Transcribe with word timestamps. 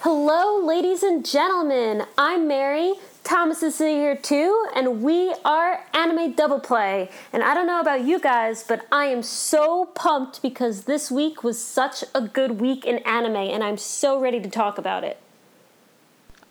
Hello, 0.00 0.58
ladies 0.66 1.04
and 1.04 1.24
gentlemen. 1.24 2.04
I'm 2.18 2.48
Mary. 2.48 2.94
Thomas 3.22 3.62
is 3.62 3.76
sitting 3.76 3.96
here 3.96 4.16
too, 4.16 4.66
and 4.74 5.02
we 5.04 5.32
are 5.44 5.84
Anime 5.94 6.32
Double 6.32 6.58
Play. 6.58 7.10
And 7.32 7.44
I 7.44 7.54
don't 7.54 7.68
know 7.68 7.80
about 7.80 8.04
you 8.04 8.18
guys, 8.18 8.64
but 8.66 8.86
I 8.90 9.04
am 9.04 9.22
so 9.22 9.84
pumped 9.94 10.42
because 10.42 10.84
this 10.84 11.12
week 11.12 11.44
was 11.44 11.62
such 11.62 12.02
a 12.12 12.22
good 12.22 12.60
week 12.60 12.84
in 12.84 12.98
anime, 12.98 13.36
and 13.36 13.62
I'm 13.62 13.76
so 13.76 14.20
ready 14.20 14.40
to 14.40 14.50
talk 14.50 14.76
about 14.76 15.04
it. 15.04 15.18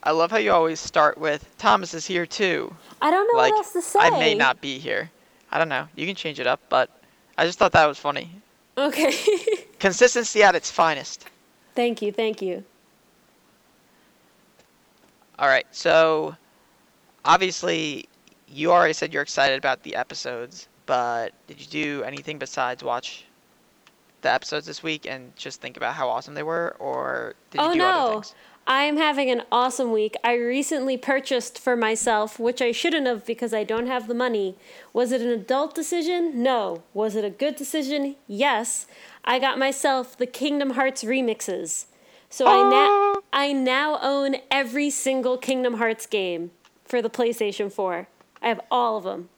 I 0.04 0.12
love 0.12 0.32
how 0.32 0.38
you 0.38 0.52
always 0.52 0.80
start 0.80 1.18
with 1.18 1.46
Thomas 1.58 1.94
is 1.94 2.06
here 2.06 2.26
too. 2.26 2.74
I 3.02 3.12
don't 3.12 3.28
know 3.32 3.38
like 3.38 3.52
what 3.52 3.60
else 3.60 3.74
to 3.74 3.82
say. 3.82 4.00
I 4.00 4.10
may 4.12 4.34
not 4.34 4.62
be 4.62 4.80
here. 4.80 5.12
I 5.52 5.58
don't 5.58 5.70
know. 5.70 5.88
You 5.96 6.06
can 6.06 6.16
change 6.16 6.40
it 6.40 6.48
up, 6.48 6.62
but 6.70 6.90
I 7.38 7.46
just 7.46 7.60
thought 7.60 7.72
that 7.74 7.86
was 7.86 7.98
funny. 7.98 8.32
Okay. 8.78 9.14
Consistency 9.80 10.44
at 10.44 10.56
its 10.56 10.72
finest. 10.72 11.26
thank 11.76 12.02
you, 12.02 12.12
thank 12.12 12.42
you. 12.42 12.64
All 15.38 15.48
right. 15.48 15.66
So 15.72 16.36
obviously 17.26 18.08
you 18.48 18.72
already 18.72 18.94
said 18.94 19.14
you're 19.14 19.22
excited 19.22 19.58
about 19.58 19.84
the 19.84 19.96
episodes, 19.96 20.68
but 20.86 21.34
did 21.48 21.60
you 21.60 21.68
do 21.68 22.04
anything 22.04 22.40
besides 22.40 22.84
watch 22.84 23.26
the 24.22 24.32
episodes 24.32 24.66
this 24.66 24.84
week 24.84 25.06
and 25.08 25.34
just 25.36 25.62
think 25.62 25.78
about 25.78 25.94
how 25.94 26.10
awesome 26.10 26.34
they 26.34 26.44
were 26.44 26.76
or 26.80 27.36
did 27.52 27.62
you 27.62 27.68
oh 27.68 27.74
do 27.74 27.82
other 27.82 28.14
no. 28.16 28.24
Things? 28.70 28.78
I'm 28.78 28.98
having 28.98 29.30
an 29.30 29.44
awesome 29.52 29.92
week. 29.92 30.16
I 30.24 30.34
recently 30.36 30.98
purchased 30.98 31.60
for 31.60 31.76
myself, 31.76 32.40
which 32.40 32.62
I 32.62 32.72
shouldn't 32.72 33.08
have 33.08 33.26
because 33.26 33.54
I 33.54 33.64
don't 33.64 33.88
have 33.88 34.08
the 34.08 34.14
money. 34.14 34.56
Was 34.94 35.12
it 35.12 35.22
an 35.22 35.30
adult 35.30 35.76
decision? 35.76 36.44
No. 36.44 36.84
Was 36.94 37.16
it 37.16 37.26
a 37.26 37.30
good 37.30 37.56
decision? 37.56 38.16
Yes. 38.28 38.88
I 39.26 39.40
got 39.40 39.60
myself 39.60 40.18
the 40.18 40.28
Kingdom 40.28 40.72
Hearts 40.72 41.04
remixes. 41.04 41.86
So 42.30 42.46
I 42.48 42.70
now 42.70 43.22
I 43.34 43.54
now 43.54 43.98
own 44.02 44.36
every 44.52 44.92
single 44.92 45.38
Kingdom 45.38 45.76
Hearts 45.76 46.06
game 46.06 46.52
for 46.86 47.02
the 47.02 47.10
PlayStation 47.10 47.72
4. 47.72 48.08
I 48.42 48.48
have 48.48 48.62
all 48.70 48.98
of 48.98 49.04
them. 49.04 49.30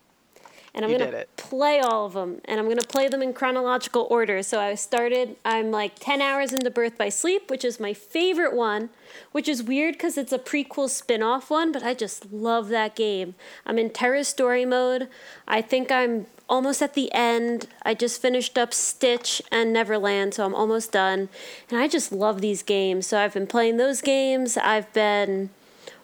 And 0.74 0.86
I'm 0.86 0.92
You 0.92 0.98
gonna 1.00 1.26
play 1.36 1.82
all 1.82 2.06
of 2.06 2.14
them 2.14 2.40
and 2.46 2.60
I'm 2.60 2.66
going 2.66 2.78
to 2.78 2.88
play 2.88 3.10
them 3.10 3.22
in 3.22 3.34
chronological 3.34 4.08
order. 4.10 4.42
So 4.42 4.62
I 4.62 4.76
started 4.76 5.36
I'm 5.44 5.70
like 5.70 6.00
10 6.00 6.22
hours 6.22 6.54
into 6.54 6.70
Birth 6.70 6.98
by 6.98 7.10
Sleep, 7.10 7.50
which 7.52 7.66
is 7.66 7.78
my 7.78 7.94
favorite 7.94 8.56
one, 8.56 8.90
which 9.34 9.50
is 9.50 9.62
weird 9.62 10.00
cuz 10.00 10.18
it's 10.18 10.32
a 10.32 10.40
prequel 10.40 10.90
spin-off 10.90 11.50
one, 11.50 11.74
but 11.74 11.84
I 11.84 11.94
just 11.94 12.32
love 12.32 12.70
that 12.70 12.96
game. 12.96 13.36
I'm 13.66 13.78
in 13.78 13.90
Terra 13.90 14.24
story 14.24 14.64
mode. 14.64 15.10
I 15.46 15.62
think 15.62 15.92
I'm 15.92 16.28
almost 16.48 16.82
at 16.82 16.94
the 16.94 17.12
end. 17.14 17.68
I 17.84 17.94
just 17.94 18.22
finished 18.22 18.58
up 18.58 18.74
Stitch 18.74 19.42
and 19.52 19.74
Neverland, 19.74 20.34
so 20.34 20.46
I'm 20.46 20.56
almost 20.56 20.94
done. 20.94 21.28
And 21.70 21.80
I 21.80 21.90
just 21.90 22.14
love 22.14 22.40
these 22.40 22.64
games. 22.64 23.08
So 23.08 23.20
I've 23.20 23.34
been 23.34 23.48
playing 23.48 23.76
those 23.76 24.02
games. 24.02 24.56
I've 24.58 24.92
been 24.94 25.50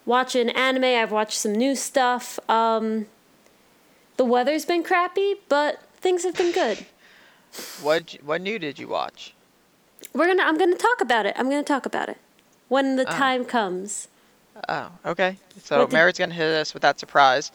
watching 0.06 0.50
anime. 0.50 0.84
I've 0.84 1.12
watched 1.12 1.38
some 1.38 1.54
new 1.54 1.73
stuff. 1.73 2.38
Um 2.50 3.08
the 4.18 4.26
weather's 4.26 4.66
been 4.66 4.84
crappy, 4.84 5.36
but 5.50 5.82
things 5.98 6.23
have 6.23 6.36
been 6.36 6.52
good. 6.52 6.86
What 7.82 8.18
what 8.23 8.42
new 8.42 8.60
did 8.60 8.78
you 8.78 8.88
watch? 8.88 9.34
We're 10.14 10.28
gonna. 10.28 10.44
I'm 10.44 10.58
gonna 10.58 10.76
talk 10.76 11.02
about 11.02 11.26
it. 11.26 11.36
I'm 11.38 11.50
gonna 11.50 11.64
talk 11.64 11.86
about 11.86 12.10
it 12.10 12.18
when 12.68 12.95
the 12.98 13.08
Oh. 13.08 13.12
time 13.18 13.45
comes. 13.45 14.08
Oh, 14.68 14.90
okay. 15.06 15.38
So 15.64 15.80
What 15.80 15.92
Mary's 15.92 16.18
going 16.18 16.32
to 16.32 16.36
hit 16.36 16.52
us 16.56 16.73
with 16.73 16.82
that 16.82 17.00
surprise. 17.00 17.52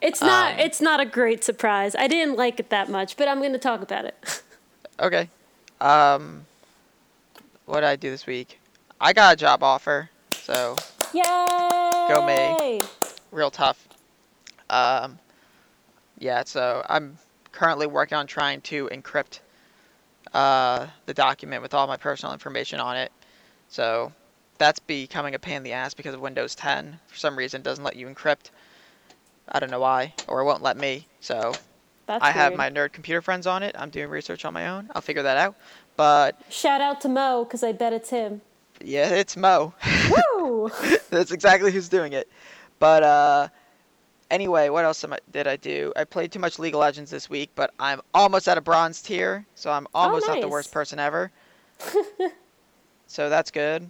It's 0.00 0.20
not. 0.22 0.54
Um, 0.54 0.60
it's 0.60 0.80
not 0.80 1.00
a 1.00 1.04
great 1.06 1.44
surprise. 1.44 1.94
I 1.94 2.06
didn't 2.08 2.36
like 2.36 2.58
it 2.60 2.70
that 2.70 2.88
much, 2.90 3.16
but 3.16 3.28
I'm 3.28 3.40
gonna 3.42 3.58
talk 3.58 3.82
about 3.82 4.04
it. 4.04 4.42
Okay. 4.98 5.28
Um, 5.78 6.46
what 7.66 7.80
did 7.80 7.84
I 7.88 7.96
do 7.96 8.08
this 8.08 8.24
week? 8.26 8.58
I 8.98 9.12
got 9.12 9.34
a 9.34 9.36
job 9.36 9.62
offer, 9.62 10.08
so 10.32 10.74
Yay! 11.12 11.22
Go 11.22 12.24
me. 12.26 12.80
real 13.30 13.50
tough. 13.50 13.86
Um, 14.70 15.18
yeah, 16.18 16.42
so 16.44 16.84
I'm 16.88 17.18
currently 17.52 17.86
working 17.86 18.16
on 18.18 18.26
trying 18.26 18.60
to 18.62 18.88
encrypt 18.92 19.40
uh, 20.32 20.86
the 21.06 21.14
document 21.14 21.62
with 21.62 21.74
all 21.74 21.86
my 21.86 21.96
personal 21.96 22.32
information 22.32 22.80
on 22.80 22.96
it. 22.96 23.12
So 23.68 24.12
that's 24.58 24.78
becoming 24.78 25.34
a 25.34 25.38
pain 25.38 25.56
in 25.56 25.62
the 25.62 25.72
ass 25.72 25.94
because 25.94 26.14
of 26.14 26.20
Windows 26.20 26.54
10. 26.54 26.98
For 27.06 27.16
some 27.16 27.36
reason, 27.36 27.62
doesn't 27.62 27.84
let 27.84 27.96
you 27.96 28.06
encrypt. 28.06 28.50
I 29.48 29.60
don't 29.60 29.70
know 29.70 29.80
why, 29.80 30.14
or 30.28 30.40
it 30.40 30.44
won't 30.44 30.62
let 30.62 30.76
me. 30.76 31.06
So 31.20 31.52
That's 32.06 32.24
I 32.24 32.30
have 32.32 32.56
my 32.56 32.68
nerd 32.70 32.92
computer 32.92 33.22
friends 33.22 33.46
on 33.46 33.62
it. 33.62 33.76
I'm 33.78 33.90
doing 33.90 34.08
research 34.08 34.44
on 34.44 34.52
my 34.52 34.68
own. 34.68 34.90
I'll 34.94 35.02
figure 35.02 35.22
that 35.22 35.36
out. 35.36 35.54
But 35.96 36.40
Shout 36.50 36.80
out 36.80 37.00
to 37.02 37.08
Mo 37.08 37.44
because 37.44 37.62
I 37.62 37.72
bet 37.72 37.92
it's 37.92 38.10
him. 38.10 38.40
yeah, 38.82 39.10
it's 39.10 39.36
Mo. 39.36 39.72
Woo! 40.38 40.70
That's 41.10 41.30
exactly 41.30 41.72
who's 41.72 41.88
doing 41.88 42.12
it. 42.12 42.28
But 42.78 43.02
uh, 43.02 43.48
anyway, 44.30 44.68
what 44.68 44.84
else 44.84 45.04
am 45.04 45.12
I, 45.12 45.18
did 45.30 45.46
I 45.46 45.56
do? 45.56 45.92
I 45.96 46.04
played 46.04 46.32
too 46.32 46.38
much 46.38 46.58
League 46.58 46.74
of 46.74 46.80
Legends 46.80 47.10
this 47.10 47.30
week, 47.30 47.50
but 47.54 47.72
I'm 47.78 48.00
almost 48.14 48.48
at 48.48 48.58
a 48.58 48.60
bronze 48.60 49.00
tier, 49.00 49.44
so 49.54 49.70
I'm 49.70 49.86
almost 49.94 50.26
not 50.26 50.40
the 50.40 50.48
worst 50.48 50.72
person 50.72 50.98
ever. 50.98 51.30
so 53.06 53.28
that's 53.28 53.50
good. 53.50 53.88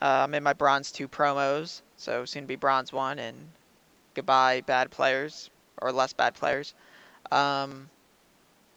Uh, 0.00 0.24
I'm 0.24 0.34
in 0.34 0.42
my 0.42 0.52
bronze 0.52 0.92
two 0.92 1.08
promos, 1.08 1.80
so 1.96 2.24
soon 2.24 2.42
to 2.42 2.46
be 2.46 2.56
bronze 2.56 2.92
one, 2.92 3.18
and 3.18 3.36
goodbye 4.14 4.62
bad 4.62 4.90
players 4.90 5.50
or 5.80 5.92
less 5.92 6.12
bad 6.12 6.34
players. 6.34 6.74
Um, 7.32 7.88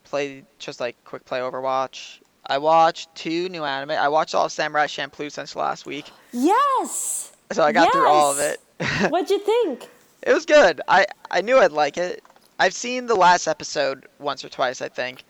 play 0.05 0.43
just 0.57 0.79
like 0.79 0.95
quick 1.05 1.25
play 1.25 1.39
Overwatch. 1.39 2.19
I 2.45 2.57
watched 2.57 3.13
two 3.15 3.49
new 3.49 3.63
anime. 3.63 3.91
I 3.91 4.07
watched 4.07 4.33
all 4.33 4.45
of 4.45 4.51
Samurai 4.51 4.87
Champloo 4.87 5.31
since 5.31 5.55
last 5.55 5.85
week. 5.85 6.09
yes. 6.31 7.33
So 7.51 7.63
I 7.63 7.71
got 7.71 7.91
through 7.91 8.07
all 8.07 8.31
of 8.31 8.39
it. 8.39 8.59
What'd 9.11 9.29
you 9.29 9.39
think? 9.39 9.89
It 10.21 10.33
was 10.33 10.45
good. 10.45 10.81
I 10.87 11.05
I 11.31 11.41
knew 11.41 11.57
I'd 11.57 11.71
like 11.71 11.97
it. 11.97 12.23
I've 12.59 12.73
seen 12.73 13.05
the 13.05 13.15
last 13.15 13.47
episode 13.47 14.05
once 14.19 14.43
or 14.43 14.49
twice, 14.49 14.81
I 14.81 14.89
think. 14.89 15.23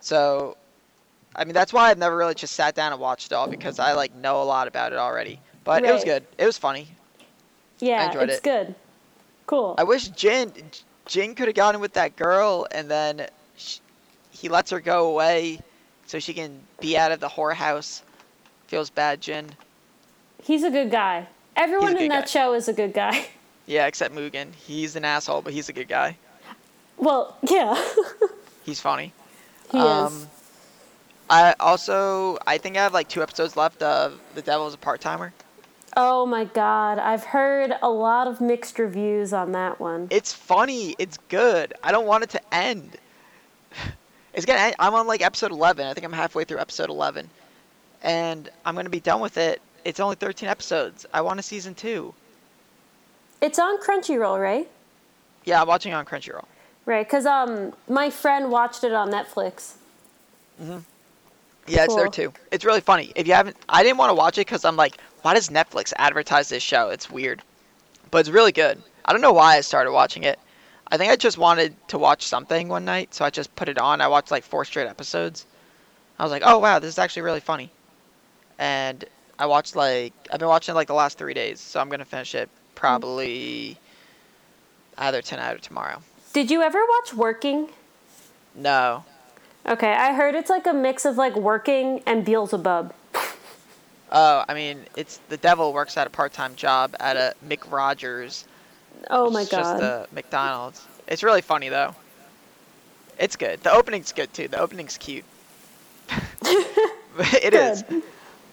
So, 0.00 0.56
I 1.34 1.44
mean, 1.44 1.54
that's 1.54 1.72
why 1.72 1.90
I've 1.90 1.98
never 1.98 2.16
really 2.16 2.34
just 2.34 2.54
sat 2.54 2.74
down 2.74 2.92
and 2.92 3.00
watched 3.00 3.26
it 3.26 3.32
all 3.32 3.48
because 3.48 3.78
I 3.78 3.94
like 3.94 4.14
know 4.14 4.42
a 4.42 4.44
lot 4.44 4.68
about 4.68 4.92
it 4.92 4.98
already. 4.98 5.40
But 5.64 5.84
it 5.84 5.92
was 5.92 6.04
good. 6.04 6.24
It 6.36 6.46
was 6.46 6.58
funny. 6.58 6.88
Yeah, 7.80 8.06
enjoyed 8.06 8.28
it's 8.28 8.38
it. 8.38 8.44
good. 8.44 8.74
Cool. 9.46 9.74
I 9.78 9.84
wish 9.84 10.08
Jin 10.08 10.52
Jin 11.06 11.34
could 11.34 11.48
have 11.48 11.54
gotten 11.54 11.80
with 11.80 11.94
that 11.94 12.16
girl 12.16 12.66
and 12.70 12.90
then 12.90 13.26
sh 13.56 13.78
he 14.30 14.48
lets 14.48 14.70
her 14.70 14.80
go 14.80 15.08
away 15.10 15.60
so 16.06 16.18
she 16.18 16.32
can 16.32 16.60
be 16.80 16.96
out 16.96 17.12
of 17.12 17.20
the 17.20 17.28
whorehouse. 17.28 18.02
Feels 18.66 18.90
bad, 18.90 19.20
Jin. 19.20 19.50
He's 20.42 20.62
a 20.62 20.70
good 20.70 20.90
guy. 20.90 21.26
Everyone 21.56 21.96
in 21.96 22.08
that 22.08 22.24
guy. 22.24 22.30
show 22.30 22.54
is 22.54 22.68
a 22.68 22.72
good 22.72 22.92
guy. 22.92 23.26
Yeah, 23.68 23.86
except 23.86 24.14
Mugen. 24.14 24.52
He's 24.54 24.96
an 24.96 25.04
asshole, 25.04 25.42
but 25.42 25.52
he's 25.52 25.68
a 25.68 25.72
good 25.72 25.88
guy. 25.88 26.16
Well, 26.96 27.36
yeah. 27.48 27.80
He's 28.64 28.80
funny. 28.80 29.12
he 29.70 29.78
Um, 29.78 30.06
is. 30.12 30.26
I 31.30 31.54
also 31.60 32.38
I 32.46 32.58
think 32.58 32.76
I 32.76 32.82
have 32.82 32.92
like 32.92 33.08
two 33.08 33.22
episodes 33.22 33.56
left 33.56 33.82
of 33.82 34.18
The 34.34 34.42
Devil 34.42 34.66
is 34.66 34.74
a 34.74 34.78
Part 34.78 35.00
Timer. 35.00 35.32
Oh 35.96 36.26
my 36.26 36.44
god, 36.44 36.98
I've 36.98 37.24
heard 37.24 37.72
a 37.82 37.88
lot 37.88 38.26
of 38.26 38.40
mixed 38.40 38.78
reviews 38.78 39.32
on 39.32 39.52
that 39.52 39.78
one. 39.80 40.08
It's 40.10 40.32
funny. 40.32 40.96
It's 40.98 41.18
good. 41.28 41.72
I 41.84 41.92
don't 41.92 42.06
want 42.06 42.24
it 42.24 42.30
to 42.30 42.54
end. 42.54 42.96
It's 44.34 44.44
gonna. 44.46 44.60
End. 44.60 44.76
I'm 44.78 44.94
on 44.94 45.06
like 45.06 45.22
episode 45.22 45.50
11. 45.50 45.86
I 45.86 45.94
think 45.94 46.04
I'm 46.04 46.12
halfway 46.12 46.44
through 46.44 46.58
episode 46.58 46.90
11, 46.90 47.28
and 48.02 48.48
I'm 48.64 48.74
gonna 48.76 48.88
be 48.90 49.00
done 49.00 49.20
with 49.20 49.36
it. 49.36 49.60
It's 49.84 49.98
only 50.00 50.14
13 50.16 50.48
episodes. 50.48 51.06
I 51.12 51.22
want 51.22 51.40
a 51.40 51.42
season 51.42 51.74
two. 51.74 52.14
It's 53.40 53.58
on 53.58 53.78
Crunchyroll, 53.78 54.40
right? 54.40 54.68
Yeah, 55.44 55.62
I'm 55.62 55.68
watching 55.68 55.92
it 55.92 55.94
on 55.94 56.04
Crunchyroll. 56.04 56.44
Right, 56.84 57.06
because 57.06 57.26
um, 57.26 57.72
my 57.88 58.10
friend 58.10 58.50
watched 58.50 58.82
it 58.82 58.92
on 58.92 59.10
Netflix. 59.10 59.74
hmm 60.58 60.78
Yeah, 61.66 61.84
it's 61.84 61.94
there 61.94 62.08
too. 62.08 62.32
It's 62.50 62.64
really 62.64 62.80
funny. 62.80 63.12
If 63.14 63.26
you 63.26 63.34
haven't, 63.34 63.56
I 63.68 63.82
didn't 63.82 63.98
want 63.98 64.10
to 64.10 64.14
watch 64.14 64.38
it 64.38 64.42
because 64.42 64.64
I'm 64.64 64.76
like, 64.76 64.98
why 65.22 65.34
does 65.34 65.48
Netflix 65.50 65.92
advertise 65.96 66.48
this 66.48 66.62
show? 66.62 66.88
It's 66.88 67.10
weird, 67.10 67.42
but 68.10 68.18
it's 68.18 68.30
really 68.30 68.52
good. 68.52 68.82
I 69.04 69.12
don't 69.12 69.20
know 69.20 69.32
why 69.32 69.56
I 69.56 69.60
started 69.60 69.92
watching 69.92 70.24
it. 70.24 70.38
I 70.90 70.96
think 70.96 71.12
I 71.12 71.16
just 71.16 71.36
wanted 71.38 71.76
to 71.88 71.98
watch 71.98 72.26
something 72.26 72.68
one 72.68 72.84
night, 72.84 73.14
so 73.14 73.24
I 73.24 73.30
just 73.30 73.54
put 73.54 73.68
it 73.68 73.78
on. 73.78 74.00
I 74.00 74.08
watched 74.08 74.30
like 74.30 74.44
four 74.44 74.64
straight 74.64 74.88
episodes. 74.88 75.46
I 76.18 76.22
was 76.24 76.32
like, 76.32 76.42
oh 76.44 76.58
wow, 76.58 76.78
this 76.78 76.88
is 76.88 76.98
actually 76.98 77.22
really 77.22 77.40
funny. 77.40 77.70
And 78.58 79.04
I 79.38 79.46
watched 79.46 79.76
like 79.76 80.14
I've 80.32 80.40
been 80.40 80.48
watching 80.48 80.72
it 80.72 80.76
like 80.76 80.88
the 80.88 80.94
last 80.94 81.18
three 81.18 81.34
days, 81.34 81.60
so 81.60 81.80
I'm 81.80 81.90
gonna 81.90 82.04
finish 82.06 82.34
it 82.34 82.48
probably 82.78 83.76
either 84.96 85.20
tonight 85.20 85.54
or 85.54 85.58
tomorrow. 85.58 86.00
Did 86.32 86.50
you 86.50 86.62
ever 86.62 86.78
watch 86.78 87.14
Working? 87.14 87.68
No, 88.54 89.04
Okay, 89.68 89.92
I 89.92 90.14
heard 90.14 90.34
it's 90.34 90.48
like 90.48 90.66
a 90.66 90.72
mix 90.72 91.04
of 91.04 91.16
like 91.18 91.36
Working 91.36 92.02
and 92.06 92.24
Beelzebub. 92.24 92.94
Oh, 94.10 94.42
I 94.48 94.54
mean, 94.54 94.86
it's 94.96 95.20
the 95.28 95.36
devil 95.36 95.74
works 95.74 95.98
at 95.98 96.06
a 96.06 96.10
part-time 96.10 96.54
job 96.54 96.96
at 96.98 97.18
a 97.18 97.34
Mick 97.46 97.70
Rogers. 97.70 98.46
Oh 99.10 99.28
my 99.30 99.42
it's 99.42 99.50
god. 99.50 99.78
Just 99.78 99.82
a 99.82 100.06
McDonald's. 100.14 100.86
It's 101.06 101.22
really 101.22 101.42
funny 101.42 101.68
though. 101.68 101.94
It's 103.18 103.36
good. 103.36 103.62
The 103.62 103.70
opening's 103.70 104.12
good 104.12 104.32
too. 104.32 104.48
The 104.48 104.58
opening's 104.60 104.96
cute. 104.96 105.26
it 107.18 107.52
is. 107.52 107.84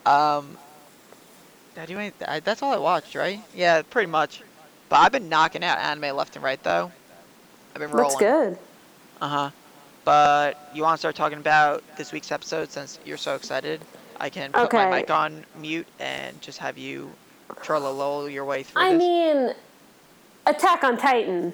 Um, 0.06 0.57
did 1.75 1.81
I 1.81 1.86
do 1.86 2.00
any, 2.00 2.12
I, 2.27 2.39
that's 2.39 2.63
all 2.63 2.74
I 2.74 2.77
watched, 2.77 3.16
right? 3.16 3.42
Yeah, 3.54 3.81
pretty 3.83 4.10
much. 4.10 4.42
But 4.89 4.98
I've 4.98 5.12
been 5.12 5.30
knocking 5.30 5.63
out 5.63 5.77
anime 5.77 6.16
left 6.16 6.36
and 6.36 6.44
right 6.44 6.62
though. 6.63 6.92
I've 7.74 7.81
been 7.81 7.92
rolling. 7.92 8.18
That's 8.18 8.19
good. 8.19 8.57
Uh 9.22 9.27
huh. 9.27 9.50
But 10.06 10.69
you 10.74 10.83
want 10.83 10.95
to 10.95 11.00
start 11.00 11.16
talking 11.16 11.39
about 11.39 11.83
this 11.98 12.12
week's 12.12 12.31
episode 12.31 12.72
since 12.72 13.00
you're 13.06 13.18
so 13.18 13.36
excited? 13.36 13.81
I 14.19 14.30
can 14.30 14.51
put 14.51 14.72
my 14.72 14.89
mic 14.89 15.10
on 15.10 15.44
mute 15.60 15.88
and 16.00 16.39
just 16.42 16.60
have 16.60 16.77
you 16.77 17.12
trollolol 17.56 18.31
your 18.31 18.45
way 18.45 18.63
through 18.63 18.81
I 18.81 18.92
this. 18.92 19.00
mean, 19.00 19.54
Attack 20.45 20.83
on 20.83 20.98
Titan. 20.98 21.51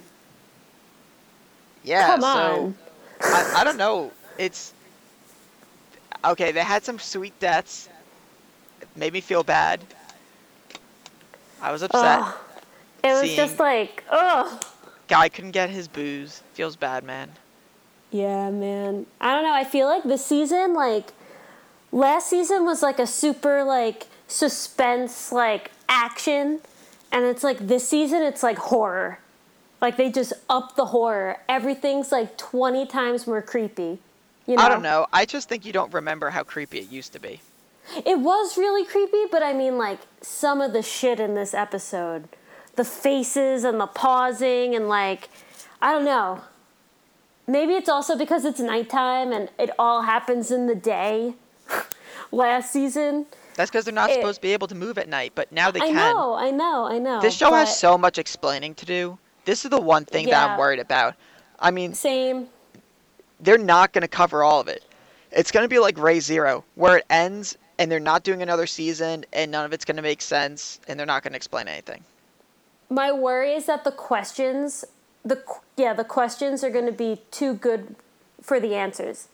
yeah. 1.83 2.07
come 2.07 2.21
so 2.21 2.27
on. 2.27 2.75
I, 3.21 3.53
I 3.57 3.63
don't 3.63 3.77
know. 3.77 4.11
It's 4.37 4.73
okay. 6.25 6.51
They 6.51 6.59
had 6.61 6.83
some 6.83 6.99
sweet 6.99 7.39
deaths. 7.39 7.89
It 8.81 8.89
made 8.95 9.13
me 9.13 9.21
feel 9.21 9.43
bad. 9.43 9.79
I 11.61 11.71
was 11.71 11.81
upset. 11.83 12.21
Ugh. 12.21 12.35
It 13.03 13.21
was 13.21 13.35
just 13.35 13.59
like, 13.59 14.03
ugh. 14.09 14.63
Guy 15.07 15.29
couldn't 15.29 15.51
get 15.51 15.69
his 15.69 15.87
booze. 15.87 16.43
Feels 16.53 16.75
bad, 16.75 17.03
man. 17.03 17.31
Yeah, 18.11 18.49
man. 18.49 19.05
I 19.19 19.33
don't 19.33 19.43
know. 19.43 19.53
I 19.53 19.63
feel 19.63 19.87
like 19.87 20.03
this 20.03 20.25
season, 20.25 20.73
like, 20.73 21.13
last 21.91 22.29
season 22.29 22.65
was 22.65 22.81
like 22.81 22.99
a 22.99 23.07
super, 23.07 23.63
like, 23.63 24.07
suspense, 24.27 25.31
like, 25.31 25.71
action. 25.87 26.61
And 27.11 27.25
it's 27.25 27.43
like 27.43 27.67
this 27.67 27.87
season, 27.87 28.21
it's 28.21 28.43
like 28.43 28.57
horror. 28.57 29.19
Like, 29.81 29.97
they 29.97 30.11
just 30.11 30.33
up 30.49 30.75
the 30.75 30.85
horror. 30.85 31.37
Everything's 31.49 32.11
like 32.11 32.37
20 32.37 32.85
times 32.85 33.27
more 33.27 33.41
creepy. 33.41 33.99
You 34.45 34.55
know? 34.55 34.63
I 34.63 34.69
don't 34.69 34.81
know. 34.81 35.07
I 35.11 35.25
just 35.25 35.49
think 35.49 35.65
you 35.65 35.73
don't 35.73 35.93
remember 35.93 36.29
how 36.29 36.43
creepy 36.43 36.79
it 36.79 36.91
used 36.91 37.13
to 37.13 37.19
be. 37.19 37.41
It 38.05 38.19
was 38.19 38.57
really 38.57 38.85
creepy, 38.85 39.25
but 39.31 39.43
I 39.43 39.53
mean, 39.53 39.77
like, 39.77 39.99
some 40.21 40.61
of 40.61 40.73
the 40.73 40.81
shit 40.81 41.19
in 41.19 41.35
this 41.35 41.53
episode 41.53 42.27
the 42.77 42.85
faces 42.85 43.63
and 43.65 43.79
the 43.81 43.87
pausing, 43.87 44.73
and 44.75 44.87
like, 44.87 45.29
I 45.81 45.91
don't 45.91 46.05
know. 46.05 46.41
Maybe 47.47 47.73
it's 47.73 47.89
also 47.89 48.17
because 48.17 48.45
it's 48.45 48.59
nighttime 48.61 49.33
and 49.33 49.49
it 49.59 49.71
all 49.77 50.03
happens 50.03 50.51
in 50.51 50.67
the 50.67 50.75
day 50.75 51.33
last 52.31 52.71
season. 52.71 53.25
That's 53.55 53.69
because 53.69 53.83
they're 53.83 53.93
not 53.93 54.09
It- 54.09 54.15
supposed 54.15 54.37
to 54.37 54.41
be 54.41 54.53
able 54.53 54.67
to 54.67 54.75
move 54.75 54.97
at 54.97 55.09
night, 55.09 55.33
but 55.35 55.51
now 55.51 55.69
they 55.69 55.81
I 55.81 55.87
can. 55.87 55.97
I 55.97 56.13
know, 56.13 56.33
I 56.35 56.51
know, 56.51 56.85
I 56.85 56.97
know. 56.97 57.19
This 57.19 57.35
show 57.35 57.49
but 57.49 57.57
has 57.67 57.77
so 57.77 57.97
much 57.97 58.17
explaining 58.17 58.73
to 58.75 58.85
do. 58.85 59.17
This 59.43 59.65
is 59.65 59.71
the 59.71 59.81
one 59.81 60.05
thing 60.05 60.27
that 60.27 60.51
I'm 60.51 60.57
worried 60.57 60.79
about. 60.79 61.15
I 61.59 61.71
mean, 61.71 61.93
Same. 61.93 62.47
they're 63.39 63.57
not 63.57 63.91
going 63.91 64.03
to 64.03 64.07
cover 64.07 64.43
all 64.43 64.61
of 64.61 64.67
it. 64.67 64.83
It's 65.31 65.51
going 65.51 65.63
to 65.63 65.67
be 65.69 65.79
like 65.79 65.97
Re:Zero, 65.97 66.63
where 66.75 66.97
it 66.97 67.05
ends 67.09 67.57
and 67.81 67.91
they're 67.91 67.99
not 67.99 68.23
doing 68.23 68.43
another 68.43 68.67
season 68.67 69.25
and 69.33 69.51
none 69.51 69.65
of 69.65 69.73
it's 69.73 69.85
going 69.85 69.95
to 69.95 70.03
make 70.03 70.21
sense 70.21 70.79
and 70.87 70.99
they're 70.99 71.07
not 71.07 71.23
going 71.23 71.33
to 71.33 71.37
explain 71.37 71.67
anything. 71.67 72.03
My 72.91 73.11
worry 73.11 73.53
is 73.53 73.65
that 73.65 73.83
the 73.83 73.91
questions, 73.91 74.85
the 75.25 75.43
yeah, 75.77 75.93
the 75.93 76.03
questions 76.03 76.63
are 76.63 76.69
going 76.69 76.85
to 76.85 76.91
be 76.91 77.21
too 77.31 77.55
good 77.55 77.95
for 78.39 78.59
the 78.59 78.75
answers. 78.75 79.29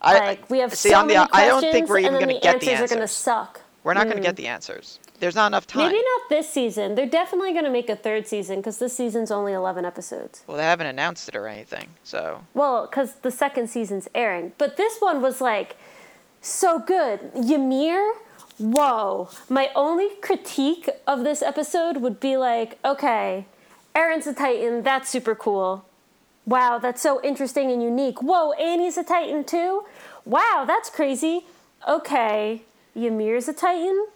I 0.00 0.18
Like 0.18 0.50
we 0.50 0.58
have 0.58 0.74
see 0.74 0.90
so 0.90 0.98
on 0.98 1.06
the 1.06 1.14
many 1.14 1.24
I 1.26 1.28
questions, 1.28 1.62
don't 1.62 1.72
think 1.72 1.88
we're 1.88 1.98
even 2.00 2.14
going 2.14 2.28
to 2.28 2.34
the 2.34 2.40
get 2.40 2.54
answers 2.56 2.78
the 2.78 2.84
are 2.84 2.88
going 2.88 3.00
to 3.00 3.06
suck. 3.06 3.60
We're 3.84 3.94
not 3.94 4.04
going 4.04 4.16
to 4.16 4.22
mm. 4.22 4.26
get 4.26 4.36
the 4.36 4.46
answers. 4.48 4.98
There's 5.20 5.36
not 5.36 5.48
enough 5.48 5.66
time. 5.68 5.86
Maybe 5.86 6.02
not 6.02 6.28
this 6.28 6.48
season. 6.48 6.96
They're 6.96 7.06
definitely 7.06 7.52
going 7.52 7.64
to 7.64 7.70
make 7.70 7.88
a 7.88 7.96
third 7.96 8.26
season 8.26 8.56
because 8.56 8.78
this 8.78 8.96
season's 8.96 9.30
only 9.30 9.52
11 9.52 9.84
episodes. 9.84 10.42
Well, 10.46 10.56
they 10.56 10.64
haven't 10.64 10.86
announced 10.86 11.28
it 11.28 11.36
or 11.36 11.46
anything. 11.46 11.90
So, 12.02 12.44
Well, 12.54 12.86
because 12.86 13.14
the 13.22 13.30
second 13.30 13.70
season's 13.70 14.08
airing, 14.14 14.52
but 14.58 14.76
this 14.76 14.98
one 14.98 15.20
was 15.20 15.40
like 15.40 15.76
so 16.42 16.78
good. 16.78 17.30
Ymir, 17.34 18.14
whoa! 18.58 19.30
My 19.48 19.70
only 19.74 20.10
critique 20.20 20.88
of 21.06 21.24
this 21.24 21.40
episode 21.40 21.98
would 21.98 22.20
be 22.20 22.36
like, 22.36 22.78
okay, 22.84 23.46
Eren's 23.94 24.26
a 24.26 24.34
Titan. 24.34 24.82
That's 24.82 25.08
super 25.08 25.34
cool. 25.34 25.86
Wow, 26.44 26.78
that's 26.78 27.00
so 27.00 27.22
interesting 27.22 27.70
and 27.70 27.82
unique. 27.82 28.20
Whoa, 28.20 28.52
Annie's 28.52 28.98
a 28.98 29.04
Titan 29.04 29.44
too. 29.44 29.84
Wow, 30.24 30.64
that's 30.66 30.90
crazy. 30.90 31.46
Okay, 31.88 32.62
Ymir's 32.96 33.48
a 33.48 33.52
Titan. 33.52 34.06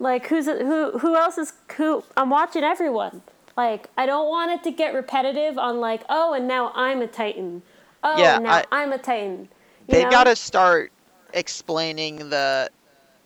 Like 0.00 0.26
who's 0.26 0.48
a, 0.48 0.58
who? 0.64 0.98
Who 0.98 1.14
else 1.16 1.38
is 1.38 1.52
who? 1.76 2.02
I'm 2.16 2.30
watching 2.30 2.64
everyone. 2.64 3.22
Like 3.56 3.88
I 3.96 4.06
don't 4.06 4.28
want 4.28 4.50
it 4.50 4.64
to 4.64 4.72
get 4.72 4.92
repetitive 4.94 5.56
on 5.58 5.78
like 5.80 6.02
oh 6.08 6.32
and 6.32 6.48
now 6.48 6.72
I'm 6.74 7.00
a 7.00 7.06
Titan. 7.06 7.62
Oh 8.02 8.18
Yeah, 8.20 8.38
now 8.38 8.62
I- 8.72 8.82
am 8.82 8.92
a 8.92 8.98
Titan. 8.98 9.48
You 9.86 9.92
they've 9.94 10.04
know? 10.04 10.10
got 10.10 10.24
to 10.24 10.34
start 10.36 10.90
explaining 11.34 12.30
the 12.30 12.70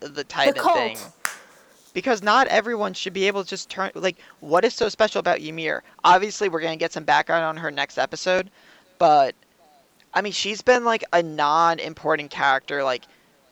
the 0.00 0.08
the 0.08 0.24
Titan 0.24 0.54
cult. 0.54 0.76
thing. 0.76 0.98
Because 1.94 2.22
not 2.22 2.46
everyone 2.48 2.94
should 2.94 3.12
be 3.12 3.26
able 3.26 3.42
to 3.42 3.48
just 3.48 3.70
turn 3.70 3.90
like 3.94 4.16
what 4.40 4.64
is 4.64 4.74
so 4.74 4.88
special 4.88 5.20
about 5.20 5.40
Ymir? 5.40 5.82
Obviously 6.04 6.48
we're 6.48 6.60
gonna 6.60 6.76
get 6.76 6.92
some 6.92 7.04
background 7.04 7.44
on 7.44 7.56
her 7.56 7.70
next 7.70 7.98
episode, 7.98 8.50
but 8.98 9.34
I 10.14 10.20
mean 10.22 10.32
she's 10.32 10.62
been 10.62 10.84
like 10.84 11.04
a 11.12 11.22
non 11.22 11.78
important 11.78 12.30
character 12.30 12.82
like 12.82 13.04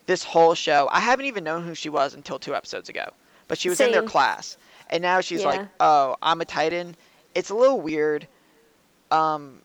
this 0.06 0.23
whole 0.23 0.55
show. 0.55 0.88
I 0.93 1.00
haven't 1.00 1.26
even 1.26 1.44
known 1.44 1.64
who 1.64 1.75
she 1.75 1.88
was 1.88 2.14
until 2.14 2.38
two 2.38 2.55
episodes 2.55 2.88
ago. 2.88 3.09
But 3.49 3.59
she 3.59 3.69
was 3.69 3.81
in 3.81 3.93
their 3.93 4.02
class. 4.02 4.56
And 4.91 5.02
now 5.02 5.20
she's 5.20 5.44
like, 5.44 5.67
Oh, 5.81 6.17
I'm 6.23 6.41
a 6.41 6.44
Titan. 6.44 6.97
It's 7.35 7.50
a 7.50 7.55
little 7.55 7.81
weird. 7.81 8.29
Um 9.11 9.61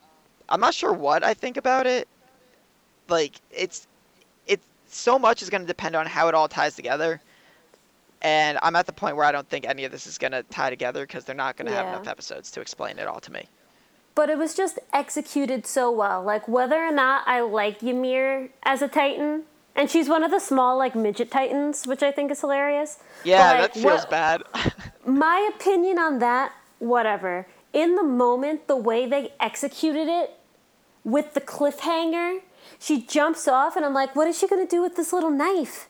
I'm 0.49 0.59
not 0.59 0.73
sure 0.73 0.93
what 0.93 1.23
I 1.23 1.33
think 1.33 1.57
about 1.57 1.85
it. 1.87 2.07
Like 3.07 3.33
it's 3.51 3.87
so 4.93 5.17
much 5.19 5.41
is 5.41 5.49
gonna 5.49 5.65
depend 5.65 5.95
on 5.95 6.05
how 6.05 6.27
it 6.27 6.35
all 6.35 6.47
ties 6.47 6.75
together. 6.75 7.21
And 8.21 8.59
I'm 8.61 8.75
at 8.75 8.85
the 8.85 8.93
point 8.93 9.15
where 9.15 9.25
I 9.25 9.31
don't 9.31 9.49
think 9.49 9.65
any 9.67 9.83
of 9.83 9.91
this 9.91 10.05
is 10.05 10.19
going 10.19 10.31
to 10.31 10.43
tie 10.43 10.69
together 10.69 11.07
because 11.07 11.25
they're 11.25 11.35
not 11.35 11.57
going 11.57 11.65
to 11.65 11.73
have 11.73 11.87
enough 11.87 12.07
episodes 12.07 12.51
to 12.51 12.61
explain 12.61 12.99
it 12.99 13.07
all 13.07 13.19
to 13.19 13.31
me. 13.31 13.47
But 14.13 14.29
it 14.29 14.37
was 14.37 14.53
just 14.53 14.77
executed 14.93 15.65
so 15.65 15.89
well. 15.91 16.21
Like 16.21 16.47
whether 16.47 16.75
or 16.85 16.91
not 16.91 17.23
I 17.27 17.41
like 17.41 17.81
Ymir 17.81 18.49
as 18.61 18.83
a 18.83 18.87
Titan, 18.87 19.43
and 19.75 19.89
she's 19.89 20.07
one 20.07 20.23
of 20.23 20.29
the 20.29 20.39
small 20.39 20.77
like 20.77 20.93
midget 20.95 21.31
Titans, 21.31 21.87
which 21.87 22.03
I 22.03 22.11
think 22.11 22.29
is 22.29 22.41
hilarious. 22.41 22.99
Yeah, 23.23 23.53
But, 23.53 23.61
like, 23.61 23.73
that 23.73 23.81
feels 23.81 24.01
what- 24.01 24.09
bad. 24.11 24.43
my 25.05 25.49
opinion 25.55 25.97
on 25.97 26.19
that, 26.19 26.51
whatever. 26.77 27.47
In 27.73 27.95
the 27.95 28.03
moment, 28.03 28.67
the 28.67 28.75
way 28.75 29.07
they 29.07 29.33
executed 29.39 30.07
it 30.07 30.37
with 31.03 31.33
the 31.33 31.41
cliffhanger, 31.41 32.41
she 32.79 33.01
jumps 33.01 33.47
off, 33.47 33.75
and 33.75 33.85
I'm 33.85 33.93
like, 33.93 34.15
what 34.15 34.27
is 34.27 34.37
she 34.37 34.47
gonna 34.47 34.67
do 34.67 34.81
with 34.81 34.95
this 34.95 35.13
little 35.13 35.31
knife? 35.31 35.87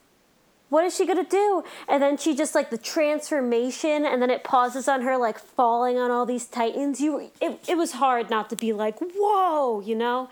What 0.70 0.86
is 0.86 0.96
she 0.96 1.06
gonna 1.06 1.26
do? 1.26 1.64
And 1.90 2.02
then 2.02 2.16
she 2.18 2.34
just 2.34 2.56
like 2.56 2.70
the 2.70 2.78
transformation, 2.78 4.06
and 4.06 4.22
then 4.22 4.30
it 4.30 4.44
pauses 4.44 4.88
on 4.88 5.02
her 5.02 5.18
like 5.18 5.38
falling 5.38 5.98
on 5.98 6.12
all 6.12 6.26
these 6.26 6.46
titans. 6.46 7.02
You, 7.02 7.30
it, 7.42 7.60
it 7.68 7.78
was 7.78 7.94
hard 7.94 8.30
not 8.30 8.50
to 8.52 8.56
be 8.56 8.72
like, 8.72 9.00
whoa, 9.00 9.82
you 9.82 9.96
know. 9.96 10.30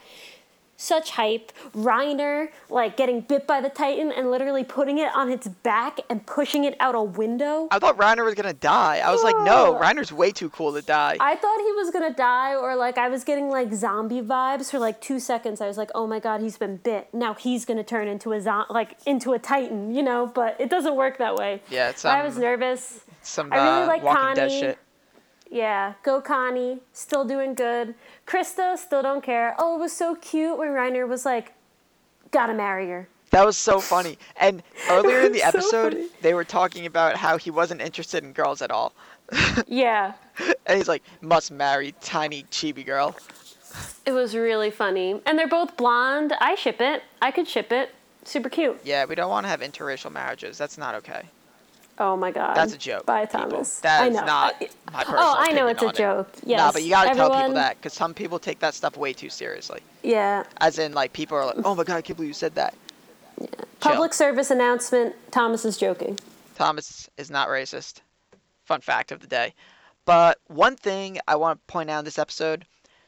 Such 0.81 1.11
hype. 1.11 1.51
Reiner 1.75 2.49
like 2.69 2.95
getting 2.95 3.19
bit 3.19 3.45
by 3.45 3.59
the 3.59 3.67
titan 3.69 4.13
and 4.13 4.31
literally 4.31 4.63
putting 4.63 4.97
it 4.97 5.13
on 5.13 5.29
its 5.29 5.47
back 5.47 5.99
and 6.09 6.25
pushing 6.25 6.63
it 6.63 6.77
out 6.79 6.95
a 6.95 7.03
window. 7.03 7.67
I 7.69 7.79
thought 7.79 7.97
Reiner 7.97 8.23
was 8.23 8.35
to 8.35 8.53
die. 8.53 9.01
I 9.03 9.11
was 9.11 9.21
like, 9.21 9.35
no. 9.43 9.77
Reiner's 9.81 10.13
way 10.13 10.31
too 10.31 10.49
cool 10.49 10.73
to 10.73 10.81
die. 10.81 11.17
I 11.19 11.35
thought 11.35 11.59
he 11.59 11.71
was 11.73 11.91
gonna 11.91 12.13
die, 12.13 12.55
or 12.55 12.77
like 12.77 12.97
I 12.97 13.09
was 13.09 13.25
getting 13.25 13.49
like 13.49 13.73
zombie 13.73 14.21
vibes 14.21 14.71
for 14.71 14.79
like 14.79 15.01
two 15.01 15.19
seconds. 15.19 15.59
I 15.59 15.67
was 15.67 15.77
like, 15.77 15.91
oh 15.93 16.07
my 16.07 16.19
god, 16.19 16.39
he's 16.39 16.57
been 16.57 16.77
bit. 16.77 17.13
Now 17.13 17.33
he's 17.33 17.65
gonna 17.65 17.83
turn 17.83 18.07
into 18.07 18.31
a 18.31 18.39
zo- 18.39 18.65
like 18.69 18.97
into 19.05 19.33
a 19.33 19.39
titan, 19.39 19.93
you 19.93 20.01
know. 20.01 20.27
But 20.27 20.55
it 20.61 20.69
doesn't 20.69 20.95
work 20.95 21.17
that 21.17 21.35
way. 21.35 21.61
Yeah, 21.69 21.89
it's, 21.89 22.05
I 22.05 22.23
was 22.23 22.35
um, 22.35 22.41
nervous. 22.41 23.01
Some 23.21 23.51
I 23.51 23.57
really 23.57 23.83
uh, 23.83 23.87
like 23.87 24.03
Walking 24.03 24.35
Dead 24.35 24.49
Connie. 24.49 24.59
shit. 24.61 24.79
Yeah, 25.51 25.93
go 26.03 26.21
Connie, 26.21 26.79
still 26.93 27.25
doing 27.25 27.53
good. 27.55 27.95
Krista, 28.27 28.77
still 28.77 29.01
don't 29.01 29.23
care. 29.23 29.55
Oh, 29.57 29.77
it 29.77 29.79
was 29.79 29.91
so 29.93 30.15
cute 30.15 30.57
when 30.57 30.69
Reiner 30.69 31.07
was 31.07 31.25
like, 31.25 31.53
gotta 32.31 32.53
marry 32.53 32.87
her. 32.89 33.07
That 33.31 33.45
was 33.45 33.57
so 33.57 33.79
funny. 33.79 34.17
And 34.37 34.61
earlier 34.89 35.21
in 35.21 35.31
the 35.31 35.41
was 35.53 35.69
so 35.69 35.87
episode, 35.87 36.09
they 36.21 36.33
were 36.33 36.43
talking 36.43 36.85
about 36.85 37.15
how 37.15 37.37
he 37.37 37.51
wasn't 37.51 37.81
interested 37.81 38.23
in 38.23 38.33
girls 38.33 38.61
at 38.61 38.71
all. 38.71 38.93
Yeah, 39.67 40.13
And 40.65 40.77
he's 40.77 40.87
like, 40.87 41.03
must 41.21 41.51
marry 41.51 41.93
tiny 42.01 42.43
chibi 42.51 42.83
girl. 42.85 43.15
it 44.05 44.11
was 44.11 44.35
really 44.35 44.71
funny. 44.71 45.21
And 45.25 45.37
they're 45.37 45.47
both 45.47 45.77
blonde. 45.77 46.33
I 46.39 46.55
ship 46.55 46.81
it. 46.81 47.03
I 47.21 47.29
could 47.29 47.47
ship 47.47 47.71
it. 47.71 47.93
Super 48.23 48.49
cute. 48.49 48.79
Yeah, 48.83 49.05
we 49.05 49.13
don't 49.15 49.29
want 49.29 49.45
to 49.45 49.49
have 49.49 49.61
interracial 49.61 50.11
marriages. 50.11 50.57
That's 50.57 50.77
not 50.79 50.95
okay. 50.95 51.23
Oh 51.99 52.15
my 52.15 52.31
god. 52.31 52.55
That's 52.55 52.73
a 52.73 52.77
joke. 52.77 53.05
People. 53.05 53.27
Thomas. 53.27 53.79
That 53.81 54.03
I 54.03 54.07
is 54.07 54.15
not 54.15 54.55
my 54.93 55.01
oh, 55.01 55.03
personal 55.03 55.19
Oh, 55.19 55.35
I 55.37 55.51
know 55.51 55.67
it's 55.67 55.81
a 55.83 55.87
on 55.87 55.91
it. 55.91 55.97
joke. 55.97 56.29
Yes. 56.45 56.59
Nah, 56.59 56.71
but 56.71 56.83
you 56.83 56.89
gotta 56.89 57.13
tell 57.13 57.29
people 57.29 57.53
that 57.53 57.77
because 57.77 57.93
some 57.93 58.13
people 58.13 58.39
take 58.39 58.59
that 58.59 58.73
stuff 58.73 58.95
way 58.95 59.11
too 59.11 59.29
seriously. 59.29 59.81
Yeah. 60.01 60.43
As 60.61 60.79
in, 60.79 60.93
like, 60.93 61.11
people 61.11 61.37
are 61.37 61.45
like, 61.47 61.57
"Oh 61.65 61.75
my 61.75 61.83
god, 61.83 61.97
I 61.97 62.01
can't 62.01 62.15
believe 62.15 62.29
you 62.29 62.33
said 62.33 62.55
that." 62.55 62.73
Chill. 63.37 63.49
Public 63.79 64.13
service 64.13 64.49
announcement. 64.49 65.15
Thomas 65.31 65.65
is 65.65 65.77
joking. 65.77 66.17
Thomas 66.55 67.09
is 67.17 67.29
not 67.29 67.47
racist. 67.49 68.01
Fun 68.63 68.81
fact 68.81 69.11
of 69.11 69.19
the 69.19 69.27
day. 69.27 69.53
But 70.05 70.39
one 70.47 70.75
thing 70.75 71.19
I 71.27 71.35
want 71.35 71.59
to 71.59 71.71
point 71.71 71.89
out 71.89 71.99
in 71.99 72.05
this 72.05 72.19
episode. 72.19 72.65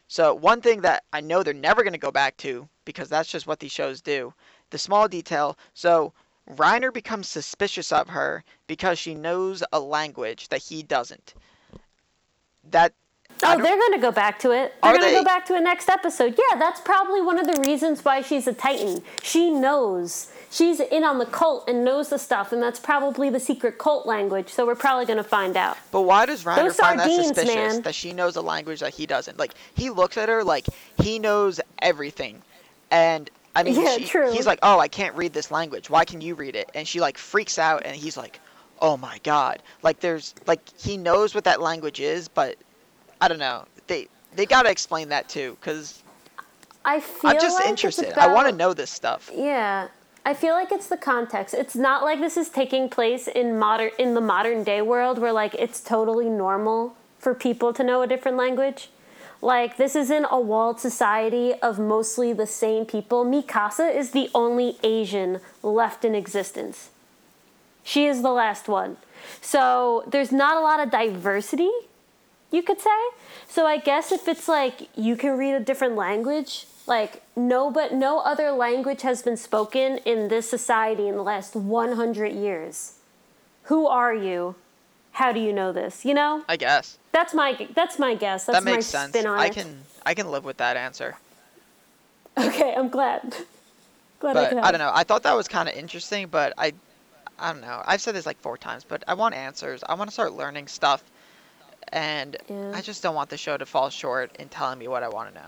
So 0.07 0.33
one 0.33 0.61
thing 0.61 0.81
that 0.81 1.03
I 1.13 1.21
know 1.21 1.43
they're 1.43 1.53
never 1.53 1.83
going 1.83 1.93
to 1.93 1.99
go 1.99 2.11
back 2.11 2.37
to 2.37 2.67
because 2.85 3.09
that's 3.09 3.29
just 3.29 3.47
what 3.47 3.59
these 3.59 3.71
shows 3.71 4.01
do. 4.01 4.33
The 4.69 4.77
small 4.77 5.07
detail. 5.07 5.57
So 5.73 6.13
Reiner 6.49 6.93
becomes 6.93 7.29
suspicious 7.29 7.91
of 7.91 8.09
her 8.09 8.43
because 8.67 8.99
she 8.99 9.15
knows 9.15 9.63
a 9.71 9.79
language 9.79 10.49
that 10.49 10.61
he 10.61 10.83
doesn't. 10.83 11.33
That 12.69 12.93
Oh, 13.43 13.57
they're 13.59 13.77
going 13.77 13.93
to 13.93 13.99
go 13.99 14.11
back 14.11 14.37
to 14.39 14.51
it. 14.51 14.73
They're 14.83 14.91
going 14.91 15.01
to 15.01 15.07
they? 15.07 15.13
go 15.15 15.23
back 15.23 15.45
to 15.47 15.55
it 15.55 15.61
next 15.61 15.89
episode. 15.89 16.37
Yeah, 16.37 16.59
that's 16.59 16.79
probably 16.81 17.21
one 17.21 17.39
of 17.39 17.47
the 17.47 17.59
reasons 17.67 18.03
why 18.05 18.21
she's 18.21 18.45
a 18.45 18.53
Titan. 18.53 19.01
She 19.23 19.49
knows. 19.49 20.31
She's 20.51 20.79
in 20.79 21.03
on 21.03 21.17
the 21.17 21.25
cult 21.25 21.67
and 21.67 21.83
knows 21.83 22.09
the 22.09 22.19
stuff, 22.19 22.51
and 22.51 22.61
that's 22.61 22.79
probably 22.79 23.29
the 23.29 23.39
secret 23.39 23.77
cult 23.77 24.05
language. 24.05 24.49
So 24.49 24.65
we're 24.65 24.75
probably 24.75 25.05
going 25.05 25.17
to 25.17 25.23
find 25.23 25.55
out. 25.57 25.77
But 25.91 26.01
why 26.01 26.25
does 26.25 26.43
Reiner 26.43 26.57
Those 26.57 26.75
find 26.75 26.99
that 26.99 27.09
suspicious 27.09 27.55
man. 27.55 27.81
that 27.83 27.95
she 27.95 28.11
knows 28.13 28.35
a 28.35 28.41
language 28.41 28.81
that 28.81 28.93
he 28.93 29.05
doesn't? 29.05 29.39
Like 29.39 29.53
he 29.73 29.89
looks 29.89 30.17
at 30.17 30.29
her 30.29 30.43
like 30.43 30.65
he 31.01 31.17
knows 31.17 31.59
everything, 31.81 32.41
and 32.91 33.29
I 33.55 33.63
mean, 33.63 33.75
Yeah, 33.81 33.97
she- 33.97 34.05
true. 34.05 34.31
he's 34.31 34.45
like, 34.47 34.59
"Oh, 34.63 34.79
I 34.79 34.87
can't 34.87 35.15
read 35.15 35.33
this 35.33 35.51
language. 35.51 35.89
Why 35.89 36.05
can 36.05 36.21
you 36.21 36.35
read 36.35 36.55
it?" 36.55 36.69
And 36.73 36.87
she 36.87 36.99
like 36.99 37.17
freaks 37.17 37.59
out, 37.59 37.81
and 37.85 37.95
he's 37.95 38.15
like, 38.17 38.39
"Oh 38.81 38.95
my 38.97 39.19
god!" 39.23 39.61
Like 39.83 39.99
there's 39.99 40.33
like 40.47 40.61
he 40.79 40.97
knows 40.97 41.35
what 41.35 41.43
that 41.43 41.61
language 41.61 41.99
is, 41.99 42.27
but 42.27 42.55
I 43.19 43.27
don't 43.27 43.39
know. 43.39 43.65
They 43.87 44.07
they 44.35 44.45
gotta 44.45 44.69
explain 44.69 45.09
that 45.09 45.27
too, 45.27 45.57
because 45.59 46.01
I 46.85 46.99
feel 46.99 47.31
I'm 47.31 47.39
just 47.39 47.59
like 47.59 47.67
interested. 47.67 48.13
I 48.17 48.33
want 48.33 48.47
to 48.49 48.55
know 48.55 48.73
this 48.73 48.89
stuff. 48.89 49.29
Yeah. 49.33 49.87
I 50.23 50.35
feel 50.35 50.53
like 50.53 50.71
it's 50.71 50.87
the 50.87 50.97
context. 50.97 51.55
It's 51.55 51.75
not 51.75 52.03
like 52.03 52.19
this 52.19 52.37
is 52.37 52.47
taking 52.49 52.89
place 52.89 53.27
in 53.27 53.57
modern 53.57 53.89
in 53.97 54.13
the 54.13 54.21
modern 54.21 54.63
day 54.63 54.81
world 54.81 55.17
where 55.17 55.33
like 55.33 55.55
it's 55.55 55.81
totally 55.81 56.29
normal 56.29 56.95
for 57.17 57.33
people 57.33 57.73
to 57.73 57.83
know 57.83 58.01
a 58.03 58.07
different 58.07 58.37
language. 58.37 58.89
Like 59.41 59.77
this 59.77 59.95
isn't 59.95 60.27
a 60.29 60.39
walled 60.39 60.79
society 60.79 61.55
of 61.55 61.79
mostly 61.79 62.31
the 62.31 62.45
same 62.45 62.85
people. 62.85 63.25
Mikasa 63.25 63.93
is 63.93 64.11
the 64.11 64.29
only 64.35 64.77
Asian 64.83 65.39
left 65.63 66.05
in 66.05 66.13
existence. 66.13 66.91
She 67.83 68.05
is 68.05 68.21
the 68.21 68.31
last 68.31 68.67
one. 68.67 68.97
So 69.41 70.03
there's 70.07 70.31
not 70.31 70.57
a 70.57 70.59
lot 70.59 70.79
of 70.79 70.91
diversity, 70.91 71.71
you 72.51 72.61
could 72.61 72.79
say. 72.79 72.89
So 73.47 73.65
I 73.65 73.77
guess 73.77 74.11
if 74.11 74.27
it's 74.27 74.47
like 74.47 74.87
you 74.95 75.15
can 75.15 75.37
read 75.37 75.55
a 75.55 75.59
different 75.59 75.95
language, 75.95 76.67
like 76.85 77.23
no 77.35 77.71
but 77.71 77.93
no 77.93 78.19
other 78.19 78.51
language 78.51 79.01
has 79.01 79.23
been 79.23 79.37
spoken 79.37 79.97
in 80.05 80.27
this 80.27 80.47
society 80.47 81.07
in 81.07 81.15
the 81.15 81.23
last 81.23 81.55
100 81.55 82.31
years. 82.31 82.93
Who 83.63 83.87
are 83.87 84.13
you? 84.13 84.55
How 85.13 85.31
do 85.31 85.39
you 85.39 85.51
know 85.51 85.71
this? 85.71 86.05
You 86.05 86.13
know? 86.13 86.43
I 86.47 86.57
guess 86.57 86.99
That's 87.11 87.33
my 87.33 87.67
that's 87.73 87.99
my 87.99 88.15
guess. 88.15 88.45
That's 88.45 88.63
that 88.63 88.63
makes 88.63 88.85
sense. 88.85 89.15
I 89.15 89.47
it. 89.47 89.53
can 89.53 89.81
I 90.05 90.13
can 90.13 90.31
live 90.31 90.45
with 90.45 90.57
that 90.57 90.77
answer. 90.77 91.15
Okay, 92.37 92.73
I'm 92.75 92.89
glad. 92.89 93.35
glad 94.19 94.37
I 94.37 94.43
but 94.43 94.49
could 94.49 94.57
I 94.59 94.71
don't 94.71 94.79
know. 94.79 94.91
I 94.93 95.03
thought 95.03 95.23
that 95.23 95.35
was 95.35 95.47
kind 95.47 95.67
of 95.67 95.75
interesting, 95.75 96.27
but 96.27 96.53
I, 96.57 96.73
I 97.37 97.51
don't 97.51 97.61
know. 97.61 97.81
I've 97.85 98.01
said 98.01 98.15
this 98.15 98.25
like 98.25 98.39
four 98.39 98.57
times, 98.57 98.85
but 98.87 99.03
I 99.07 99.13
want 99.13 99.35
answers. 99.35 99.83
I 99.87 99.93
want 99.95 100.09
to 100.09 100.13
start 100.13 100.33
learning 100.33 100.67
stuff, 100.67 101.03
and 101.89 102.37
Yeah. 102.49 102.71
I 102.73 102.81
just 102.81 103.03
don't 103.03 103.15
want 103.15 103.29
the 103.29 103.37
show 103.37 103.57
to 103.57 103.65
fall 103.65 103.89
short 103.89 104.35
in 104.37 104.47
telling 104.49 104.79
me 104.79 104.87
what 104.87 105.03
I 105.03 105.09
want 105.09 105.33
to 105.33 105.35
know. 105.41 105.47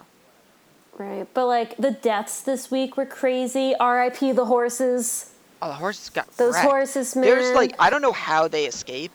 Right. 0.97 1.27
But 1.33 1.47
like 1.47 1.77
the 1.77 1.91
deaths 1.91 2.41
this 2.41 2.69
week 2.69 2.97
were 2.97 3.05
crazy. 3.05 3.73
R.I.P. 3.79 4.33
the 4.33 4.45
horses. 4.45 5.31
Oh, 5.61 5.67
the 5.69 5.73
horses 5.75 6.09
got 6.09 6.29
Those 6.37 6.55
wrecked. 6.55 6.67
horses, 6.67 7.15
man. 7.15 7.23
There's 7.23 7.55
like 7.55 7.73
I 7.79 7.89
don't 7.89 8.01
know 8.01 8.11
how 8.11 8.47
they 8.49 8.65
escape. 8.65 9.11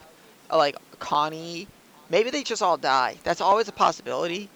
Like 0.51 0.77
Connie, 0.99 1.69
maybe 2.11 2.31
they 2.31 2.43
just 2.43 2.63
all 2.63 2.77
die. 2.77 3.17
That's 3.25 3.41
always 3.41 3.69
a 3.69 3.73
possibility. 3.73 4.49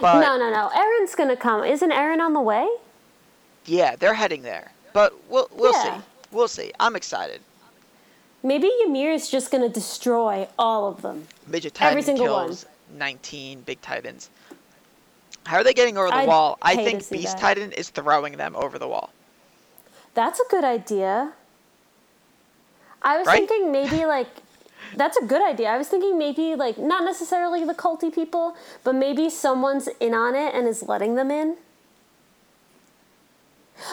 But 0.00 0.20
no, 0.20 0.36
no, 0.36 0.50
no. 0.50 0.70
Eren's 0.74 1.14
gonna 1.14 1.36
come. 1.36 1.64
Isn't 1.64 1.92
Aaron 1.92 2.20
on 2.20 2.32
the 2.32 2.40
way? 2.40 2.68
yeah, 3.66 3.96
they're 3.96 4.14
heading 4.14 4.42
there. 4.42 4.72
But 4.92 5.14
we'll 5.28 5.48
we'll 5.52 5.72
Yeah. 5.72 5.98
see. 5.98 6.04
We'll 6.32 6.48
see. 6.48 6.72
I'm 6.80 6.96
excited. 6.96 7.40
Maybe 8.42 8.70
Ymir 8.84 9.12
is 9.12 9.30
just 9.30 9.50
gonna 9.50 9.68
destroy 9.68 10.46
all 10.58 10.86
of 10.88 11.00
them. 11.02 11.26
Midget 11.46 11.80
Every 11.80 12.02
Titan 12.02 12.16
single 12.16 12.34
one. 12.34 12.56
19 12.96 13.62
big 13.62 13.80
titans. 13.80 14.28
How 15.46 15.56
are 15.58 15.64
they 15.64 15.74
getting 15.74 15.96
over 15.98 16.08
the 16.08 16.16
I'd 16.16 16.28
wall? 16.28 16.58
I 16.62 16.74
think 16.76 17.08
Beast 17.10 17.36
that. 17.36 17.40
Titan 17.40 17.72
is 17.72 17.88
throwing 17.90 18.36
them 18.36 18.54
over 18.56 18.78
the 18.78 18.88
wall. 18.88 19.10
That's 20.14 20.40
a 20.40 20.44
good 20.50 20.64
idea. 20.64 21.32
I 23.02 23.18
was 23.18 23.26
Right? 23.26 23.46
thinking 23.48 23.72
maybe 23.72 24.06
like 24.06 24.28
that's 24.96 25.16
a 25.16 25.24
good 25.24 25.42
idea. 25.42 25.68
I 25.68 25.78
was 25.78 25.88
thinking 25.88 26.18
maybe 26.18 26.54
like 26.54 26.78
not 26.78 27.04
necessarily 27.04 27.64
the 27.64 27.74
culty 27.74 28.14
people, 28.14 28.56
but 28.82 28.94
maybe 28.94 29.30
someone's 29.30 29.88
in 30.00 30.14
on 30.14 30.34
it 30.34 30.54
and 30.54 30.66
is 30.66 30.82
letting 30.82 31.14
them 31.14 31.30
in. 31.30 31.56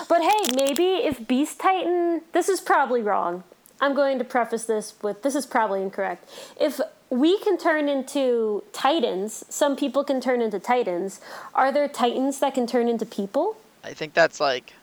But 0.08 0.22
hey, 0.22 0.56
maybe 0.56 1.06
if 1.06 1.28
Beast 1.28 1.60
Titan, 1.60 2.22
this 2.34 2.50
is 2.50 2.62
probably 2.62 3.02
wrong. 3.02 3.44
I'm 3.80 3.96
going 3.96 4.20
to 4.20 4.24
preface 4.24 4.66
this 4.66 4.94
with 5.02 5.24
this 5.24 5.34
is 5.34 5.46
probably 5.46 5.82
incorrect. 5.82 6.30
If 6.60 6.80
we 7.10 7.40
can 7.40 7.58
turn 7.58 7.90
into 7.90 8.64
titans, 8.74 9.44
some 9.50 9.76
people 9.76 10.04
can 10.04 10.22
turn 10.22 10.40
into 10.40 10.60
titans. 10.60 11.20
Are 11.56 11.72
there 11.72 11.88
titans 11.88 12.40
that 12.40 12.54
can 12.54 12.68
turn 12.68 12.88
into 12.88 13.06
people 13.06 13.58
I 13.84 13.94
think 13.94 14.14
that's 14.14 14.40
like 14.40 14.74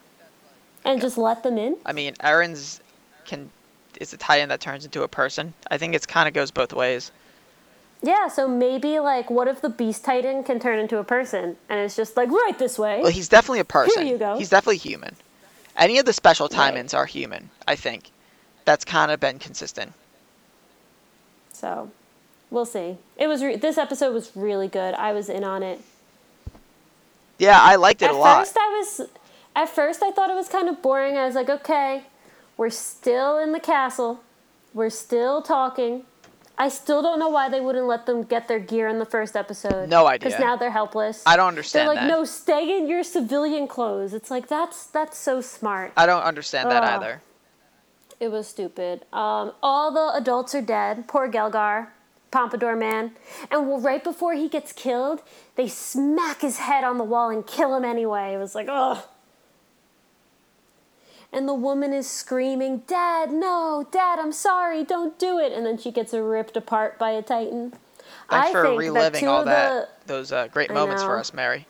and 0.84 1.00
just 1.00 1.16
let 1.16 1.42
them 1.42 1.58
in? 1.58 1.76
I 1.87 1.92
mean, 1.92 2.14
Eren's 2.14 2.80
can 3.25 3.50
is 4.00 4.12
a 4.12 4.17
Titan 4.17 4.49
that 4.49 4.61
turns 4.61 4.85
into 4.85 5.02
a 5.02 5.09
person. 5.09 5.55
I 5.71 5.78
think 5.78 5.95
it's 5.95 6.07
kind 6.07 6.28
of 6.28 6.35
goes 6.35 6.50
both 6.50 6.73
ways. 6.73 7.12
Yeah, 8.02 8.28
so 8.28 8.47
maybe 8.47 9.00
like 9.00 9.28
what 9.28 9.49
if 9.49 9.61
the 9.61 9.69
Beast 9.69 10.05
Titan 10.05 10.45
can 10.45 10.61
turn 10.61 10.78
into 10.78 10.99
a 10.99 11.05
person 11.05 11.57
and 11.69 11.81
it's 11.81 11.97
just 11.97 12.17
like 12.17 12.31
right 12.31 12.57
this 12.59 12.78
way? 12.78 13.00
Well, 13.02 13.11
he's 13.11 13.28
definitely 13.28 13.61
a 13.61 13.64
person. 13.64 14.05
Here 14.05 14.12
you 14.12 14.19
go. 14.19 14.38
He's 14.38 14.50
definitely 14.50 14.76
human. 14.78 15.17
Any 15.76 15.99
of 15.99 16.05
the 16.07 16.12
special 16.12 16.47
Right. 16.49 16.57
Titans 16.57 16.95
are 16.95 17.07
human. 17.07 17.50
I 17.67 17.75
think 17.75 18.11
that's 18.64 18.85
kind 18.85 19.11
of 19.11 19.19
been 19.21 19.38
consistent. 19.38 19.93
So, 21.52 21.90
we'll 22.50 22.67
see. 22.67 22.99
It 23.17 23.26
was 23.26 23.43
re- 23.43 23.57
this 23.57 23.78
episode 23.78 24.12
was 24.14 24.31
really 24.37 24.69
good. 24.69 24.95
I 24.95 25.12
was 25.12 25.28
in 25.28 25.43
on 25.43 25.62
it. 25.62 25.81
Yeah, 27.38 27.59
I 27.61 27.76
liked 27.76 28.02
it 28.02 28.07
at 28.07 28.11
a 28.12 28.17
lot. 28.17 28.40
At 28.40 28.47
first 28.47 28.57
I 28.57 28.69
was 28.69 29.09
at 29.57 29.69
first 29.69 30.02
I 30.02 30.12
thought 30.12 30.31
it 30.31 30.35
was 30.37 30.49
kind 30.49 30.69
of 30.69 30.83
boring. 30.83 31.17
I 31.17 31.26
was 31.26 31.35
like, 31.35 31.49
"Okay, 31.49 32.05
we're 32.59 32.69
still 32.69 33.38
in 33.38 33.53
the 33.53 33.61
castle. 33.61 34.21
We're 34.75 34.91
still 34.91 35.41
talking." 35.41 36.05
I 36.61 36.69
still 36.69 37.03
don't 37.03 37.21
know 37.21 37.29
why 37.29 37.49
they 37.49 37.61
wouldn't 37.61 37.87
let 37.87 38.05
them 38.05 38.25
get 38.25 38.49
their 38.49 38.59
gear 38.59 38.88
in 38.88 38.99
the 38.99 39.07
first 39.07 39.37
episode. 39.37 39.88
No 39.88 40.09
idea. 40.09 40.29
Because 40.29 40.41
now 40.41 40.57
they're 40.57 40.73
helpless. 40.73 41.23
I 41.25 41.37
don't 41.37 41.47
understand. 41.47 41.83
They're 41.88 41.95
like, 41.95 42.03
that. 42.03 42.09
"No, 42.09 42.25
stay 42.25 42.77
in 42.77 42.88
your 42.88 43.05
civilian 43.05 43.69
clothes." 43.69 44.12
It's 44.12 44.29
like 44.29 44.49
that's 44.49 44.87
that's 44.87 45.17
so 45.17 45.41
smart. 45.41 45.93
I 45.97 46.05
don't 46.05 46.23
understand 46.23 46.69
that 46.73 46.83
Ugh. 46.83 47.00
either. 47.00 47.23
It 48.19 48.33
was 48.33 48.49
stupid. 48.49 49.05
Um, 49.12 49.53
all 49.62 49.93
the 49.93 50.19
adults 50.21 50.53
are 50.53 50.61
dead. 50.61 51.07
Poor 51.07 51.31
Gelgar, 51.31 51.91
Pompadour 52.33 52.75
man. 52.75 53.12
And 53.53 53.69
well, 53.69 53.81
right 53.81 54.03
before 54.03 54.35
he 54.35 54.49
gets 54.49 54.73
killed, 54.73 55.23
they 55.55 55.69
smack 55.69 56.41
his 56.41 56.59
head 56.59 56.83
on 56.83 56.99
the 56.99 57.05
wall 57.05 57.31
and 57.31 57.47
kill 57.47 57.77
him 57.77 57.85
anyway. 57.85 58.35
It 58.35 58.38
was 58.38 58.57
like, 58.57 58.67
ugh. 58.69 59.05
And 61.32 61.47
the 61.49 61.54
woman 61.54 61.92
is 61.92 62.08
screaming, 62.08 62.82
Dad, 62.87 63.32
no, 63.32 63.87
Dad, 63.90 64.18
I'm 64.18 64.32
sorry, 64.32 64.85
don't 64.85 65.18
do 65.18 65.38
it. 65.38 65.52
And 65.52 65.66
then 65.66 65.78
she 65.78 65.90
gets 65.90 66.14
ripped 66.14 66.56
apart 66.56 66.99
by 66.99 67.11
a 67.11 67.23
Titan. 67.23 67.73
Thanks 68.30 68.49
I 68.49 68.52
for 68.52 68.62
think 68.64 68.75
that 68.75 68.78
reliving 68.78 69.20
two 69.20 69.28
all 69.28 69.44
that 69.44 70.06
those 70.06 70.32
uh, 70.32 70.49
great 70.49 70.73
moments 70.73 71.02
for 71.02 71.18
us, 71.18 71.35
Mary. 71.35 71.66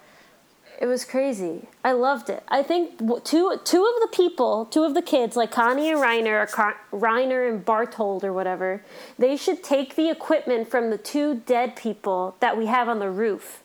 It 0.80 0.86
was 0.86 1.04
crazy. 1.04 1.68
I 1.84 1.92
loved 1.92 2.30
it. 2.30 2.44
I 2.48 2.62
think 2.62 2.98
two 3.24 3.58
two 3.64 3.84
of 3.84 4.00
the 4.00 4.08
people, 4.12 4.66
two 4.66 4.84
of 4.84 4.94
the 4.94 5.02
kids, 5.02 5.36
like 5.36 5.50
Connie 5.50 5.90
and 5.90 5.98
Reiner, 6.00 6.42
or 6.44 6.46
Car- 6.46 6.80
Reiner 6.92 7.48
and 7.48 7.64
Bertholdt 7.64 8.22
or 8.24 8.32
whatever, 8.32 8.82
they 9.18 9.36
should 9.36 9.64
take 9.64 9.96
the 9.96 10.08
equipment 10.08 10.70
from 10.70 10.90
the 10.90 10.98
two 10.98 11.42
dead 11.46 11.74
people 11.76 12.36
that 12.40 12.56
we 12.56 12.66
have 12.66 12.88
on 12.88 13.00
the 13.00 13.10
roof, 13.10 13.62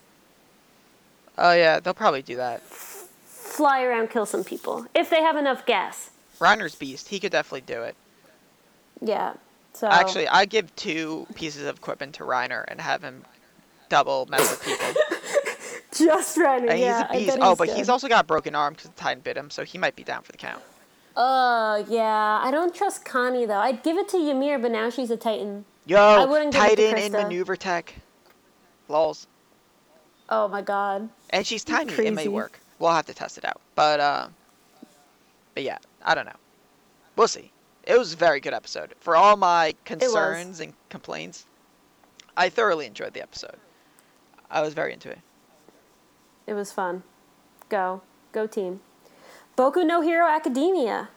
Oh 1.38 1.52
yeah, 1.52 1.80
they'll 1.80 1.94
probably 1.94 2.22
do 2.22 2.36
that. 2.36 2.62
Fly 3.44 3.82
around, 3.82 4.10
kill 4.10 4.26
some 4.26 4.44
people 4.44 4.86
if 4.94 5.10
they 5.10 5.22
have 5.22 5.36
enough 5.36 5.66
gas. 5.66 6.10
Reiner's 6.38 6.74
beast. 6.74 7.08
He 7.08 7.20
could 7.20 7.32
definitely 7.32 7.62
do 7.62 7.82
it. 7.82 7.94
Yeah. 9.00 9.34
So 9.72 9.88
Actually, 9.88 10.28
I'd 10.28 10.50
give 10.50 10.74
two 10.76 11.26
pieces 11.34 11.66
of 11.66 11.76
equipment 11.76 12.14
to 12.16 12.24
Reiner 12.24 12.64
and 12.68 12.80
have 12.80 13.02
him 13.02 13.24
double 13.88 14.26
mess 14.26 14.50
with 14.50 14.64
people. 14.64 14.86
just 15.92 16.36
Reiner. 16.36 16.70
And 16.70 16.80
yeah, 16.80 17.12
he's 17.12 17.28
a 17.28 17.32
I 17.32 17.34
beast. 17.34 17.38
Oh, 17.40 17.56
but 17.56 17.68
good. 17.68 17.76
he's 17.76 17.88
also 17.88 18.08
got 18.08 18.24
a 18.24 18.26
broken 18.26 18.54
arm 18.54 18.74
because 18.74 18.90
the 18.90 18.96
Titan 18.96 19.22
bit 19.22 19.36
him, 19.36 19.50
so 19.50 19.64
he 19.64 19.78
might 19.78 19.96
be 19.96 20.04
down 20.04 20.22
for 20.22 20.32
the 20.32 20.38
count. 20.38 20.62
Uh, 21.16 21.84
yeah. 21.88 22.40
I 22.42 22.50
don't 22.50 22.74
trust 22.74 23.04
Connie 23.04 23.46
though. 23.46 23.58
I'd 23.58 23.82
give 23.82 23.96
it 23.96 24.08
to 24.10 24.16
Ymir, 24.16 24.58
but 24.58 24.70
now 24.70 24.90
she's 24.90 25.10
a 25.10 25.16
Titan. 25.16 25.64
Yo, 25.86 26.26
wouldn't 26.26 26.52
give 26.52 26.60
Titan 26.60 26.98
in 26.98 27.12
maneuver 27.12 27.56
tech. 27.56 27.94
Lols. 28.88 29.26
Oh 30.28 30.48
my 30.48 30.62
god. 30.62 31.08
And 31.30 31.46
she's 31.46 31.64
tiny. 31.64 31.92
It 31.92 32.14
may 32.14 32.28
work. 32.28 32.58
We'll 32.78 32.92
have 32.92 33.06
to 33.06 33.14
test 33.14 33.38
it 33.38 33.44
out. 33.44 33.60
But 33.74 34.00
uh, 34.00 34.28
but 35.54 35.62
yeah, 35.62 35.78
I 36.04 36.14
don't 36.14 36.26
know. 36.26 36.36
we'll 37.16 37.28
see. 37.28 37.50
It 37.84 37.98
was 37.98 38.14
a 38.14 38.16
very 38.16 38.40
good 38.40 38.54
episode. 38.54 38.94
For 39.00 39.14
all 39.14 39.36
my 39.36 39.74
concerns 39.84 40.60
and 40.60 40.72
complaints, 40.88 41.46
I 42.36 42.48
thoroughly 42.48 42.86
enjoyed 42.86 43.12
the 43.12 43.22
episode. 43.22 43.56
I 44.50 44.62
was 44.62 44.74
very 44.74 44.92
into 44.92 45.10
it. 45.10 45.18
It 46.46 46.54
was 46.54 46.72
fun. 46.72 47.02
Go. 47.68 48.02
Go 48.32 48.46
team. 48.46 48.80
Boku 49.56 49.86
no 49.86 50.00
Hero 50.00 50.26
Academia. 50.26 51.08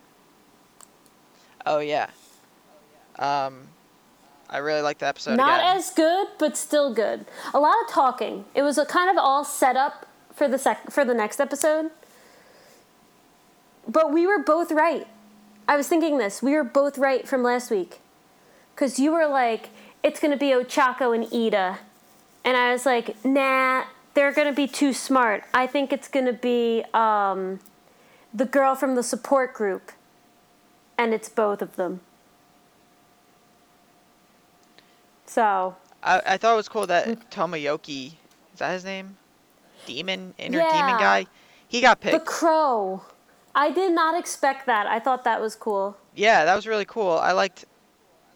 Oh 1.66 1.80
yeah. 1.80 2.10
Um, 3.20 3.68
I 4.50 4.58
really 4.58 4.82
liked 4.82 5.00
the 5.02 5.08
episode. 5.08 5.36
Not 5.36 5.60
again. 5.60 5.78
as 5.78 5.92
good, 5.92 6.28
but 6.40 6.56
still 6.56 6.94
good. 6.94 7.26
A 7.54 7.60
lot 7.60 7.76
of 7.84 7.90
talking. 7.90 8.46
It 8.56 8.62
was 8.62 8.78
a 8.78 8.86
kind 8.86 9.10
of 9.10 9.18
all 9.18 9.44
set 9.44 9.76
up 9.76 10.07
for 10.38 10.48
the 10.48 10.60
sec- 10.60 10.92
for 10.92 11.04
the 11.04 11.16
next 11.16 11.40
episode. 11.40 11.90
But 13.88 14.14
we 14.14 14.28
were 14.28 14.40
both 14.40 14.72
right. 14.72 15.08
I 15.68 15.76
was 15.76 15.88
thinking 15.88 16.20
this. 16.20 16.42
We 16.44 16.54
were 16.54 16.64
both 16.64 16.98
right 16.98 17.28
from 17.28 17.42
last 17.42 17.72
week. 17.72 18.00
Cuz 18.76 19.00
you 19.00 19.12
were 19.12 19.28
like 19.28 19.70
it's 20.04 20.20
to 20.32 20.38
be 20.38 20.52
Ochako 20.52 21.14
and 21.16 21.26
Iida. 21.26 21.80
And 22.46 22.56
I 22.56 22.72
was 22.72 22.86
like, 22.86 23.26
"Nah, 23.26 23.86
they're 24.14 24.32
to 24.48 24.54
be 24.54 24.68
too 24.68 24.94
smart. 24.94 25.44
I 25.54 25.68
think 25.68 25.92
it's 25.92 26.08
to 26.28 26.34
be 26.34 26.86
um, 26.94 27.60
the 28.34 28.46
girl 28.46 28.76
from 28.76 28.96
the 28.96 29.04
support 29.04 29.54
group." 29.54 29.92
And 30.98 31.14
it's 31.14 31.30
both 31.30 31.62
of 31.62 31.76
them. 31.76 32.00
So, 35.26 35.76
I, 36.02 36.22
I 36.26 36.38
thought 36.38 36.54
it 36.54 36.56
was 36.56 36.70
cool 36.70 36.88
that 36.88 37.30
Tomoyoki, 37.30 38.14
is 38.54 38.60
that 38.60 38.72
his 38.72 38.86
name? 38.86 39.18
Demon, 39.88 40.34
inner 40.38 40.60
demon 40.60 40.98
guy. 41.00 41.26
He 41.68 41.82
got 41.82 42.00
picked. 42.00 42.14
The 42.14 42.32
crow. 42.32 43.02
I 43.56 43.72
did 43.72 43.92
not 43.92 44.20
expect 44.20 44.68
that. 44.68 44.86
I 44.86 45.00
thought 45.00 45.24
that 45.24 45.42
was 45.42 45.56
cool. 45.56 45.98
yeah, 46.16 46.46
that 46.46 46.56
was 46.56 46.68
really 46.68 46.86
cool. 46.86 47.18
I 47.18 47.32
liked 47.32 47.66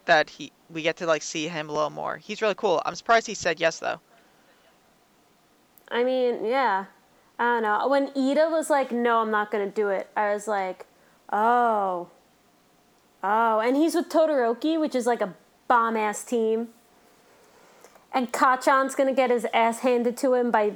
that 0.06 0.30
he 0.32 0.52
we 0.72 0.82
get 0.82 0.98
to 0.98 1.06
like 1.06 1.22
see 1.22 1.48
him 1.48 1.70
a 1.70 1.72
little 1.72 1.92
more. 1.92 2.18
He's 2.18 2.42
really 2.42 2.56
cool. 2.56 2.82
I'm 2.86 2.96
surprised 2.96 3.28
he 3.28 3.36
said 3.36 3.60
yes 3.60 3.78
though. 3.80 4.00
I 5.90 6.04
mean, 6.04 6.46
yeah. 6.46 6.86
I 7.38 7.44
don't 7.44 7.64
know. 7.64 7.88
When 7.88 8.08
Iida 8.12 8.50
was 8.50 8.70
like, 8.70 8.92
"No, 8.92 9.20
I'm 9.20 9.32
not 9.32 9.52
gonna 9.52 9.70
do 9.70 9.90
it," 9.90 10.10
I 10.16 10.34
was 10.34 10.48
like, 10.48 10.86
"Oh, 11.32 12.08
oh." 13.24 13.60
And 13.60 13.76
he's 13.76 13.94
with 13.96 14.10
Todoroki, 14.10 14.80
which 14.80 14.96
is 14.96 15.06
like 15.06 15.22
a 15.22 15.34
bomb 15.68 15.98
ass 15.98 16.24
team. 16.24 16.70
And 18.14 18.32
Kacchan's 18.32 18.96
gonna 18.96 19.14
get 19.14 19.30
his 19.30 19.46
ass 19.54 19.80
handed 19.80 20.18
to 20.18 20.34
him 20.34 20.52
by 20.52 20.74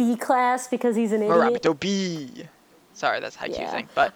B 0.00 0.16
class 0.16 0.66
because 0.66 0.96
he's 0.96 1.12
an 1.12 1.22
idiot. 1.22 1.62
Muramoto 1.62 1.78
B. 1.78 2.46
Sorry, 2.94 3.20
that's 3.20 3.36
haiku 3.36 3.58
Yeah. 3.58 3.70
thing, 3.70 3.88
but 3.94 4.14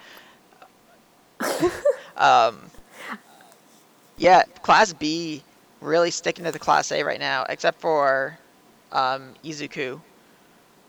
um, 2.16 2.58
yeah, 4.16 4.44
Class 4.62 4.94
B 4.94 5.42
really 5.82 6.10
sticking 6.10 6.46
to 6.46 6.52
the 6.52 6.58
Class 6.58 6.90
A 6.90 7.02
right 7.02 7.20
now, 7.20 7.44
except 7.50 7.82
for 7.82 8.38
um, 8.92 9.34
Izuku, 9.44 10.00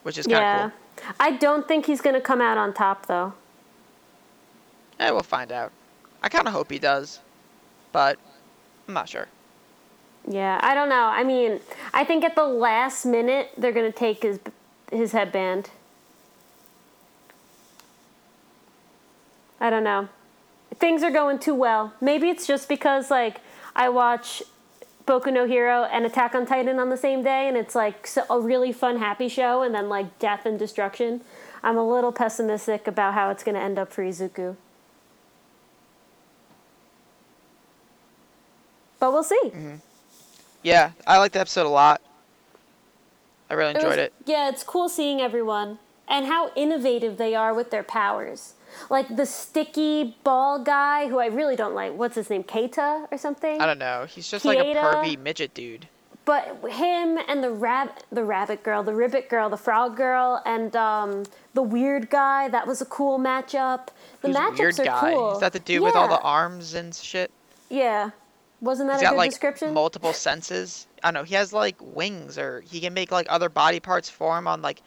which 0.04 0.18
is 0.18 0.28
kind 0.28 0.46
of 0.46 0.52
Yeah. 0.54 0.70
cool. 0.70 1.14
I 1.20 1.32
don't 1.32 1.68
think 1.68 1.86
he's 1.88 2.00
gonna 2.00 2.22
come 2.22 2.40
out 2.40 2.58
on 2.58 2.74
top 2.74 3.06
though. 3.08 3.34
Yeah, 4.98 5.12
we'll 5.12 5.24
find 5.24 5.52
out. 5.52 5.74
I 6.24 6.30
kind 6.30 6.48
of 6.48 6.54
hope 6.54 6.72
he 6.72 6.80
does, 6.80 7.20
but 7.92 8.18
I'm 8.88 8.94
not 8.94 9.10
sure. 9.10 9.28
Yeah, 10.30 10.58
I 10.64 10.74
don't 10.74 10.88
know. 10.88 11.06
I 11.08 11.24
mean, 11.26 11.60
I 11.94 12.06
think 12.06 12.24
at 12.24 12.36
the 12.36 12.46
last 12.46 13.06
minute 13.06 13.50
they're 13.58 13.74
gonna 13.74 13.92
take 13.92 14.24
his 14.24 14.40
his 14.96 15.12
headband. 15.12 15.70
I 19.60 19.70
don't 19.70 19.84
know. 19.84 20.10
Things 20.76 21.04
are 21.04 21.12
going 21.12 21.40
too 21.40 21.56
well. 21.56 21.94
Maybe 22.02 22.30
it's 22.30 22.46
just 22.46 22.68
because 22.68 23.10
like 23.10 23.40
I 23.76 23.90
watch 23.90 24.44
Boku 25.06 25.32
no 25.32 25.46
Hero 25.46 25.84
and 25.84 26.06
Attack 26.06 26.36
on 26.36 26.46
Titan 26.46 26.80
on 26.80 26.90
the 26.90 26.98
same 26.98 27.24
day, 27.24 27.48
and 27.48 27.56
it's 27.56 27.76
like 27.76 28.08
a 28.30 28.40
really 28.40 28.72
fun, 28.72 28.98
happy 28.98 29.28
show, 29.28 29.62
and 29.62 29.74
then 29.74 29.88
like 29.88 30.18
death 30.20 30.46
and 30.46 30.58
destruction. 30.58 31.22
I'm 31.64 31.78
a 31.78 31.88
little 31.88 32.12
pessimistic 32.12 32.88
about 32.88 33.14
how 33.14 33.30
it's 33.30 33.44
gonna 33.44 33.60
end 33.60 33.80
up 33.80 33.92
for 33.92 34.04
Izuku. 34.04 34.56
But 39.00 39.12
we'll 39.14 39.24
see. 39.24 39.40
Mm-hmm. 39.46 39.76
Yeah, 40.64 40.92
I 41.06 41.20
liked 41.20 41.34
the 41.34 41.40
episode 41.40 41.68
a 41.68 41.70
lot. 41.70 42.02
I 43.50 43.54
really 43.54 43.72
It 43.72 43.76
was- 43.76 43.84
enjoyed 43.84 44.00
it. 44.00 44.14
Yeah, 44.26 44.50
it's 44.50 44.64
cool 44.64 44.90
seeing 44.90 45.22
everyone 45.22 45.80
and 46.08 46.26
how 46.28 46.52
innovative 46.56 47.18
they 47.18 47.36
are 47.36 47.54
with 47.54 47.72
their 47.72 47.84
powers. 47.84 48.54
Like 48.90 49.16
the 49.16 49.26
sticky 49.26 50.18
ball 50.24 50.60
guy, 50.60 51.08
who 51.08 51.20
I 51.20 51.28
really 51.28 51.56
don't 51.56 51.74
like. 51.76 51.94
What's 51.94 52.16
his 52.16 52.30
name? 52.30 52.44
Keita 52.44 53.08
or 53.12 53.18
something? 53.18 53.62
I 53.62 53.66
don't 53.66 53.80
know. 53.80 54.06
He's 54.08 54.30
just 54.30 54.44
like 54.46 54.58
a 54.58 54.64
pervy 54.76 55.18
midget 55.18 55.54
dude. 55.54 55.88
But 56.26 56.58
him 56.72 57.20
and 57.28 57.44
the 57.44 57.52
rab, 57.52 57.92
the 58.12 58.24
rabbit 58.24 58.64
girl, 58.64 58.82
the 58.82 58.96
ribbit 58.96 59.30
girl, 59.30 59.48
the 59.48 59.58
frog 59.58 59.96
girl, 59.96 60.42
and 60.46 60.76
um, 60.76 61.24
the 61.54 61.62
weird 61.62 62.10
guy. 62.10 62.50
That 62.50 62.66
was 62.66 62.82
a 62.82 62.86
cool 62.86 63.20
matchup. 63.20 63.88
The 64.22 64.30
Who's 64.30 64.36
matchups 64.36 64.58
weird 64.60 64.80
are 64.80 64.86
guy? 64.86 65.12
cool. 65.14 65.34
Is 65.34 65.40
that 65.42 65.54
the 65.54 65.60
dude 65.60 65.84
with 65.84 65.96
all 65.96 66.08
the 66.08 66.20
arms 66.20 66.74
and 66.74 66.94
shit? 66.96 67.30
Yeah. 67.70 68.10
Wasn't 68.66 68.90
that 68.90 68.96
He's 68.96 69.02
a 69.02 69.06
got 69.06 69.12
good 69.12 69.18
like 69.18 69.30
description? 69.30 69.74
multiple 69.74 70.12
senses. 70.14 70.88
I 71.04 71.08
don't 71.08 71.14
know. 71.14 71.24
He 71.24 71.36
has 71.36 71.54
like 71.54 71.76
wings, 71.80 72.38
or 72.38 72.62
he 72.62 72.82
can 72.82 72.94
make 72.94 73.12
like 73.12 73.28
other 73.30 73.48
body 73.48 73.80
parts 73.80 74.10
form 74.10 74.48
on 74.48 74.62
like 74.62 74.82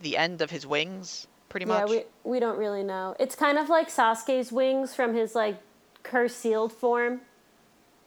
the 0.00 0.16
end 0.16 0.40
of 0.40 0.50
his 0.50 0.66
wings, 0.66 1.26
pretty 1.48 1.66
much. 1.66 1.90
yeah, 1.90 1.96
we 2.24 2.30
we 2.32 2.40
don't 2.40 2.58
really 2.58 2.82
know. 2.82 3.14
It's 3.20 3.34
kind 3.36 3.58
of 3.58 3.68
like 3.68 3.88
Sasuke's 3.88 4.50
wings 4.50 4.94
from 4.94 5.14
his 5.14 5.34
like 5.34 5.56
curse 6.02 6.34
sealed 6.34 6.72
form. 6.72 7.20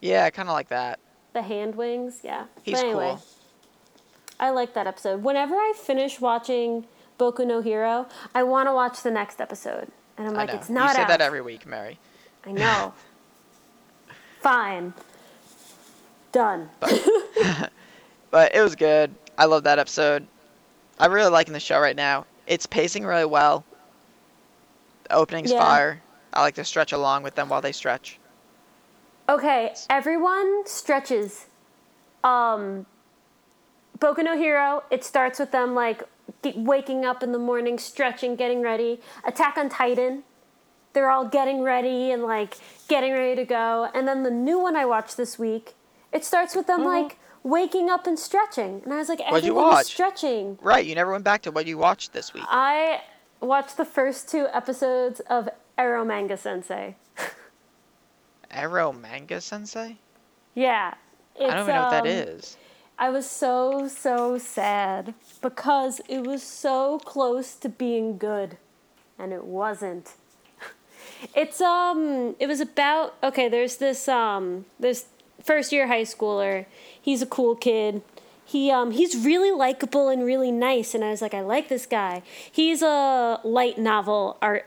Yeah, 0.02 0.30
kind 0.32 0.50
of 0.50 0.54
like 0.54 0.70
that. 0.70 1.00
The 1.34 1.42
hand 1.44 1.76
wings, 1.76 2.22
yeah. 2.24 2.46
He's 2.64 2.76
but 2.76 2.86
anyway, 2.86 3.10
cool. 3.10 3.22
I 4.40 4.50
like 4.50 4.74
that 4.74 4.88
episode. 4.88 5.24
Whenever 5.24 5.56
I 5.56 5.74
finish 5.78 6.20
watching 6.20 6.86
Boku 7.20 7.46
no 7.46 7.62
Hero, 7.62 8.08
I 8.34 8.44
want 8.44 8.68
to 8.70 8.74
watch 8.74 9.04
the 9.04 9.12
next 9.12 9.40
episode, 9.40 9.88
and 10.18 10.28
I'm 10.28 10.34
like, 10.34 10.50
it's 10.50 10.70
not 10.70 10.90
you 10.90 10.96
say 10.96 11.02
out. 11.04 11.08
that 11.10 11.22
every 11.22 11.42
week, 11.42 11.66
Mary. 11.66 12.00
I 12.46 12.52
know. 12.52 12.94
Fine. 14.46 14.94
Done. 16.32 16.70
But 18.30 18.54
it 18.54 18.62
was 18.62 18.76
good. 18.76 19.16
I 19.38 19.46
love 19.46 19.64
that 19.64 19.80
episode. 19.80 20.28
I'm 21.00 21.12
really 21.14 21.32
liking 21.32 21.54
the 21.54 21.60
show 21.60 21.80
right 21.80 21.96
now. 21.96 22.26
It's 22.48 22.66
pacing 22.66 23.06
really 23.06 23.24
well. 23.26 23.64
The 25.06 25.16
opening's 25.16 25.52
Yeah. 25.54 25.60
fire. 25.60 26.02
I 26.34 26.42
like 26.42 26.56
to 26.56 26.66
stretch 26.66 26.92
along 26.92 27.24
with 27.24 27.36
them 27.36 27.48
while 27.48 27.62
they 27.62 27.72
stretch. 27.72 28.20
Okay, 29.30 29.74
everyone 29.90 30.68
stretches. 30.68 31.46
Um, 32.26 32.86
Boku 34.00 34.22
no 34.24 34.38
Hero, 34.38 34.84
it 34.92 35.06
starts 35.06 35.40
with 35.40 35.52
them 35.52 35.74
like 35.74 36.04
waking 36.56 37.06
up 37.06 37.24
in 37.24 37.32
the 37.32 37.40
morning, 37.40 37.80
stretching, 37.80 38.36
getting 38.36 38.62
ready. 38.62 39.00
Attack 39.24 39.58
on 39.58 39.70
Titan, 39.70 40.24
they're 40.96 41.12
all 41.12 41.28
getting 41.28 41.62
ready 41.62 42.10
and 42.12 42.24
like 42.24 42.58
getting 42.88 43.14
ready 43.14 43.36
to 43.36 43.46
go. 43.46 43.88
And 43.94 44.08
then 44.08 44.24
the 44.24 44.32
new 44.32 44.58
one 44.60 44.76
I 44.76 44.86
watched 44.86 45.16
this 45.18 45.38
week, 45.38 45.76
it 46.12 46.26
starts 46.26 46.56
with 46.56 46.66
them 46.66 46.84
like 46.84 47.20
waking 47.44 47.90
up 47.92 48.08
and 48.08 48.18
stretching. 48.18 48.82
And 48.84 48.92
I 48.92 48.98
was 48.98 49.10
like, 49.10 49.20
Mm-hmm. 49.20 49.32
What'd 49.32 49.46
you 49.46 49.54
is 49.60 49.64
watch? 49.64 49.86
stretching. 49.86 50.58
Right, 50.62 50.86
you 50.86 50.96
never 50.96 51.12
went 51.12 51.24
back 51.24 51.44
to 51.44 51.52
what 51.52 51.68
you 51.68 51.78
watched 51.78 52.12
this 52.14 52.34
week. 52.34 52.44
I 52.48 53.02
watched 53.40 53.78
the 53.78 53.86
first 53.86 54.28
two 54.30 54.48
episodes 54.52 55.20
of 55.30 55.48
Ero 55.78 56.04
Manga 56.04 56.38
Sensei. 56.38 56.96
Ero 58.56 58.92
Manga 58.92 59.42
Sensei? 59.42 59.98
Yeah. 60.56 60.96
It's, 61.36 61.52
I 61.52 61.56
don't 61.56 61.64
even 61.64 61.76
know 61.76 61.82
what 61.82 62.04
that 62.04 62.30
um. 62.30 62.40
I 62.98 63.10
was 63.10 63.30
so, 63.30 63.90
so 63.90 64.38
sad 64.38 65.14
because 65.42 66.00
it 66.08 66.26
was 66.26 66.42
so 66.42 66.98
close 67.00 67.56
to 67.56 67.68
being 67.68 68.18
good 68.18 68.58
and 69.20 69.34
it 69.34 69.44
wasn't. 69.44 70.14
It's 71.36 71.62
um 71.62 72.36
it 72.40 72.48
was 72.48 72.60
about 72.62 73.16
okay, 73.24 73.50
there's 73.50 73.78
this 73.78 74.08
um 74.08 74.66
this 74.80 75.06
first 75.44 75.72
year 75.72 75.88
high 75.88 76.04
schooler. 76.04 76.66
He's 77.02 77.22
a 77.22 77.26
cool 77.26 77.56
kid. 77.56 78.02
He 78.46 78.70
um 78.72 78.92
he's 78.92 79.26
really 79.26 79.52
likable 79.52 80.10
and 80.10 80.24
really 80.24 80.52
nice 80.52 80.94
and 80.94 81.04
I 81.04 81.10
was 81.12 81.22
like 81.22 81.34
I 81.34 81.42
like 81.42 81.68
this 81.70 81.86
guy. 81.86 82.22
He's 82.52 82.82
a 82.82 83.40
light 83.44 83.78
novel 83.78 84.38
art 84.42 84.66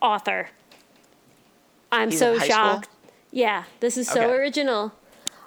author. 0.00 0.48
I'm 1.92 2.10
He's 2.10 2.18
so 2.18 2.32
high 2.38 2.38
school? 2.38 2.56
shocked. 2.56 2.88
Yeah, 3.32 3.64
this 3.80 3.96
is 3.96 4.08
so 4.08 4.22
Okay. 4.22 4.32
original. 4.32 4.92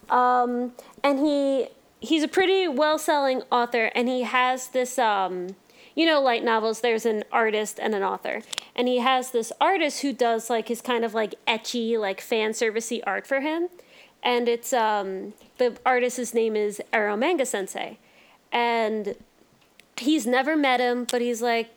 Um, 0.09 0.73
and 1.03 1.19
he 1.19 1.67
he's 1.99 2.23
a 2.23 2.27
pretty 2.27 2.67
well 2.67 2.97
selling 2.97 3.41
author, 3.51 3.85
and 3.95 4.07
he 4.07 4.23
has 4.23 4.67
this 4.69 4.97
um, 4.99 5.55
you 5.95 6.05
know, 6.05 6.21
light 6.21 6.43
novels. 6.43 6.81
There's 6.81 7.05
an 7.05 7.23
artist 7.31 7.79
and 7.81 7.93
an 7.95 8.03
author, 8.03 8.41
and 8.75 8.87
he 8.87 8.99
has 8.99 9.31
this 9.31 9.51
artist 9.61 10.01
who 10.01 10.13
does 10.13 10.49
like 10.49 10.67
his 10.67 10.81
kind 10.81 11.03
of 11.05 11.13
like 11.13 11.35
ecchi, 11.47 11.97
like 11.99 12.21
fan 12.21 12.51
servicey 12.51 13.01
art 13.05 13.27
for 13.27 13.41
him, 13.41 13.69
and 14.23 14.47
it's 14.47 14.73
um, 14.73 15.33
the 15.57 15.77
artist's 15.85 16.33
name 16.33 16.55
is 16.55 16.81
Ero 16.93 17.15
Manga 17.17 17.45
Sensei, 17.45 17.97
and 18.51 19.15
he's 19.97 20.25
never 20.25 20.55
met 20.55 20.79
him, 20.79 21.05
but 21.09 21.21
he's 21.21 21.41
like. 21.41 21.69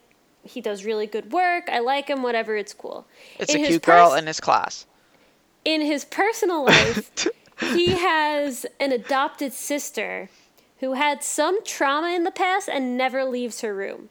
He 0.49 0.61
does 0.61 0.85
really 0.85 1.09
good 1.09 1.33
work. 1.33 1.69
I 1.69 1.81
like 1.81 2.07
him. 2.07 2.23
Whatever, 2.23 2.55
it's 2.57 2.73
cool. 2.73 3.05
It's 3.41 3.53
In 3.53 3.57
a 3.57 3.59
his 3.59 3.69
cute 3.71 3.83
girl 3.83 4.15
in 4.15 4.29
his 4.29 4.39
class. 4.39 4.87
in 5.65 5.81
his 5.81 6.05
personal 6.05 6.65
life, 6.65 7.27
he 7.61 7.97
has 7.97 8.65
an 8.79 8.93
adopted 8.93 9.53
sister 9.53 10.29
who 10.79 10.95
had 10.95 11.23
some 11.23 11.63
trauma 11.65 12.09
in 12.09 12.25
the 12.25 12.31
past 12.31 12.69
and 12.69 12.97
never 12.97 13.25
leaves 13.25 13.61
her 13.61 13.75
room. 13.75 14.09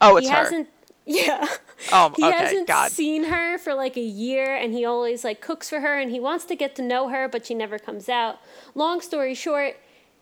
Oh, 0.00 0.16
it's 0.16 0.26
he 0.26 0.32
her. 0.32 0.38
hasn't 0.38 0.68
yeah. 1.06 1.48
Um, 1.90 2.12
he 2.16 2.24
okay, 2.24 2.36
hasn't 2.36 2.68
God. 2.68 2.90
seen 2.90 3.24
her 3.24 3.56
for 3.58 3.72
like 3.74 3.96
a 3.96 4.02
year 4.02 4.54
and 4.54 4.74
he 4.74 4.84
always 4.84 5.24
like 5.24 5.40
cooks 5.40 5.70
for 5.70 5.80
her 5.80 5.98
and 5.98 6.10
he 6.10 6.20
wants 6.20 6.44
to 6.46 6.54
get 6.54 6.76
to 6.76 6.82
know 6.82 7.08
her 7.08 7.28
but 7.28 7.46
she 7.46 7.54
never 7.54 7.78
comes 7.78 8.08
out. 8.08 8.40
Long 8.74 9.00
story 9.00 9.34
short, 9.34 9.76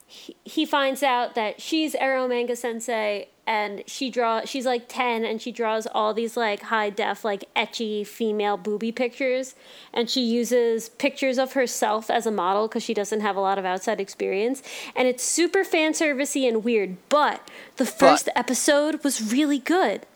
he, 0.07 0.37
he 0.45 0.64
finds 0.64 1.03
out 1.03 1.35
that 1.35 1.61
she's 1.61 1.95
Ero 1.97 2.29
Manga 2.29 2.55
Sensei 2.55 3.29
and 3.47 3.83
she 3.87 4.11
draw 4.11 4.45
she's 4.45 4.66
like 4.66 4.88
10 4.88 5.25
and 5.25 5.40
she 5.40 5.53
draws 5.53 5.87
all 5.87 6.14
these 6.14 6.37
like 6.37 6.62
high 6.62 6.90
def 6.90 7.25
like 7.25 7.45
ecchi 7.55 8.07
female 8.07 8.57
booby 8.57 8.92
pictures. 8.92 9.55
And 9.92 10.09
she 10.09 10.21
uses 10.23 10.88
pictures 10.88 11.38
of 11.38 11.53
herself 11.55 12.09
as 12.09 12.27
a 12.27 12.31
model 12.31 12.69
cuz 12.69 12.83
she 12.83 12.95
doesn't 12.95 13.21
have 13.21 13.37
a 13.37 13.40
lot 13.40 13.59
of 13.59 13.64
outside 13.64 14.01
experience. 14.01 14.62
And 14.95 15.09
it's 15.09 15.25
super 15.25 15.64
fan 15.64 15.92
servicey 15.92 16.49
and 16.49 16.62
weird 16.64 16.97
but 17.09 17.49
the 17.77 17.87
first 17.87 18.29
episode 18.37 19.03
was 19.03 19.33
really 19.33 19.59
good 19.59 20.07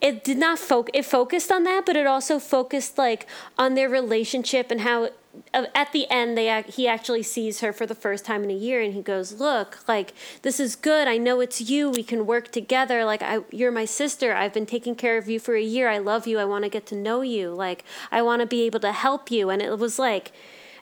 it 0.00 0.24
did 0.24 0.38
not 0.38 0.58
focus 0.58 0.90
it 0.94 1.04
focused 1.04 1.50
on 1.52 1.64
that 1.64 1.84
but 1.86 1.96
it 1.96 2.06
also 2.06 2.38
focused 2.38 2.98
like 2.98 3.26
on 3.58 3.74
their 3.74 3.88
relationship 3.88 4.70
and 4.70 4.82
how 4.82 5.10
uh, 5.54 5.66
at 5.74 5.92
the 5.92 6.10
end 6.10 6.36
they 6.36 6.62
he 6.68 6.88
actually 6.88 7.22
sees 7.22 7.60
her 7.60 7.72
for 7.72 7.86
the 7.86 7.94
first 7.94 8.24
time 8.24 8.42
in 8.42 8.50
a 8.50 8.54
year 8.54 8.80
and 8.80 8.94
he 8.94 9.02
goes 9.02 9.40
look 9.40 9.78
like 9.86 10.12
this 10.42 10.58
is 10.58 10.74
good. 10.74 11.06
I 11.06 11.18
know 11.18 11.40
it's 11.40 11.60
you. 11.60 11.90
We 11.90 12.02
can 12.02 12.26
work 12.26 12.50
together. 12.50 13.04
Like 13.04 13.22
I, 13.22 13.40
you're 13.50 13.70
my 13.70 13.84
sister. 13.84 14.34
I've 14.34 14.52
been 14.52 14.66
taking 14.66 14.94
care 14.96 15.16
of 15.18 15.28
you 15.28 15.38
for 15.38 15.54
a 15.54 15.62
year. 15.62 15.88
I 15.88 15.98
love 15.98 16.26
you. 16.26 16.38
I 16.38 16.44
want 16.44 16.64
to 16.64 16.70
get 16.70 16.86
to 16.86 16.96
know 16.96 17.20
you. 17.20 17.50
Like 17.50 17.84
i 18.10 18.22
want 18.22 18.40
to 18.40 18.46
be 18.46 18.62
able 18.62 18.80
to 18.80 18.92
help 18.92 19.30
you. 19.30 19.50
And 19.50 19.62
it 19.62 19.78
was 19.78 19.98
like 19.98 20.32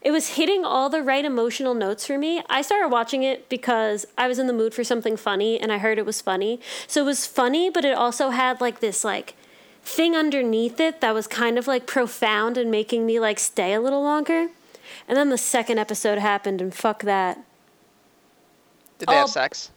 it 0.01 0.11
was 0.11 0.31
hitting 0.31 0.65
all 0.65 0.89
the 0.89 1.03
right 1.03 1.25
emotional 1.25 1.75
notes 1.75 2.07
for 2.07 2.19
me. 2.19 2.43
I 2.49 2.63
started 2.63 2.89
watching 2.89 3.23
it 3.23 3.49
because 3.49 4.07
I 4.17 4.29
was 4.29 4.39
in 4.39 4.47
the 4.47 4.53
mood 4.53 4.75
for 4.75 4.85
something 4.85 5.17
funny 5.17 5.59
and 5.59 5.73
I 5.73 5.79
heard 5.79 5.99
it 5.99 6.07
was 6.07 6.21
funny. 6.21 6.61
So 6.87 7.03
it 7.03 7.07
was 7.07 7.27
funny, 7.27 7.71
but 7.71 7.85
it 7.85 7.95
also 7.95 8.31
had 8.31 8.61
like 8.61 8.81
this 8.81 9.05
like 9.05 9.35
thing 9.83 10.15
underneath 10.15 10.79
it 10.81 11.01
that 11.01 11.15
was 11.15 11.27
kind 11.27 11.59
of 11.59 11.67
like 11.67 11.87
profound 11.87 12.57
and 12.57 12.71
making 12.71 13.07
me 13.07 13.19
like 13.19 13.39
stay 13.39 13.73
a 13.73 13.81
little 13.81 14.03
longer. 14.03 14.49
And 15.09 15.17
then 15.17 15.31
the 15.31 15.39
second 15.39 15.79
episode 15.79 16.19
happened 16.19 16.61
and 16.61 16.75
fuck 16.75 17.03
that. 17.03 17.39
Did 18.99 19.09
they 19.09 19.15
have 19.15 19.31
sex? 19.31 19.71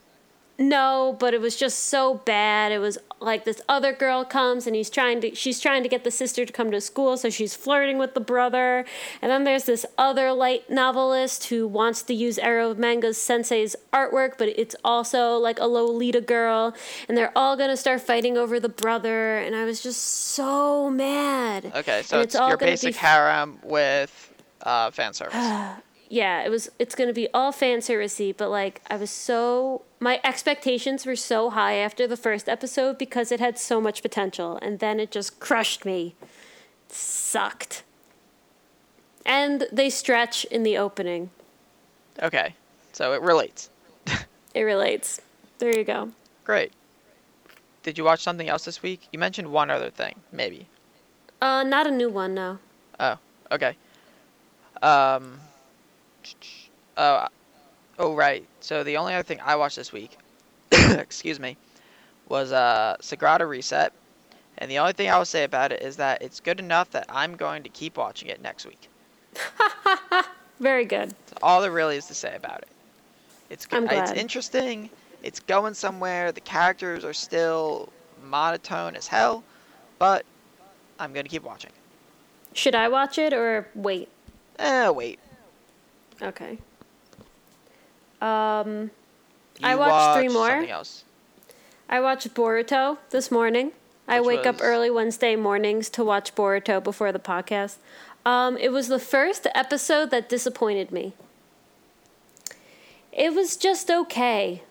No, 0.61 1.17
but 1.19 1.33
it 1.33 1.41
was 1.41 1.55
just 1.55 1.79
so 1.87 2.13
bad. 2.13 2.71
It 2.71 2.77
was 2.77 2.99
like 3.19 3.45
this 3.45 3.59
other 3.67 3.93
girl 3.93 4.23
comes 4.23 4.67
and 4.67 4.75
he's 4.75 4.91
trying 4.91 5.19
to 5.21 5.33
she's 5.33 5.59
trying 5.59 5.81
to 5.81 5.89
get 5.89 6.03
the 6.03 6.11
sister 6.11 6.45
to 6.45 6.53
come 6.53 6.69
to 6.69 6.79
school, 6.79 7.17
so 7.17 7.31
she's 7.31 7.55
flirting 7.55 7.97
with 7.97 8.13
the 8.13 8.19
brother. 8.19 8.85
And 9.23 9.31
then 9.31 9.43
there's 9.43 9.63
this 9.63 9.87
other 9.97 10.31
light 10.31 10.69
novelist 10.69 11.45
who 11.45 11.67
wants 11.67 12.03
to 12.03 12.13
use 12.13 12.37
Ero 12.37 12.75
Manga's 12.75 13.17
sensei's 13.17 13.75
artwork, 13.91 14.37
but 14.37 14.49
it's 14.49 14.75
also 14.85 15.35
like 15.37 15.59
a 15.59 15.65
Lolita 15.65 16.21
girl, 16.21 16.75
and 17.09 17.17
they're 17.17 17.35
all 17.35 17.57
gonna 17.57 17.75
start 17.75 18.01
fighting 18.01 18.37
over 18.37 18.59
the 18.59 18.69
brother, 18.69 19.39
and 19.39 19.55
I 19.55 19.65
was 19.65 19.81
just 19.81 20.01
so 20.01 20.91
mad. 20.91 21.71
Okay, 21.75 22.03
so 22.03 22.17
And 22.17 22.25
it's, 22.25 22.35
all 22.35 22.49
your 22.49 22.57
basic 22.57 22.93
be 22.93 22.99
harem 22.99 23.57
with 23.63 24.31
uh, 24.61 24.91
fan 24.91 25.13
service. 25.13 25.33
yeah, 26.11 26.43
it 26.43 26.49
was 26.49 26.69
it's 26.77 26.93
gonna 26.93 27.13
be 27.13 27.29
all 27.33 27.51
fan 27.53 27.79
servicey, 27.79 28.35
but 28.35 28.49
like 28.49 28.81
I 28.89 28.97
was 28.97 29.09
so 29.09 29.83
my 29.99 30.19
expectations 30.23 31.05
were 31.05 31.15
so 31.15 31.49
high 31.51 31.75
after 31.75 32.05
the 32.05 32.17
first 32.17 32.49
episode 32.49 32.97
because 32.97 33.31
it 33.31 33.39
had 33.39 33.57
so 33.57 33.79
much 33.79 34.01
potential 34.01 34.59
and 34.61 34.79
then 34.79 34.99
it 34.99 35.09
just 35.09 35.39
crushed 35.39 35.85
me. 35.85 36.15
sucked. 36.89 37.83
And 39.25 39.67
they 39.71 39.89
stretch 39.89 40.43
in 40.45 40.63
the 40.63 40.77
opening. 40.77 41.29
okay, 42.21 42.55
so 42.91 43.13
it 43.13 43.21
relates. 43.21 43.69
It 44.53 44.63
relates. 44.63 45.21
There 45.59 45.73
you 45.73 45.85
go. 45.85 46.11
Great. 46.43 46.73
Did 47.83 47.97
you 47.97 48.03
watch 48.03 48.21
something 48.21 48.49
else 48.49 48.65
this 48.65 48.83
week? 48.83 49.07
You 49.13 49.17
mentioned 49.19 49.49
one 49.49 49.69
other 49.69 49.89
thing, 49.89 50.15
maybe. 50.33 50.67
Uh 51.41 51.63
not 51.63 51.87
a 51.87 51.91
new 51.91 52.09
one, 52.09 52.33
no. 52.33 52.59
Oh, 52.99 53.17
okay. 53.49 53.77
Um. 54.81 55.39
Oh, 56.97 57.27
oh 57.99 58.15
right. 58.15 58.45
So 58.59 58.83
the 58.83 58.97
only 58.97 59.13
other 59.13 59.23
thing 59.23 59.39
I 59.43 59.55
watched 59.55 59.75
this 59.75 59.91
week, 59.91 60.17
excuse 60.71 61.39
me, 61.39 61.57
was 62.29 62.51
uh 62.51 62.97
Sagrada 63.01 63.47
Reset, 63.47 63.93
and 64.57 64.69
the 64.69 64.79
only 64.79 64.93
thing 64.93 65.09
I 65.09 65.17
will 65.17 65.25
say 65.25 65.43
about 65.43 65.71
it 65.71 65.81
is 65.81 65.97
that 65.97 66.21
it's 66.21 66.39
good 66.39 66.59
enough 66.59 66.91
that 66.91 67.05
I'm 67.09 67.35
going 67.35 67.63
to 67.63 67.69
keep 67.69 67.97
watching 67.97 68.29
it 68.29 68.41
next 68.41 68.65
week. 68.65 68.89
Very 70.59 70.85
good. 70.85 71.09
That's 71.09 71.41
all 71.41 71.61
there 71.61 71.71
really 71.71 71.97
is 71.97 72.05
to 72.07 72.13
say 72.13 72.35
about 72.35 72.59
it. 72.59 72.67
It's 73.49 73.65
good. 73.65 73.91
It's 73.91 74.11
interesting. 74.11 74.89
It's 75.23 75.39
going 75.39 75.73
somewhere. 75.73 76.31
The 76.31 76.41
characters 76.41 77.03
are 77.03 77.13
still 77.13 77.89
monotone 78.23 78.95
as 78.95 79.07
hell, 79.07 79.43
but 79.99 80.25
I'm 80.99 81.13
gonna 81.13 81.29
keep 81.29 81.43
watching. 81.43 81.71
Should 82.53 82.75
I 82.75 82.87
watch 82.87 83.17
it 83.17 83.33
or 83.33 83.67
wait? 83.75 84.09
Eh, 84.59 84.89
wait. 84.89 85.19
Okay. 86.21 86.57
Um 88.21 88.91
You 89.59 89.67
I 89.67 89.75
watched 89.75 90.19
three 90.19 90.29
more. 90.29 90.49
Something 90.49 90.69
else. 90.69 91.03
I 91.89 91.99
watched 91.99 92.33
Boruto 92.33 92.97
this 93.09 93.29
morning. 93.31 93.71
I 94.07 94.19
Which 94.19 94.37
wake 94.37 94.45
up 94.45 94.57
early 94.61 94.89
Wednesday 94.89 95.35
mornings 95.35 95.89
to 95.91 96.03
watch 96.03 96.35
Boruto 96.35 96.83
before 96.83 97.11
the 97.11 97.19
podcast. 97.19 97.77
Um, 98.25 98.57
it 98.57 98.71
was 98.71 98.87
the 98.87 98.99
first 98.99 99.47
episode 99.55 100.11
that 100.11 100.29
disappointed 100.29 100.91
me. 100.91 101.13
It 103.11 103.33
was 103.33 103.57
just 103.57 103.89
okay. 103.89 104.63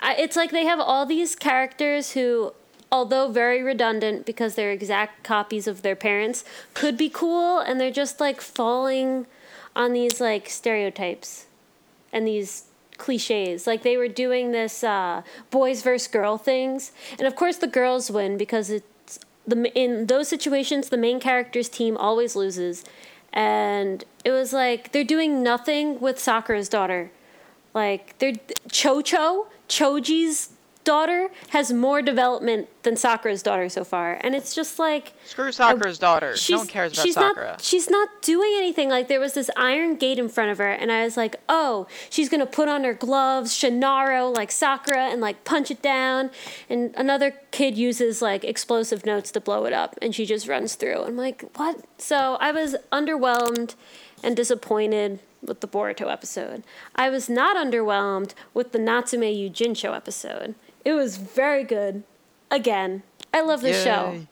I, 0.00 0.14
it's 0.16 0.36
like 0.36 0.50
they 0.50 0.64
have 0.64 0.80
all 0.80 1.06
these 1.06 1.34
characters 1.34 2.12
who, 2.12 2.52
although 2.90 3.28
very 3.28 3.62
redundant 3.62 4.26
because 4.26 4.54
they're 4.54 4.72
exact 4.72 5.22
copies 5.22 5.66
of 5.66 5.82
their 5.82 5.96
parents, 5.96 6.44
could 6.74 6.96
be 6.98 7.08
cool, 7.08 7.60
and 7.60 7.80
they're 7.80 7.90
just 7.90 8.20
like 8.20 8.40
falling 8.40 9.26
on 9.76 9.92
these 9.92 10.20
like 10.20 10.48
stereotypes 10.48 11.46
and 12.12 12.26
these 12.26 12.64
cliches. 12.96 13.66
Like 13.66 13.82
they 13.82 13.96
were 13.96 14.08
doing 14.08 14.52
this 14.52 14.84
uh, 14.84 15.22
boys 15.50 15.82
versus 15.82 16.08
girl 16.08 16.38
things, 16.38 16.92
and 17.18 17.26
of 17.26 17.36
course 17.36 17.56
the 17.56 17.66
girls 17.66 18.10
win 18.10 18.36
because 18.36 18.70
it's 18.70 19.18
the 19.46 19.70
in 19.74 20.06
those 20.06 20.28
situations 20.28 20.88
the 20.88 20.96
main 20.96 21.20
character's 21.20 21.68
team 21.68 21.96
always 21.96 22.36
loses, 22.36 22.84
and 23.32 24.04
it 24.24 24.30
was 24.30 24.52
like 24.52 24.92
they're 24.92 25.04
doing 25.04 25.42
nothing 25.42 26.00
with 26.00 26.18
Sakura's 26.18 26.68
daughter. 26.68 27.10
Like 27.74 28.16
they're 28.18 28.34
Cho 28.70 29.02
Cho 29.02 29.48
Choji's 29.68 30.50
daughter 30.84 31.30
has 31.50 31.72
more 31.72 32.02
development 32.02 32.68
than 32.82 32.96
Sakura's 32.96 33.42
daughter 33.42 33.68
so 33.68 33.84
far, 33.84 34.18
and 34.20 34.34
it's 34.34 34.54
just 34.54 34.78
like 34.78 35.14
Screw 35.24 35.50
Sakura's 35.50 35.98
daughter. 35.98 36.34
No 36.50 36.58
one 36.58 36.66
cares 36.66 36.92
about 36.92 37.02
she's 37.04 37.14
Sakura. 37.14 37.46
Not, 37.46 37.60
she's 37.60 37.90
not 37.90 38.08
doing 38.22 38.52
anything. 38.56 38.88
Like 38.88 39.08
there 39.08 39.20
was 39.20 39.32
this 39.32 39.50
iron 39.56 39.96
gate 39.96 40.18
in 40.18 40.28
front 40.28 40.50
of 40.50 40.58
her, 40.58 40.70
and 40.70 40.92
I 40.92 41.04
was 41.04 41.16
like, 41.16 41.36
oh, 41.48 41.86
she's 42.10 42.28
gonna 42.28 42.46
put 42.46 42.68
on 42.68 42.84
her 42.84 42.94
gloves, 42.94 43.52
Shannaro, 43.52 44.34
like 44.34 44.50
Sakura, 44.52 45.06
and 45.06 45.20
like 45.20 45.44
punch 45.44 45.70
it 45.70 45.82
down. 45.82 46.30
And 46.68 46.94
another 46.96 47.32
kid 47.50 47.76
uses 47.76 48.20
like 48.22 48.44
explosive 48.44 49.04
notes 49.06 49.30
to 49.32 49.40
blow 49.40 49.64
it 49.64 49.72
up, 49.72 49.98
and 50.00 50.14
she 50.14 50.26
just 50.26 50.46
runs 50.46 50.74
through. 50.74 51.02
I'm 51.02 51.16
like, 51.16 51.44
what? 51.56 51.84
So 51.98 52.36
I 52.40 52.52
was 52.52 52.76
underwhelmed 52.92 53.74
and 54.22 54.36
disappointed 54.36 55.20
with 55.42 55.60
the 55.60 55.68
Boruto 55.68 56.10
episode. 56.10 56.64
I 56.96 57.10
was 57.10 57.28
not 57.28 57.56
underwhelmed 57.56 58.32
with 58.54 58.72
the 58.72 58.78
Natsume 58.78 59.20
Yujincho 59.22 59.94
episode. 59.94 60.54
It 60.84 60.92
was 60.92 61.16
very 61.16 61.64
good. 61.64 62.04
Again, 62.50 63.02
I 63.32 63.40
love 63.40 63.62
this 63.62 63.82
show. 63.82 64.26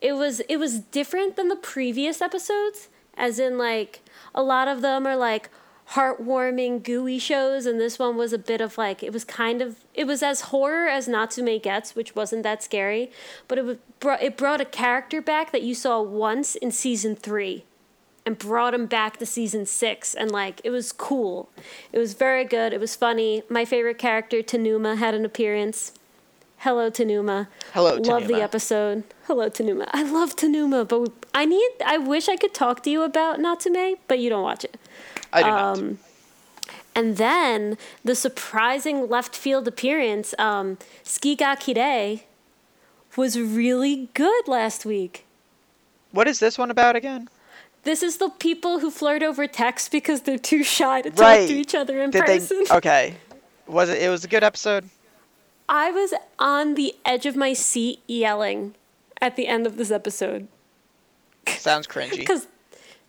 It 0.00 0.12
was 0.12 0.40
it 0.40 0.56
was 0.56 0.80
different 0.80 1.36
than 1.36 1.48
the 1.48 1.56
previous 1.56 2.22
episodes 2.22 2.88
as 3.14 3.38
in 3.38 3.58
like 3.58 4.00
a 4.34 4.42
lot 4.42 4.68
of 4.68 4.80
them 4.80 5.06
are 5.06 5.16
like 5.16 5.50
heartwarming 5.90 6.82
gooey 6.82 7.18
shows 7.18 7.66
and 7.66 7.80
this 7.80 7.98
one 7.98 8.16
was 8.16 8.32
a 8.32 8.38
bit 8.38 8.60
of 8.60 8.78
like 8.78 9.02
it 9.02 9.12
was 9.12 9.24
kind 9.24 9.60
of 9.60 9.84
it 9.92 10.06
was 10.06 10.22
as 10.22 10.42
horror 10.42 10.86
as 10.86 11.08
Natsume 11.08 11.58
gets 11.58 11.96
which 11.96 12.14
wasn't 12.14 12.44
that 12.44 12.62
scary 12.62 13.10
but 13.48 13.58
it 13.58 13.64
was 13.64 13.76
brought 13.98 14.22
it 14.22 14.36
brought 14.36 14.60
a 14.60 14.64
character 14.64 15.20
back 15.20 15.50
that 15.50 15.62
you 15.62 15.74
saw 15.74 16.00
once 16.00 16.54
in 16.54 16.70
season 16.70 17.16
3 17.16 17.64
and 18.26 18.38
brought 18.38 18.74
him 18.74 18.86
back 18.86 19.16
to 19.16 19.26
season 19.26 19.64
6 19.66 20.14
and 20.14 20.30
like 20.30 20.60
it 20.62 20.70
was 20.70 20.92
cool 20.92 21.48
it 21.92 21.98
was 21.98 22.14
very 22.14 22.44
good 22.44 22.72
it 22.72 22.80
was 22.80 22.94
funny 22.94 23.42
my 23.48 23.64
favorite 23.64 23.98
character 23.98 24.42
Tanuma 24.42 24.96
had 24.98 25.14
an 25.14 25.24
appearance 25.24 25.92
hello 26.58 26.90
Tanuma 26.90 27.48
Hello, 27.72 27.94
Love 27.96 28.26
the 28.26 28.42
episode. 28.42 29.04
Hello, 29.26 29.48
Tanuma. 29.48 29.88
I 29.92 30.02
love 30.02 30.34
Tanuma, 30.34 30.86
but 30.88 31.00
we, 31.00 31.06
I 31.32 31.44
need. 31.44 31.70
I 31.86 31.98
wish 31.98 32.28
I 32.28 32.36
could 32.36 32.52
talk 32.52 32.82
to 32.82 32.90
you 32.90 33.02
about 33.02 33.38
Natsume, 33.38 33.96
but 34.08 34.18
you 34.18 34.28
don't 34.28 34.42
watch 34.42 34.64
it. 34.64 34.76
I 35.32 35.42
do 35.42 35.48
not. 35.48 35.78
Um, 35.78 35.98
And 36.96 37.16
then 37.16 37.78
the 38.04 38.16
surprising 38.16 39.08
left 39.08 39.36
field 39.36 39.68
appearance, 39.68 40.34
um, 40.38 40.78
Skiga 41.04 42.22
was 43.16 43.38
really 43.38 44.08
good 44.14 44.48
last 44.48 44.84
week. 44.84 45.24
What 46.10 46.26
is 46.26 46.40
this 46.40 46.58
one 46.58 46.70
about 46.72 46.96
again? 46.96 47.28
This 47.82 48.02
is 48.02 48.18
the 48.18 48.28
people 48.28 48.80
who 48.80 48.90
flirt 48.90 49.22
over 49.22 49.46
text 49.46 49.90
because 49.90 50.22
they're 50.22 50.38
too 50.38 50.62
shy 50.62 51.00
to 51.02 51.10
talk 51.10 51.20
right. 51.20 51.48
to 51.48 51.54
each 51.54 51.74
other 51.74 52.02
in 52.02 52.10
Did 52.10 52.24
person. 52.24 52.64
they? 52.68 52.74
Okay. 52.76 53.14
Was 53.66 53.88
it? 53.88 54.02
It 54.02 54.08
was 54.08 54.24
a 54.24 54.28
good 54.28 54.42
episode. 54.42 54.88
I 55.68 55.90
was 55.90 56.12
on 56.38 56.74
the 56.74 56.94
edge 57.04 57.26
of 57.26 57.36
my 57.36 57.52
seat 57.52 58.02
yelling 58.06 58.74
at 59.20 59.36
the 59.36 59.46
end 59.46 59.66
of 59.66 59.76
this 59.76 59.90
episode 59.90 60.48
Sounds 61.46 61.86
cringy. 61.86 62.10
because 62.18 62.48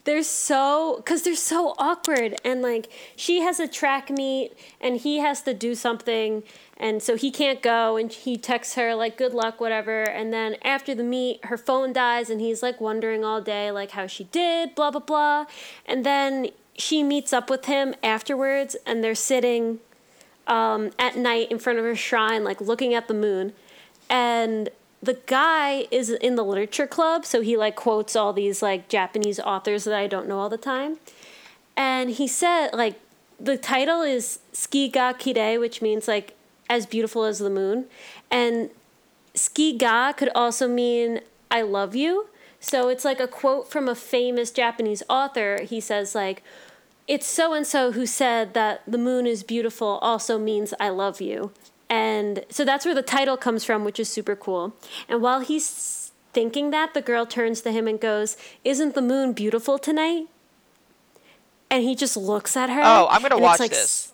they're 0.03 0.23
so 0.23 0.97
because 0.97 1.23
they're 1.23 1.35
so 1.35 1.75
awkward 1.77 2.35
and 2.43 2.61
like 2.61 2.89
she 3.15 3.41
has 3.41 3.59
a 3.59 3.67
track 3.67 4.09
meet 4.09 4.53
and 4.79 4.97
he 4.97 5.19
has 5.19 5.41
to 5.43 5.53
do 5.53 5.75
something 5.75 6.43
and 6.77 7.03
so 7.03 7.15
he 7.15 7.29
can't 7.29 7.61
go 7.61 7.97
and 7.97 8.11
he 8.11 8.37
texts 8.37 8.75
her 8.75 8.95
like 8.95 9.17
good 9.17 9.33
luck 9.33 9.61
whatever 9.61 10.03
and 10.03 10.33
then 10.33 10.55
after 10.63 10.95
the 10.95 11.03
meet 11.03 11.43
her 11.45 11.57
phone 11.57 11.93
dies 11.93 12.29
and 12.29 12.41
he's 12.41 12.63
like 12.63 12.81
wondering 12.81 13.23
all 13.23 13.41
day 13.41 13.71
like 13.71 13.91
how 13.91 14.07
she 14.07 14.23
did 14.25 14.73
blah 14.75 14.89
blah 14.89 14.99
blah 14.99 15.45
and 15.85 16.05
then 16.05 16.47
she 16.77 17.03
meets 17.03 17.31
up 17.31 17.49
with 17.49 17.65
him 17.65 17.93
afterwards 18.01 18.75
and 18.85 19.03
they're 19.03 19.13
sitting 19.13 19.79
um, 20.47 20.89
at 20.97 21.15
night 21.15 21.51
in 21.51 21.59
front 21.59 21.77
of 21.77 21.85
her 21.85 21.95
shrine 21.95 22.43
like 22.43 22.59
looking 22.59 22.93
at 22.93 23.07
the 23.07 23.13
moon 23.13 23.53
and 24.09 24.69
the 25.03 25.17
guy 25.25 25.87
is 25.91 26.09
in 26.09 26.35
the 26.35 26.43
literature 26.43 26.87
club 26.87 27.25
so 27.25 27.41
he 27.41 27.57
like 27.57 27.75
quotes 27.75 28.15
all 28.15 28.33
these 28.33 28.61
like 28.61 28.87
japanese 28.87 29.39
authors 29.39 29.83
that 29.83 29.95
i 29.95 30.07
don't 30.07 30.27
know 30.27 30.39
all 30.39 30.49
the 30.49 30.57
time. 30.57 30.97
And 31.77 32.11
he 32.11 32.27
said 32.27 32.69
like 32.73 32.99
the 33.39 33.57
title 33.57 34.01
is 34.01 34.39
tsuki 34.53 34.91
ga 34.91 35.13
kirei 35.13 35.59
which 35.59 35.81
means 35.81 36.07
like 36.07 36.35
as 36.69 36.85
beautiful 36.85 37.23
as 37.23 37.39
the 37.39 37.49
moon. 37.49 37.85
And 38.29 38.69
ski 39.33 39.77
ga 39.77 40.13
could 40.13 40.29
also 40.35 40.67
mean 40.67 41.21
i 41.49 41.61
love 41.61 41.95
you. 41.95 42.27
So 42.59 42.89
it's 42.89 43.03
like 43.03 43.19
a 43.19 43.27
quote 43.27 43.69
from 43.71 43.87
a 43.89 43.95
famous 43.95 44.51
japanese 44.51 45.01
author. 45.09 45.61
He 45.61 45.79
says 45.79 46.13
like 46.13 46.43
it's 47.07 47.25
so 47.25 47.53
and 47.53 47.65
so 47.65 47.91
who 47.91 48.05
said 48.05 48.53
that 48.53 48.83
the 48.87 48.97
moon 48.97 49.25
is 49.25 49.43
beautiful 49.43 49.99
also 50.01 50.37
means 50.37 50.73
I 50.79 50.89
love 50.89 51.19
you. 51.19 51.51
And 51.91 52.45
so 52.49 52.63
that's 52.63 52.85
where 52.85 52.95
the 52.95 53.01
title 53.01 53.35
comes 53.35 53.65
from, 53.65 53.83
which 53.83 53.99
is 53.99 54.07
super 54.07 54.33
cool. 54.33 54.73
And 55.09 55.21
while 55.21 55.41
he's 55.41 56.13
thinking 56.31 56.71
that, 56.71 56.93
the 56.93 57.01
girl 57.01 57.25
turns 57.25 57.59
to 57.63 57.71
him 57.73 57.85
and 57.85 57.99
goes, 57.99 58.37
Isn't 58.63 58.95
the 58.95 59.01
moon 59.01 59.33
beautiful 59.33 59.77
tonight? 59.77 60.27
And 61.69 61.83
he 61.83 61.93
just 61.93 62.15
looks 62.15 62.55
at 62.55 62.69
her. 62.69 62.81
Oh, 62.81 63.07
I'm 63.11 63.21
gonna 63.21 63.35
and 63.35 63.43
it's 63.43 63.49
watch 63.51 63.59
like 63.59 63.71
this. 63.71 64.13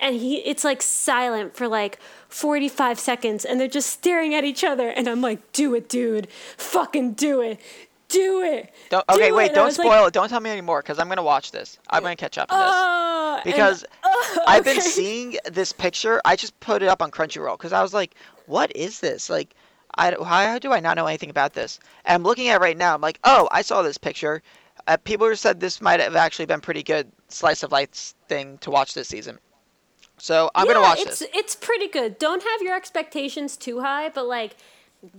And 0.00 0.16
he 0.16 0.36
it's 0.38 0.64
like 0.64 0.80
silent 0.80 1.54
for 1.54 1.68
like 1.68 1.98
45 2.30 2.98
seconds 2.98 3.44
and 3.44 3.60
they're 3.60 3.68
just 3.68 3.90
staring 3.90 4.34
at 4.34 4.44
each 4.44 4.64
other 4.64 4.88
and 4.88 5.06
I'm 5.06 5.20
like, 5.20 5.52
"Do 5.52 5.74
it, 5.74 5.88
dude. 5.90 6.28
Fucking 6.56 7.12
do 7.12 7.42
it. 7.42 7.60
Do 8.08 8.42
it." 8.42 8.72
Don't, 8.90 9.04
okay, 9.08 9.28
it." 9.28 9.34
wait. 9.34 9.48
And 9.48 9.52
I 9.52 9.54
Don't 9.56 9.66
was 9.66 9.78
like, 9.78 9.86
spoil 9.86 10.06
it. 10.06 10.12
Don't 10.12 10.28
tell 10.28 10.40
me 10.40 10.50
anymore 10.50 10.82
because 10.82 10.98
I'm 10.98 11.08
gonna 11.08 11.22
watch 11.22 11.52
this. 11.52 11.78
I'm 11.90 12.02
gonna 12.02 12.16
catch 12.16 12.38
up 12.38 12.52
on 12.52 12.58
this. 12.58 12.70
"Oh," 12.72 13.34
and- 13.36 13.44
because 13.44 13.84
oh, 14.04 14.44
I've 14.46 14.64
been 14.64 14.80
seeing 14.96 15.36
this 15.44 15.72
picture. 15.72 16.20
I 16.24 16.36
just 16.36 16.58
put 16.60 16.82
it 16.82 16.88
up 16.88 17.02
on 17.02 17.10
Crunchyroll 17.10 17.56
because 17.58 17.72
I 17.72 17.82
was 17.82 17.94
like, 17.94 18.14
"What 18.46 18.74
is 18.76 19.00
this? 19.00 19.28
Like, 19.30 19.54
I 19.96 20.14
how 20.22 20.58
do 20.58 20.72
I 20.72 20.80
not 20.80 20.96
know 20.96 21.06
anything 21.06 21.30
about 21.30 21.54
this?" 21.54 21.80
And 22.04 22.14
I'm 22.14 22.22
looking 22.22 22.48
at 22.48 22.56
it 22.56 22.60
right 22.60 22.76
now. 22.76 22.94
I'm 22.94 23.00
like, 23.00 23.18
"Oh, 23.24 23.48
I 23.50 23.62
saw 23.62 23.82
this 23.82 23.98
picture." 23.98 24.42
Uh, 24.86 24.96
people 24.96 25.34
said 25.34 25.58
this 25.58 25.80
might 25.80 26.00
have 26.00 26.14
actually 26.14 26.46
been 26.46 26.60
pretty 26.60 26.82
good 26.82 27.10
slice 27.28 27.62
of 27.62 27.72
life 27.72 27.90
thing 28.28 28.58
to 28.58 28.70
watch 28.70 28.94
this 28.94 29.08
season. 29.08 29.38
So 30.18 30.50
I'm 30.54 30.66
gonna 30.66 30.80
watch 30.80 31.00
it's, 31.00 31.18
this. 31.18 31.28
It's 31.34 31.54
pretty 31.54 31.88
good. 31.88 32.18
Don't 32.18 32.42
have 32.42 32.62
your 32.62 32.74
expectations 32.74 33.56
too 33.56 33.80
high, 33.80 34.08
but 34.08 34.26
like 34.26 34.56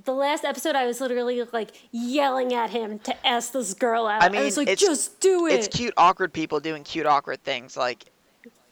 the 0.04 0.14
last 0.14 0.44
episode, 0.44 0.76
I 0.76 0.86
was 0.86 1.00
literally 1.02 1.44
like 1.54 1.72
yelling 1.92 2.54
at 2.54 2.70
him 2.72 3.00
to 3.00 3.28
ask 3.28 3.52
this 3.54 3.74
girl 3.74 4.08
out. 4.08 4.24
I 4.24 4.30
mean, 4.30 4.44
was 4.44 4.58
like, 4.58 4.68
it's- 4.68 4.86
just 4.86 5.20
do 5.20 5.46
it. 5.48 5.54
It's 5.54 5.68
cute, 5.68 5.94
awkward 5.98 6.34
people 6.34 6.60
doing 6.60 6.84
cute, 6.84 7.06
awkward 7.06 7.44
things. 7.44 7.78
Like, 7.78 8.06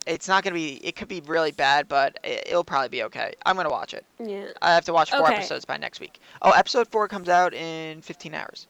it's 0.06 0.28
not 0.28 0.44
gonna 0.44 0.54
be. 0.54 0.76
It 0.86 0.96
could 0.96 1.08
be 1.08 1.22
really 1.22 1.52
bad, 1.52 1.88
but 1.88 2.20
it, 2.24 2.44
it'll 2.48 2.64
probably 2.64 2.90
be 2.90 3.04
okay. 3.04 3.34
I'm 3.46 3.56
gonna 3.56 3.70
watch 3.70 3.94
it. 3.94 4.06
Yeah. 4.20 4.46
I 4.62 4.74
have 4.74 4.86
to 4.86 4.94
watch 4.94 5.10
four 5.10 5.24
Okay. 5.24 5.36
episodes 5.36 5.66
by 5.66 5.78
next 5.78 6.00
week. 6.00 6.20
Oh, 6.44 6.52
episode 6.52 6.88
four 6.90 7.08
comes 7.08 7.28
out 7.30 7.54
in 7.56 8.02
15 8.02 8.34
hours. 8.36 8.68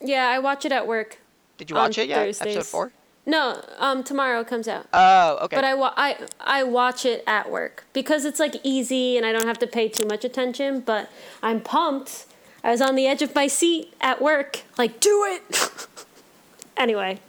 Yeah, 0.00 0.28
I 0.28 0.38
watch 0.38 0.64
it 0.64 0.72
at 0.72 0.86
work. 0.86 1.18
Did 1.58 1.70
you 1.70 1.76
watch 1.76 1.98
it 1.98 2.08
yet? 2.08 2.20
Episode 2.22 2.44
Thursdays. 2.44 2.70
four. 2.70 2.92
No, 3.26 3.62
um, 3.78 4.02
tomorrow 4.02 4.40
it 4.40 4.46
comes 4.48 4.66
out. 4.66 4.86
Oh, 4.92 5.38
okay. 5.42 5.56
But 5.56 5.64
I, 5.64 5.74
wa- 5.74 5.92
I 5.96 6.26
I 6.40 6.62
watch 6.64 7.04
it 7.04 7.22
at 7.26 7.50
work 7.50 7.84
because 7.92 8.24
it's 8.24 8.40
like 8.40 8.56
easy 8.64 9.16
and 9.16 9.26
I 9.26 9.32
don't 9.32 9.46
have 9.46 9.58
to 9.60 9.66
pay 9.66 9.88
too 9.88 10.06
much 10.06 10.24
attention. 10.24 10.80
But 10.80 11.10
I'm 11.42 11.60
pumped. 11.60 12.26
I 12.64 12.70
was 12.70 12.80
on 12.80 12.94
the 12.94 13.06
edge 13.06 13.22
of 13.22 13.34
my 13.34 13.46
seat 13.46 13.94
at 14.00 14.20
work, 14.20 14.62
like 14.78 15.00
do 15.00 15.24
it. 15.24 15.86
anyway, 16.76 17.20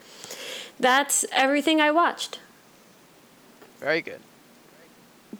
that's 0.80 1.26
everything 1.32 1.82
I 1.82 1.92
watched. 1.92 2.40
Very 3.80 4.02
good. 4.02 4.20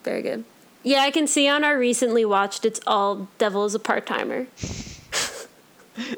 Very 0.04 0.22
good. 0.22 0.44
Yeah, 0.82 1.00
I 1.00 1.10
can 1.10 1.26
see 1.26 1.48
on 1.48 1.64
our 1.64 1.78
recently 1.78 2.24
watched. 2.24 2.64
It's 2.64 2.80
all 2.86 3.28
Devil's 3.38 3.74
a 3.74 3.78
part 3.78 4.06
timer. 4.06 4.46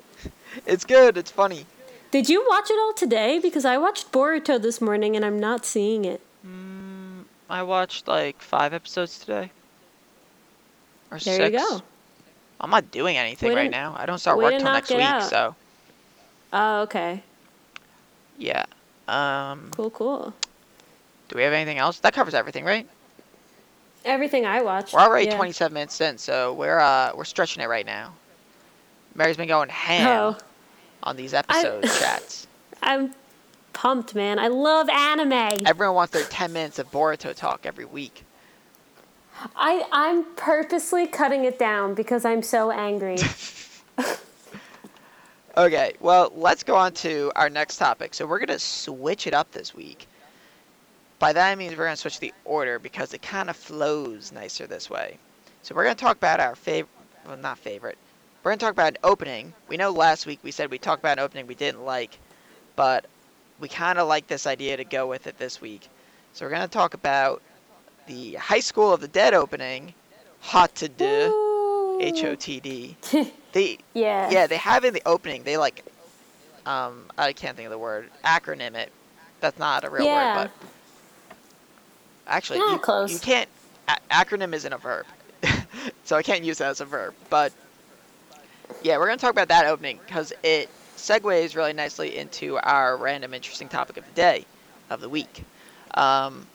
It's 0.67 0.85
good. 0.85 1.17
It's 1.19 1.31
funny. 1.31 1.67
Did 2.15 2.29
you 2.29 2.47
watch 2.49 2.71
it 2.71 2.79
all 2.79 2.93
today? 2.93 3.41
Because 3.41 3.65
I 3.65 3.77
watched 3.77 4.13
Boruto 4.13 4.63
this 4.63 4.81
morning 4.81 5.17
and 5.17 5.25
I'm 5.25 5.41
not 5.41 5.67
seeing 5.67 6.05
it. 6.05 6.21
I 7.51 7.65
watched 7.65 8.07
like 8.07 8.41
five 8.41 8.73
episodes 8.73 9.19
today. 9.19 9.51
Or 11.11 11.19
There 11.19 11.35
six. 11.51 11.53
you 11.53 11.59
go. 11.59 11.83
I'm 12.61 12.71
not 12.71 12.93
doing 12.93 13.17
anything 13.17 13.49
Way 13.49 13.55
to- 13.57 13.61
right 13.63 13.71
now. 13.71 13.97
I 13.99 14.07
don't 14.07 14.19
start 14.21 14.39
work 14.39 14.53
till 14.57 14.63
next 14.63 14.91
week, 14.91 15.01
out. 15.01 15.25
so 15.25 15.57
Oh, 16.53 16.83
okay. 16.83 17.21
yeah. 18.39 18.65
Um, 19.09 19.71
Cool, 19.73 19.91
cool. 19.91 20.33
do 21.31 21.35
we 21.37 21.43
have 21.43 21.53
anything 21.53 21.79
else? 21.79 21.99
That 21.99 22.13
covers 22.15 22.35
everything, 22.35 22.65
right? 22.65 22.89
Everything 24.05 24.47
I 24.47 24.63
watched. 24.63 24.95
We're 24.95 25.01
already 25.01 25.27
yeah. 25.27 25.37
27 25.37 25.75
minutes 25.75 26.01
in, 26.01 26.17
so 26.19 26.53
we're 26.55 26.79
uh 26.79 27.11
we're 27.17 27.25
stretching 27.25 27.61
it 27.61 27.67
right 27.67 27.85
now. 27.85 28.15
Mary's 29.17 29.37
been 29.37 29.49
going 29.49 29.69
ham 29.69 30.09
Oh, 30.09 30.37
on 31.05 31.17
these 31.17 31.33
episode 31.35 31.83
chats. 32.01 32.47
I'm 32.83 33.15
pumped, 33.73 34.15
man. 34.15 34.39
I 34.39 34.49
love 34.49 34.89
anime. 34.89 35.65
Everyone 35.65 35.95
wants 35.95 36.13
their 36.13 36.25
10 36.25 36.53
minutes 36.53 36.79
of 36.79 36.91
Boruto 36.91 37.35
talk 37.35 37.65
every 37.65 37.85
week. 37.85 38.25
I 39.57 39.85
I'm 39.93 40.25
purposely 40.37 41.07
cutting 41.07 41.45
it 41.45 41.59
down 41.59 41.95
because 41.95 42.25
I'm 42.25 42.43
so 42.43 42.71
angry. 42.71 43.17
Okay, 45.57 45.93
well, 46.01 46.33
let's 46.35 46.65
go 46.65 46.75
on 46.75 46.93
to 46.95 47.31
our 47.37 47.49
next 47.49 47.77
topic. 47.77 48.13
So 48.13 48.27
we're 48.27 48.41
gonna 48.41 48.59
switch 48.59 49.29
it 49.29 49.35
up 49.35 49.53
this 49.53 49.73
week. 49.73 50.09
By 51.21 51.33
that 51.33 51.49
I 51.49 51.55
mean 51.55 51.71
we're 51.71 51.85
gonna 51.85 51.97
switch 51.97 52.19
the 52.19 52.35
order 52.45 52.81
because 52.81 53.15
it 53.15 53.23
kind 53.23 53.49
of 53.49 53.57
flows 53.57 54.33
nicer 54.33 54.67
this 54.67 54.91
way. 54.91 55.17
So 55.63 55.77
we're 55.77 55.85
gonna 55.85 55.95
talk 55.95 56.17
about 56.17 56.41
our 56.41 56.57
favorite, 56.57 56.91
well, 57.25 57.37
not 57.37 57.59
favorite. 57.59 57.99
We're 58.45 58.51
gonna 58.51 58.59
talk 58.59 58.73
about 58.73 58.89
an 58.89 58.99
opening. 59.03 59.55
We 59.69 59.79
know 59.79 59.91
last 59.91 60.27
week 60.27 60.39
we 60.43 60.51
said 60.51 60.71
we 60.71 60.77
talked 60.77 61.01
about 61.03 61.19
an 61.19 61.25
opening 61.25 61.47
we 61.47 61.55
didn't 61.55 61.83
like, 61.87 62.19
but 62.77 63.07
we 63.59 63.69
kind 63.69 63.99
of 63.99 64.07
like 64.07 64.27
this 64.27 64.47
idea 64.47 64.77
to 64.77 64.85
go 64.85 65.07
with 65.07 65.27
it 65.27 65.39
this 65.39 65.63
week. 65.63 65.89
So 66.35 66.45
we're 66.45 66.51
gonna 66.51 66.69
talk 66.69 66.93
about 66.93 67.41
the 68.07 68.35
High 68.35 68.61
School 68.61 68.93
of 68.93 69.01
the 69.01 69.09
Dead 69.09 69.33
opening, 69.33 69.95
Hot 70.41 70.75
to 70.77 70.89
Do. 70.91 71.99
H 72.03 72.23
O 72.25 72.35
T 72.35 72.61
D. 72.61 72.97
They 73.53 73.79
yeah. 73.95 74.31
yeah, 74.31 74.49
they 74.49 74.57
have 74.57 74.85
in 74.85 74.93
the 74.93 75.03
opening. 75.07 75.45
They 75.45 75.57
like, 75.57 75.85
um, 76.67 77.05
I 77.17 77.33
can't 77.33 77.57
think 77.57 77.67
of 77.67 77.71
the 77.71 77.79
word. 77.79 78.11
Acronym 78.25 78.75
it. 78.75 78.91
That's 79.41 79.61
not 79.61 79.85
a 79.85 79.91
real 79.91 80.05
Yeah. 80.05 80.37
word, 80.37 80.51
but 80.51 80.69
actually, 82.27 82.59
you, 82.59 82.81
you 83.09 83.19
can't. 83.21 83.49
A- 83.87 83.99
acronym 84.11 84.53
isn't 84.55 84.73
a 84.73 84.77
verb, 84.77 85.07
so 86.05 86.17
I 86.17 86.23
can't 86.25 86.43
use 86.43 86.59
that 86.59 86.71
as 86.71 86.81
a 86.81 86.85
verb. 86.85 87.15
But 87.31 87.53
yeah, 88.83 88.99
we're 88.99 89.07
gonna 89.07 89.19
talk 89.19 89.31
about 89.31 89.49
that 89.49 89.67
opening 89.67 89.99
because 90.07 90.33
it 90.43 90.69
segues 90.97 91.55
really 91.55 91.73
nicely 91.73 92.17
into 92.17 92.59
our 92.59 92.97
random 92.97 93.35
interesting 93.35 93.69
topic 93.69 93.97
of 93.97 94.07
the 94.07 94.13
day, 94.13 94.45
of 94.91 95.01
the 95.01 95.09
week. 95.09 95.45
Um, 95.95 96.47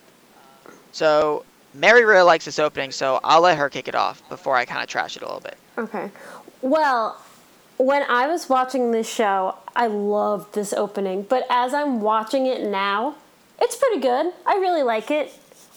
so 0.91 1.45
Mary 1.73 2.03
really 2.03 2.23
likes 2.23 2.45
this 2.45 2.59
opening, 2.59 2.91
so 2.91 3.19
I'll 3.23 3.41
let 3.41 3.57
her 3.57 3.69
kick 3.69 3.87
it 3.87 3.95
off 3.95 4.27
before 4.29 4.55
I 4.55 4.65
kind 4.65 4.81
of 4.81 4.89
trash 4.89 5.15
it 5.15 5.21
a 5.21 5.25
little 5.25 5.41
bit. 5.41 5.57
Okay. 5.77 6.09
Well, 6.61 7.21
when 7.77 8.03
I 8.03 8.27
was 8.27 8.49
watching 8.49 8.91
this 8.91 9.09
show, 9.11 9.55
I 9.75 9.87
loved 9.87 10.53
this 10.53 10.73
opening, 10.73 11.23
but 11.23 11.45
as 11.49 11.73
I'm 11.73 12.01
watching 12.01 12.45
it 12.45 12.61
now, 12.61 13.15
it's 13.61 13.75
pretty 13.75 14.01
good. 14.01 14.33
I 14.45 14.55
really 14.55 14.83
like 14.83 15.11
it. 15.11 15.33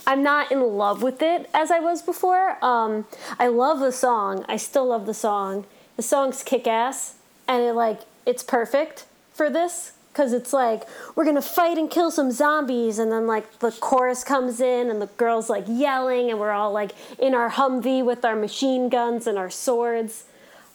I'm 0.07 0.23
not 0.23 0.51
in 0.51 0.61
love 0.61 1.03
with 1.03 1.23
it 1.23 1.49
as 1.55 1.71
I 1.71 1.79
was 1.79 2.03
before. 2.03 2.63
Um, 2.65 3.07
I 3.39 3.47
love 3.47 3.79
the 3.79 3.93
song. 3.93 4.45
I 4.49 4.57
still 4.57 4.87
love 4.87 5.07
the 5.07 5.15
song. 5.15 5.65
The 5.97 6.03
song's 6.03 6.43
kick 6.43 6.67
ass, 6.67 7.15
and 7.47 7.63
it 7.63 7.73
like 7.73 8.01
it's 8.27 8.43
perfect 8.43 9.07
for 9.35 9.51
this 9.51 9.93
because 10.13 10.33
it's 10.33 10.53
like 10.53 10.83
we're 11.15 11.25
gonna 11.25 11.43
fight 11.43 11.79
and 11.79 11.91
kill 11.91 12.11
some 12.11 12.31
zombies, 12.31 12.99
and 12.99 13.11
then 13.11 13.27
like 13.27 13.59
the 13.61 13.71
chorus 13.71 14.25
comes 14.25 14.61
in, 14.61 14.91
and 14.91 15.01
the 15.01 15.07
girls 15.07 15.51
like 15.51 15.65
yelling, 15.67 16.31
and 16.31 16.39
we're 16.39 16.51
all 16.51 16.73
like 16.73 16.93
in 17.19 17.35
our 17.35 17.51
Humvee 17.51 18.05
with 18.05 18.25
our 18.25 18.37
machine 18.37 18.89
guns 18.89 19.27
and 19.27 19.39
our 19.39 19.51
swords, 19.51 20.25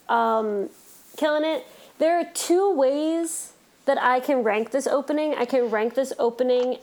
um, 0.09 0.69
killing 1.15 1.43
it. 1.43 1.65
There 1.99 2.19
are 2.19 2.25
two 2.33 2.73
ways 2.73 3.53
that 3.85 3.97
I 3.99 4.19
can 4.19 4.43
rank 4.43 4.71
this 4.71 4.85
opening. 4.85 5.33
I 5.33 5.45
can 5.45 5.71
rank 5.71 5.95
this 5.95 6.13
opening 6.19 6.77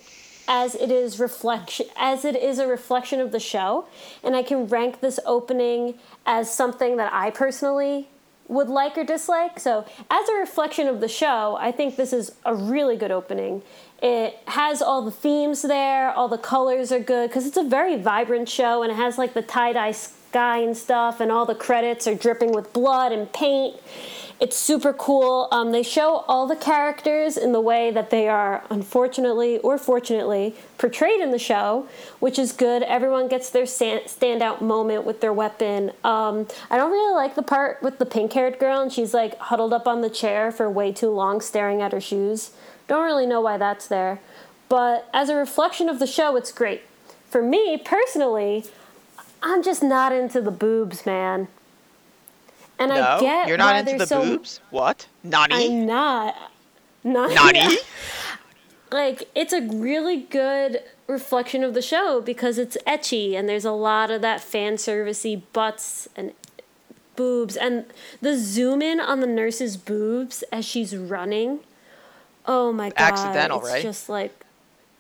as 0.49 0.75
it 0.75 0.90
is 0.90 1.18
reflection 1.18 1.87
as 1.97 2.25
it 2.25 2.37
is 2.37 2.59
a 2.59 2.66
reflection 2.66 3.20
of 3.20 3.33
the 3.33 3.40
show 3.40 3.87
and 4.23 4.37
I 4.37 4.42
can 4.42 4.66
rank 4.66 5.01
this 5.01 5.18
opening 5.25 5.94
as 6.27 6.53
something 6.53 6.97
that 6.97 7.12
I 7.12 7.31
personally 7.31 8.09
would 8.48 8.68
like 8.68 8.98
or 8.98 9.04
dislike. 9.04 9.59
So, 9.59 9.85
as 10.11 10.28
a 10.28 10.35
reflection 10.35 10.87
of 10.87 11.00
the 11.00 11.09
show, 11.09 11.57
I 11.59 11.72
think 11.72 11.96
this 11.96 12.12
is 12.12 12.33
a 12.44 12.54
really 12.54 12.96
good 12.96 13.11
opening. 13.11 13.62
It 14.02 14.38
has 14.46 14.83
all 14.83 15.02
the 15.02 15.11
themes 15.11 15.62
there, 15.62 16.11
all 16.11 16.28
the 16.28 16.38
colors 16.38 16.92
are 16.92 17.00
good 17.00 17.30
because 17.30 17.46
it's 17.46 17.57
a 17.57 17.64
very 17.64 17.96
vibrant 17.96 18.48
show 18.48 18.83
and 18.83 18.92
it 18.92 18.96
has 18.96 19.16
like 19.16 19.33
the 19.33 19.42
tie 19.42 19.72
dye 19.72 19.92
sky 19.92 20.59
and 20.59 20.76
stuff, 20.76 21.20
and 21.20 21.30
all 21.30 21.46
the 21.46 21.54
credits 21.54 22.07
are 22.07 22.14
dripping 22.14 22.52
with 22.52 22.72
blood 22.72 23.12
and 23.12 23.33
paint. 23.33 23.80
It's 24.40 24.57
super 24.57 24.92
cool. 24.92 25.49
Um, 25.53 25.70
they 25.70 25.85
show 25.85 26.25
all 26.27 26.47
the 26.47 26.57
characters 26.57 27.37
in 27.37 27.53
the 27.53 27.61
way 27.61 27.92
that 27.92 28.11
they 28.11 28.29
are, 28.29 28.64
unfortunately 28.68 29.59
or 29.59 29.79
fortunately, 29.79 30.57
portrayed 30.77 31.20
in 31.20 31.31
the 31.31 31.38
show, 31.38 31.87
which 32.18 32.38
is 32.38 32.53
good. 32.53 32.83
Everyone 32.83 33.29
gets 33.29 33.49
their 33.51 33.64
stand- 33.64 34.07
standout 34.07 34.61
moment 34.61 35.05
with 35.05 35.20
their 35.20 35.33
weapon. 35.33 35.92
Um, 36.03 36.49
I 36.68 36.77
don't 36.77 36.90
really 36.90 37.14
like 37.14 37.37
the 37.37 37.42
part 37.42 37.81
with 37.81 37.99
the 37.99 38.07
pink 38.07 38.33
haired 38.33 38.59
girl, 38.59 38.81
and 38.81 38.92
she's 38.92 39.14
like 39.14 39.38
huddled 39.38 39.73
up 39.73 39.87
on 39.87 40.01
the 40.01 40.11
chair 40.11 40.51
for 40.51 40.68
way 40.68 40.90
too 40.90 41.11
long, 41.11 41.40
staring 41.40 41.81
at 41.81 41.92
her 41.92 42.01
shoes. 42.01 42.51
Don't 42.88 43.05
really 43.05 43.27
know 43.27 43.40
why 43.40 43.57
that's 43.57 43.87
there. 43.87 44.20
But 44.68 45.09
as 45.14 45.29
a 45.29 45.37
reflection 45.37 45.88
of 45.88 46.01
the 46.01 46.07
show, 46.07 46.37
it's 46.37 46.51
great. 46.51 46.83
For 47.31 47.40
me 47.40 47.81
personally, 47.83 48.64
I'm 49.42 49.62
just 49.62 49.83
not 49.83 50.12
into 50.12 50.40
the 50.40 50.51
boobs, 50.51 51.07
man. 51.07 51.49
And 52.79 52.91
no, 52.91 53.03
I 53.03 53.21
get 53.21 53.49
you're 53.49 53.57
not 53.57 53.77
into 53.77 53.99
the 53.99 54.07
so, 54.07 54.23
boobs. 54.23 54.61
What? 54.71 55.07
Nani? 55.23 55.55
I'm 55.55 55.87
not. 55.87 56.35
Nani? 57.05 57.77
like 58.91 59.29
it's 59.35 59.53
a 59.53 59.61
really 59.61 60.21
good 60.21 60.83
reflection 61.07 61.63
of 61.63 61.75
the 61.75 61.83
show 61.83 62.21
because 62.21 62.59
it's 62.59 62.77
ecchi 62.87 63.35
and 63.35 63.49
there's 63.49 63.65
a 63.65 63.73
lot 63.73 64.11
of 64.11 64.23
that 64.23 64.41
fan 64.41 64.75
servicey 64.75 65.43
butts 65.53 66.09
and 66.17 66.33
boobs 67.17 67.57
and 67.57 67.85
the 68.21 68.37
zoom 68.37 68.81
in 68.81 69.01
on 69.01 69.21
the 69.21 69.27
nurse's 69.27 69.77
boobs 69.77 70.43
as 70.53 70.65
she's 70.65 70.97
running. 70.97 71.61
Oh 72.47 72.73
my 72.73 72.91
god! 72.91 72.99
Accidental, 72.99 73.61
it's 73.61 73.69
right? 73.69 73.83
Just 73.83 74.09
like 74.09 74.45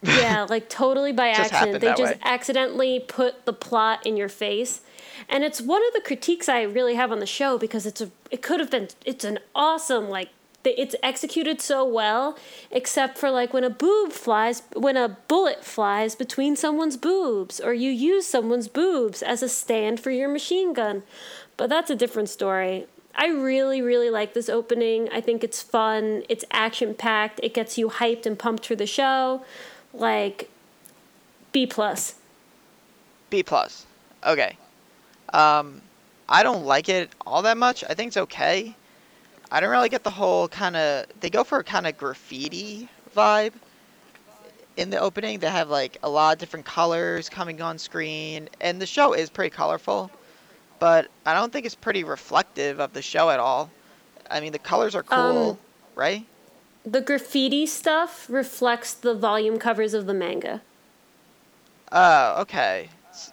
yeah, 0.02 0.46
like 0.48 0.68
totally 0.68 1.12
by 1.12 1.28
accident. 1.30 1.80
They 1.80 1.88
just 1.88 2.14
way. 2.14 2.18
accidentally 2.22 3.00
put 3.00 3.44
the 3.44 3.52
plot 3.52 4.06
in 4.06 4.16
your 4.16 4.28
face. 4.28 4.80
And 5.28 5.44
it's 5.44 5.60
one 5.60 5.82
of 5.86 5.92
the 5.92 6.00
critiques 6.00 6.48
I 6.48 6.62
really 6.62 6.94
have 6.94 7.12
on 7.12 7.20
the 7.20 7.26
show 7.26 7.58
because 7.58 7.86
it's 7.86 8.00
a 8.00 8.10
it 8.30 8.42
could 8.42 8.60
have 8.60 8.70
been 8.70 8.88
it's 9.04 9.24
an 9.24 9.38
awesome 9.54 10.08
like 10.08 10.30
it's 10.64 10.96
executed 11.02 11.60
so 11.60 11.84
well 11.86 12.38
except 12.70 13.18
for 13.18 13.30
like 13.30 13.52
when 13.52 13.64
a 13.64 13.70
boob 13.70 14.12
flies 14.12 14.62
when 14.74 14.96
a 14.96 15.08
bullet 15.28 15.62
flies 15.62 16.14
between 16.14 16.56
someone's 16.56 16.96
boobs 16.96 17.60
or 17.60 17.74
you 17.74 17.90
use 17.90 18.26
someone's 18.26 18.68
boobs 18.68 19.22
as 19.22 19.42
a 19.42 19.48
stand 19.48 20.00
for 20.00 20.10
your 20.10 20.28
machine 20.28 20.72
gun. 20.72 21.02
But 21.56 21.68
that's 21.68 21.90
a 21.90 21.96
different 21.96 22.28
story. 22.28 22.86
I 23.16 23.28
really, 23.28 23.80
really 23.80 24.10
like 24.10 24.34
this 24.34 24.48
opening. 24.48 25.08
I 25.12 25.20
think 25.20 25.44
it's 25.44 25.62
fun. 25.62 26.24
It's 26.28 26.44
action 26.50 26.94
packed. 26.94 27.38
It 27.42 27.54
gets 27.54 27.78
you 27.78 27.88
hyped 27.88 28.26
and 28.26 28.36
pumped 28.36 28.66
for 28.66 28.74
the 28.74 28.86
show. 28.86 29.44
Like 29.92 30.50
B 31.52 31.66
plus. 31.66 32.16
B 33.30 33.42
plus. 33.44 33.86
Okay. 34.26 34.56
Um, 35.34 35.82
I 36.28 36.42
don't 36.42 36.64
like 36.64 36.88
it 36.88 37.10
all 37.26 37.42
that 37.42 37.58
much. 37.58 37.84
I 37.88 37.94
think 37.94 38.08
it's 38.08 38.16
okay. 38.16 38.74
I 39.50 39.60
don't 39.60 39.70
really 39.70 39.88
get 39.88 40.04
the 40.04 40.10
whole 40.10 40.48
kind 40.48 40.76
of. 40.76 41.06
They 41.20 41.28
go 41.28 41.44
for 41.44 41.58
a 41.58 41.64
kind 41.64 41.86
of 41.86 41.98
graffiti 41.98 42.88
vibe 43.14 43.52
in 44.76 44.90
the 44.90 44.98
opening. 44.98 45.40
They 45.40 45.50
have 45.50 45.68
like 45.68 45.98
a 46.02 46.08
lot 46.08 46.34
of 46.34 46.38
different 46.38 46.64
colors 46.64 47.28
coming 47.28 47.60
on 47.60 47.78
screen, 47.78 48.48
and 48.60 48.80
the 48.80 48.86
show 48.86 49.12
is 49.12 49.28
pretty 49.28 49.50
colorful. 49.50 50.10
But 50.78 51.08
I 51.26 51.34
don't 51.34 51.52
think 51.52 51.66
it's 51.66 51.74
pretty 51.74 52.04
reflective 52.04 52.80
of 52.80 52.92
the 52.92 53.02
show 53.02 53.30
at 53.30 53.40
all. 53.40 53.70
I 54.30 54.40
mean, 54.40 54.52
the 54.52 54.58
colors 54.58 54.94
are 54.94 55.02
cool, 55.02 55.50
Um, 55.50 55.58
right? 55.94 56.26
The 56.84 57.00
graffiti 57.00 57.66
stuff 57.66 58.26
reflects 58.28 58.92
the 58.94 59.14
volume 59.14 59.58
covers 59.58 59.94
of 59.94 60.06
the 60.06 60.14
manga. 60.14 60.62
Oh, 61.92 62.40
okay. 62.42 62.88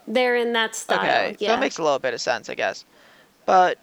They're 0.08 0.36
in 0.36 0.54
that 0.54 0.76
style. 0.76 1.00
Okay, 1.00 1.36
yeah. 1.40 1.50
that 1.50 1.60
makes 1.60 1.78
a 1.78 1.84
little 1.84 2.00
bit 2.00 2.14
of 2.14 2.22
sense, 2.22 2.50
I 2.50 2.56
guess. 2.56 2.86
But 3.46 3.78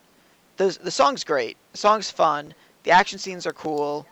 the 0.56 0.76
the 0.82 0.90
song's 0.90 1.24
great. 1.24 1.56
The 1.72 1.78
song's 1.78 2.10
fun. 2.10 2.54
The 2.84 2.90
action 2.90 3.18
scenes 3.18 3.46
are 3.46 3.52
cool. 3.52 4.06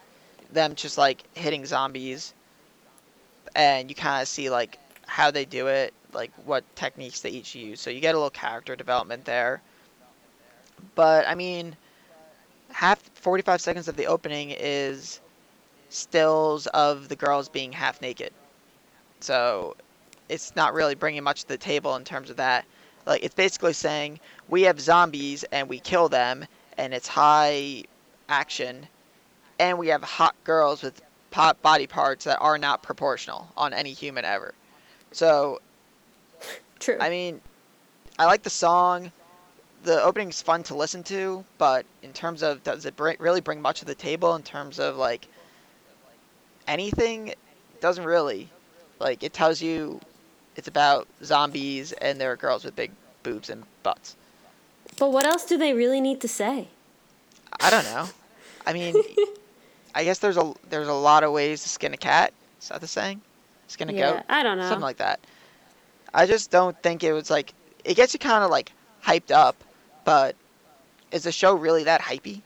Them 0.53 0.75
just 0.75 0.99
like 0.99 1.25
hitting 1.35 1.64
zombies, 1.66 2.35
and 3.55 3.88
you 3.88 3.94
kind 3.94 4.22
of 4.22 4.29
see 4.29 4.51
like 4.51 4.79
how 5.07 5.31
they 5.31 5.44
do 5.44 5.68
it, 5.68 5.94
like 6.12 6.33
what 6.44 6.64
techniques 6.77 7.20
they 7.20 7.31
each 7.31 7.55
use. 7.55 7.81
So 7.81 7.90
you 7.90 8.01
get 8.01 8.14
a 8.14 8.18
little 8.18 8.31
character 8.31 8.77
development 8.77 9.25
there. 9.25 9.62
But 10.94 11.27
I 11.29 11.35
mean, 11.35 11.77
half 12.70 13.01
45 13.14 13.61
seconds 13.61 13.88
of 13.88 13.96
the 13.96 14.07
opening 14.07 14.51
is 14.51 15.20
stills 15.88 16.66
of 16.68 17.09
the 17.09 17.16
girls 17.16 17.49
being 17.49 17.72
half 17.72 18.01
naked. 18.01 18.33
So 19.20 19.77
it's 20.29 20.55
not 20.57 20.75
really 20.75 20.95
bringing 20.95 21.23
much 21.23 21.43
to 21.43 21.49
the 21.49 21.59
table 21.59 21.97
in 21.97 22.05
terms 22.05 22.31
of 22.31 22.37
that. 22.37 22.65
Like 23.07 23.23
it's 23.23 23.35
basically 23.35 23.73
saying 23.73 24.21
we 24.49 24.62
have 24.62 24.81
zombies 24.81 25.45
and 25.53 25.69
we 25.69 25.79
kill 25.79 26.09
them, 26.09 26.45
and 26.79 26.93
it's 26.93 27.09
high 27.09 27.85
action, 28.29 28.87
and 29.59 29.79
we 29.79 29.89
have 29.89 30.03
hot 30.03 30.35
girls 30.45 30.83
with 30.83 31.03
pot 31.31 31.61
body 31.62 31.87
parts 31.87 32.25
that 32.25 32.39
are 32.41 32.59
not 32.59 32.83
proportional 32.83 33.49
on 33.57 33.73
any 33.73 33.93
human 33.93 34.25
ever. 34.25 34.55
So 35.12 35.61
True. 36.79 36.99
I 37.01 37.09
mean, 37.11 37.41
I 38.19 38.27
like 38.27 38.43
the 38.43 38.51
song. 38.51 39.12
The 39.85 40.03
opening's 40.03 40.43
fun 40.43 40.62
to 40.65 40.75
listen 40.75 41.03
to, 41.05 41.45
but 41.59 41.87
in 42.03 42.12
terms 42.12 42.43
of 42.43 42.62
does 42.65 42.87
it 42.87 42.97
bring, 42.97 43.17
really 43.21 43.41
bring 43.41 43.61
much 43.61 43.81
to 43.81 43.85
the 43.85 43.95
table 43.95 44.35
in 44.35 44.43
terms 44.43 44.79
of 44.79 44.97
like 44.97 45.29
anything? 46.67 47.29
It 47.29 47.39
doesn't 47.81 48.05
really. 48.05 48.51
Like 48.99 49.23
it 49.23 49.33
tells 49.33 49.61
you 49.61 50.01
it's 50.57 50.69
about 50.69 51.07
zombies 51.23 51.92
and 51.92 52.21
there 52.21 52.33
are 52.33 52.37
girls 52.37 52.64
with 52.64 52.75
big 52.75 52.90
boobs 53.23 53.51
and 53.51 53.62
butts. 53.83 54.16
but 54.99 55.12
what 55.12 55.27
else 55.27 55.45
do 55.45 55.57
they 55.57 55.73
really 55.73 56.01
need 56.01 56.21
to 56.23 56.29
say? 56.29 56.69
I 57.61 57.71
don't 57.71 57.85
know. 57.85 58.09
I 58.66 58.73
mean, 58.73 58.97
I 59.95 60.05
guess 60.05 60.19
there's 60.19 60.37
a 60.37 60.53
there's 60.69 60.88
a 60.88 60.92
lot 60.92 61.25
of 61.25 61.33
ways 61.33 61.62
to 61.62 61.69
skin 61.69 61.95
a 61.95 61.97
cat. 61.97 62.33
Is 62.61 62.69
that 62.69 62.81
the 62.81 62.87
saying? 62.87 63.21
Skin 63.69 63.90
a 63.90 63.92
yeah, 63.92 64.12
goat. 64.12 64.23
I 64.29 64.42
don't 64.42 64.59
know. 64.59 64.69
something 64.69 64.83
like 64.83 64.99
that. 64.99 65.21
I 66.12 66.27
just 66.27 66.51
don't 66.51 66.81
think 66.83 67.05
it 67.05 67.12
was 67.12 67.31
like 67.31 67.53
it 67.85 67.95
gets 67.95 68.12
you 68.12 68.19
kind 68.19 68.42
of 68.45 68.51
like 68.51 68.73
hyped 69.05 69.31
up, 69.31 69.57
but 70.05 70.37
is 71.12 71.23
the 71.23 71.33
show 71.33 71.55
really 71.55 71.85
that 71.85 72.01
hypey? 72.01 72.42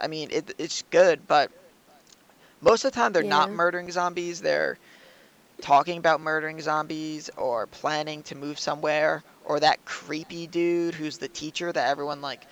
I 0.00 0.06
mean, 0.06 0.28
it, 0.30 0.54
it's 0.58 0.82
good, 0.90 1.26
but 1.26 1.50
most 2.60 2.84
of 2.84 2.92
the 2.92 2.96
time 2.96 3.12
they're 3.12 3.22
not 3.22 3.50
murdering 3.50 3.90
zombies. 3.90 4.40
They're 4.40 4.78
talking 5.60 5.98
about 5.98 6.20
murdering 6.20 6.60
zombies 6.60 7.30
or 7.36 7.66
planning 7.66 8.22
to 8.24 8.34
move 8.34 8.58
somewhere, 8.58 9.22
or 9.44 9.60
that 9.60 9.84
creepy 9.84 10.46
dude 10.46 10.94
who's 10.94 11.18
the 11.18 11.28
teacher 11.28 11.72
that 11.72 11.88
everyone 11.88 12.20
like 12.20 12.46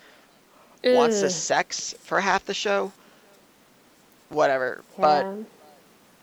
wants 0.84 1.20
to 1.20 1.30
sex 1.30 1.94
for 2.00 2.20
half 2.20 2.44
the 2.44 2.54
show. 2.54 2.92
Whatever, 4.28 4.82
yeah. 4.98 5.34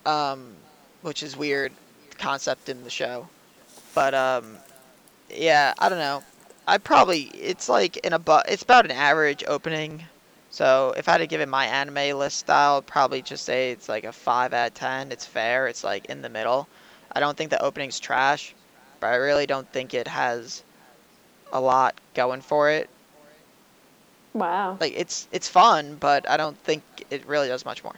but 0.04 0.12
um, 0.12 0.54
which 1.02 1.24
is 1.24 1.38
weird 1.38 1.72
concept 2.18 2.70
in 2.70 2.84
the 2.84 2.90
show. 2.90 3.28
But 3.96 4.14
um, 4.14 4.58
yeah, 5.30 5.74
I 5.78 5.90
don't 5.90 6.00
know. 6.00 6.24
I 6.68 6.78
probably 6.78 7.24
it's 7.34 7.68
like 7.70 7.98
in 7.98 8.14
a 8.14 8.20
bu- 8.20 8.48
it's 8.48 8.64
about 8.64 8.86
an 8.86 8.92
average 8.92 9.44
opening. 9.48 10.06
So 10.54 10.94
if 10.96 11.10
I 11.10 11.14
had 11.14 11.18
to 11.18 11.26
give 11.26 11.42
it 11.42 11.50
my 11.50 11.66
anime 11.66 12.16
list 12.16 12.38
style, 12.38 12.78
I'd 12.78 12.86
probably 12.86 13.24
just 13.24 13.44
say 13.44 13.72
it's 13.72 13.90
like 13.90 14.04
a 14.04 14.12
five 14.12 14.54
out 14.54 14.68
of 14.68 14.74
ten. 14.76 15.12
It's 15.12 15.26
fair. 15.26 15.66
It's 15.66 15.84
like 15.84 16.06
in 16.06 16.22
the 16.22 16.30
middle. 16.30 16.68
I 17.12 17.20
don't 17.20 17.36
think 17.36 17.50
the 17.50 17.60
opening's 17.60 18.00
trash, 18.00 18.54
but 19.00 19.08
I 19.08 19.16
really 19.16 19.48
don't 19.48 19.68
think 19.74 19.96
it 19.96 20.08
has 20.08 20.62
a 21.52 21.60
lot 21.60 21.96
going 22.14 22.42
for 22.42 22.70
it. 22.70 22.88
Wow. 24.34 24.78
Like 24.80 24.94
it's 24.96 25.28
it's 25.32 25.50
fun, 25.50 25.98
but 26.00 26.30
I 26.30 26.38
don't 26.38 26.58
think 26.60 26.84
it 27.10 27.26
really 27.26 27.48
does 27.48 27.66
much 27.66 27.84
more. 27.84 27.96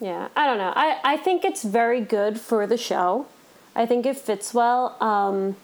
Yeah, 0.00 0.28
I 0.36 0.46
don't 0.46 0.58
know. 0.58 0.74
I, 0.76 1.00
I 1.02 1.16
think 1.16 1.46
it's 1.46 1.62
very 1.62 2.02
good 2.02 2.38
for 2.38 2.66
the 2.66 2.76
show. 2.76 3.26
I 3.74 3.86
think 3.86 4.04
it 4.04 4.18
fits 4.18 4.52
well. 4.52 5.02
Um, 5.02 5.56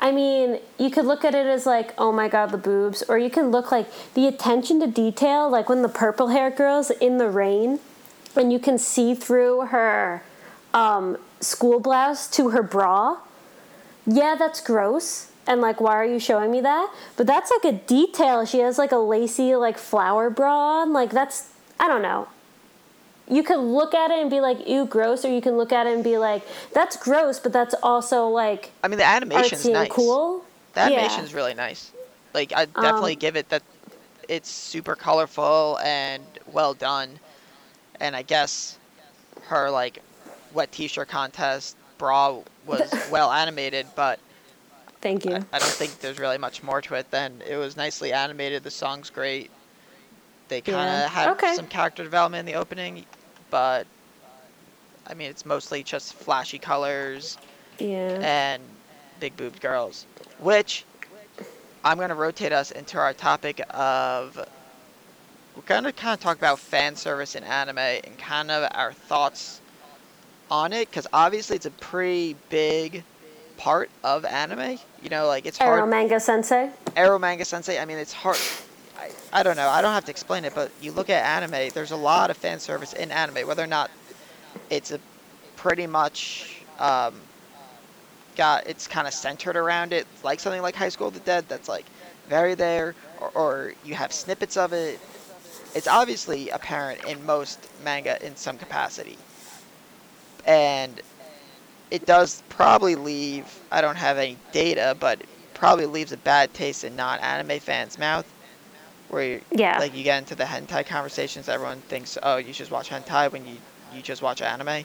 I 0.00 0.12
mean, 0.12 0.60
you 0.78 0.90
could 0.90 1.06
look 1.06 1.24
at 1.24 1.34
it 1.34 1.46
as 1.46 1.66
like, 1.66 1.92
oh 1.98 2.12
my 2.12 2.28
god, 2.28 2.50
the 2.50 2.58
boobs, 2.58 3.02
or 3.08 3.18
you 3.18 3.30
can 3.30 3.50
look 3.50 3.72
like 3.72 3.88
the 4.14 4.28
attention 4.28 4.78
to 4.80 4.86
detail, 4.86 5.50
like 5.50 5.68
when 5.68 5.82
the 5.82 5.88
purple 5.88 6.28
hair 6.28 6.50
girl's 6.50 6.90
in 6.90 7.18
the 7.18 7.28
rain, 7.28 7.80
and 8.36 8.52
you 8.52 8.58
can 8.60 8.78
see 8.78 9.14
through 9.14 9.66
her 9.66 10.22
um, 10.72 11.16
school 11.40 11.80
blouse 11.80 12.28
to 12.30 12.50
her 12.50 12.62
bra. 12.62 13.18
Yeah, 14.06 14.36
that's 14.38 14.60
gross. 14.60 15.32
And 15.46 15.60
like, 15.60 15.80
why 15.80 15.96
are 15.96 16.04
you 16.04 16.18
showing 16.18 16.50
me 16.50 16.60
that? 16.60 16.94
But 17.16 17.26
that's 17.26 17.50
like 17.50 17.74
a 17.74 17.78
detail. 17.78 18.44
She 18.44 18.58
has 18.58 18.78
like 18.78 18.92
a 18.92 18.98
lacy 18.98 19.56
like 19.56 19.78
flower 19.78 20.30
bra 20.30 20.82
on. 20.82 20.92
Like 20.92 21.10
that's 21.10 21.50
I 21.80 21.88
don't 21.88 22.02
know. 22.02 22.28
You 23.30 23.42
could 23.42 23.58
look 23.60 23.94
at 23.94 24.10
it 24.10 24.18
and 24.20 24.30
be 24.30 24.40
like, 24.40 24.66
ew, 24.68 24.86
gross, 24.86 25.24
or 25.24 25.28
you 25.32 25.40
can 25.40 25.56
look 25.56 25.72
at 25.72 25.86
it 25.86 25.94
and 25.94 26.04
be 26.04 26.18
like, 26.18 26.42
that's 26.72 26.96
gross, 26.96 27.40
but 27.40 27.52
that's 27.52 27.74
also 27.82 28.26
like 28.28 28.70
I 28.82 28.88
mean, 28.88 28.98
the 28.98 29.06
animation's 29.06 29.70
nice. 29.72 29.90
cool. 29.90 30.44
The 30.74 30.80
Yeah. 30.80 30.86
animation's 30.86 31.34
really 31.34 31.54
nice. 31.54 31.92
Like 32.34 32.52
I 32.54 32.66
definitely 32.66 33.14
Um, 33.14 33.20
give 33.20 33.36
it 33.36 33.48
that 33.50 33.62
it's 34.28 34.50
super 34.50 34.94
colorful 34.94 35.78
and 35.82 36.22
well 36.46 36.74
done. 36.74 37.18
And 38.00 38.14
I 38.14 38.22
guess 38.22 38.78
her 39.42 39.70
like 39.70 39.98
wet 40.52 40.70
t-shirt 40.72 41.08
contest 41.08 41.76
bra 41.98 42.42
was 42.66 42.98
well 43.10 43.30
animated, 43.32 43.86
but 43.94 44.20
Thank 45.00 45.24
you. 45.24 45.44
I, 45.52 45.56
I 45.56 45.58
don't 45.58 45.74
think 45.74 46.00
there's 46.00 46.18
really 46.18 46.38
much 46.38 46.62
more 46.62 46.80
to 46.82 46.94
it 46.94 47.10
than 47.10 47.42
it 47.46 47.56
was 47.56 47.76
nicely 47.76 48.12
animated. 48.12 48.62
The 48.62 48.70
song's 48.70 49.10
great. 49.10 49.50
They 50.48 50.60
kind 50.60 50.90
of 50.90 51.10
Yeah. 51.10 51.10
had 51.10 51.30
Okay. 51.32 51.54
some 51.54 51.66
character 51.66 52.02
development 52.02 52.40
in 52.40 52.46
the 52.46 52.58
opening, 52.58 53.04
but 53.50 53.86
I 55.06 55.14
mean 55.14 55.30
it's 55.30 55.46
mostly 55.46 55.82
just 55.82 56.14
flashy 56.14 56.58
colors 56.58 57.38
yeah. 57.78 58.18
and 58.22 58.62
big 59.20 59.36
boobed 59.36 59.60
girls. 59.60 60.06
Which 60.38 60.84
I'm 61.84 61.98
gonna 61.98 62.14
rotate 62.14 62.52
us 62.52 62.70
into 62.70 62.98
our 62.98 63.12
topic 63.12 63.60
of 63.70 64.36
we're 65.56 65.62
gonna 65.66 65.92
kind 65.92 66.14
of 66.14 66.20
talk 66.20 66.38
about 66.38 66.58
fan 66.58 66.96
service 66.96 67.34
in 67.34 67.44
anime 67.44 67.78
and 67.78 68.16
kind 68.18 68.50
of 68.50 68.70
our 68.74 68.92
thoughts 68.92 69.60
on 70.50 70.72
it, 70.72 70.88
because 70.90 71.06
obviously 71.12 71.56
it's 71.56 71.66
a 71.66 71.70
pretty 71.70 72.36
big 72.48 73.02
part 73.56 73.90
of 74.04 74.24
anime. 74.24 74.78
You 75.02 75.10
know, 75.10 75.26
like 75.26 75.46
it's 75.46 75.60
Ero 75.60 75.78
hard. 75.78 75.90
Manga 75.90 76.20
Sensei. 76.20 76.70
Ero 76.96 77.18
Manga 77.18 77.44
Sensei. 77.44 77.78
I 77.78 77.84
mean, 77.84 77.98
it's 77.98 78.12
hard. 78.12 78.38
I, 78.98 79.10
I 79.32 79.42
don't 79.42 79.56
know. 79.56 79.68
I 79.68 79.80
don't 79.82 79.92
have 79.92 80.04
to 80.06 80.10
explain 80.10 80.44
it, 80.44 80.54
but 80.54 80.70
you 80.82 80.92
look 80.92 81.10
at 81.10 81.24
anime. 81.24 81.70
There's 81.72 81.92
a 81.92 81.96
lot 81.96 82.30
of 82.30 82.36
fan 82.36 82.58
service 82.58 82.92
in 82.92 83.10
anime, 83.10 83.46
whether 83.46 83.62
or 83.62 83.68
not 83.68 83.90
it's 84.70 84.90
a 84.90 85.00
pretty 85.56 85.86
much 85.86 86.62
um, 86.78 87.14
got 88.36 88.66
it's 88.66 88.86
kind 88.86 89.06
of 89.06 89.14
centered 89.14 89.56
around 89.56 89.92
it, 89.92 90.06
like 90.22 90.40
something 90.40 90.62
like 90.62 90.74
High 90.74 90.88
School 90.88 91.08
of 91.08 91.14
the 91.14 91.20
Dead. 91.20 91.44
That's 91.48 91.68
like 91.68 91.86
very 92.28 92.54
there, 92.54 92.94
or, 93.20 93.30
or 93.34 93.74
you 93.84 93.94
have 93.94 94.12
snippets 94.12 94.56
of 94.56 94.72
it. 94.72 95.00
It's 95.74 95.86
obviously 95.86 96.48
apparent 96.50 97.04
in 97.04 97.24
most 97.24 97.68
manga 97.84 98.24
in 98.24 98.36
some 98.36 98.58
capacity, 98.58 99.18
and 100.46 101.00
it 101.90 102.06
does 102.06 102.42
probably 102.48 102.96
leave. 102.96 103.60
I 103.70 103.80
don't 103.80 103.96
have 103.96 104.18
any 104.18 104.36
data, 104.52 104.96
but 104.98 105.20
it 105.20 105.28
probably 105.54 105.86
leaves 105.86 106.12
a 106.12 106.16
bad 106.16 106.52
taste 106.54 106.84
in 106.84 106.96
non-anime 106.96 107.60
fans' 107.60 107.98
mouth. 107.98 108.26
Where 109.08 109.22
you, 109.24 109.40
Yeah. 109.52 109.78
like 109.78 109.94
you 109.96 110.04
get 110.04 110.18
into 110.18 110.34
the 110.34 110.44
hentai 110.44 110.84
conversations, 110.86 111.48
everyone 111.48 111.80
thinks, 111.88 112.18
oh, 112.22 112.36
you 112.36 112.52
should 112.52 112.70
watch 112.70 112.90
hentai 112.90 113.30
when 113.32 113.46
you 113.46 113.56
you 113.94 114.02
just 114.02 114.20
watch 114.20 114.42
anime, 114.42 114.84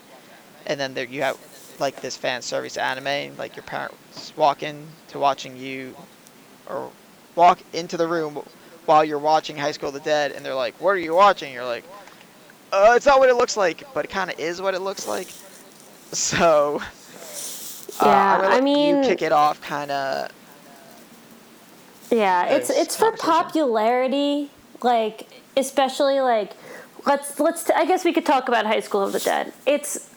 and 0.65 0.79
then 0.79 0.93
there 0.93 1.03
you 1.05 1.21
have 1.23 1.37
like 1.79 1.99
this 2.01 2.15
fan 2.15 2.41
service 2.41 2.77
anime, 2.77 3.35
like 3.37 3.55
your 3.57 3.63
parents 3.63 4.31
walk 4.37 4.63
in 4.63 4.87
to 5.09 5.19
watching 5.19 5.57
you, 5.57 5.93
or 6.69 6.89
walk 7.35 7.59
into 7.73 7.97
the 7.97 8.07
room 8.07 8.41
while 8.85 9.03
you're 9.03 9.19
watching 9.19 9.57
High 9.57 9.73
School 9.73 9.89
of 9.89 9.95
the 9.95 9.99
Dead, 9.99 10.31
and 10.31 10.45
they're 10.45 10.55
like, 10.55 10.73
"What 10.79 10.91
are 10.91 10.97
you 10.97 11.13
watching?" 11.13 11.51
You're 11.51 11.65
like, 11.65 11.83
"Uh, 12.71 12.93
it's 12.95 13.05
not 13.05 13.19
what 13.19 13.27
it 13.27 13.35
looks 13.35 13.57
like, 13.57 13.83
but 13.93 14.05
it 14.05 14.07
kind 14.09 14.29
of 14.31 14.39
is 14.39 14.61
what 14.61 14.73
it 14.73 14.79
looks 14.79 15.05
like." 15.05 15.27
So, 16.13 16.81
uh, 17.99 18.05
Yeah, 18.05 18.33
I'm 18.35 18.41
gonna 18.41 18.55
I 18.55 18.61
mean- 18.61 19.03
you 19.03 19.09
kick 19.09 19.21
it 19.21 19.33
off, 19.33 19.59
kind 19.61 19.91
of. 19.91 20.29
Yeah, 22.11 22.45
it's 22.45 22.69
it's 22.69 22.95
for 22.95 23.11
popularity, 23.13 24.49
like 24.81 25.27
especially 25.57 26.19
like 26.19 26.53
let's 27.05 27.39
let's 27.39 27.69
I 27.69 27.85
guess 27.85 28.05
we 28.05 28.13
could 28.13 28.25
talk 28.25 28.47
about 28.47 28.65
High 28.65 28.81
School 28.81 29.03
of 29.03 29.13
the 29.13 29.19
Dead. 29.19 29.53
It's 29.65 30.09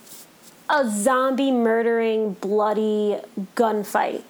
a 0.68 0.88
zombie 0.88 1.52
murdering 1.52 2.34
bloody 2.34 3.18
gunfight. 3.54 4.24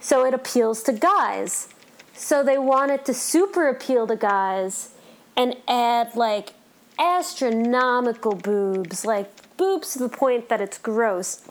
So 0.00 0.24
it 0.24 0.34
appeals 0.34 0.82
to 0.84 0.92
guys. 0.92 1.68
So 2.14 2.42
they 2.42 2.58
wanted 2.58 3.04
to 3.06 3.14
super 3.14 3.68
appeal 3.68 4.06
to 4.06 4.16
guys 4.16 4.90
and 5.36 5.56
add 5.66 6.14
like 6.14 6.52
astronomical 6.98 8.34
boobs, 8.34 9.04
like 9.04 9.30
boobs 9.56 9.94
to 9.94 10.00
the 10.00 10.08
point 10.08 10.48
that 10.48 10.60
it's 10.60 10.78
gross. 10.78 11.42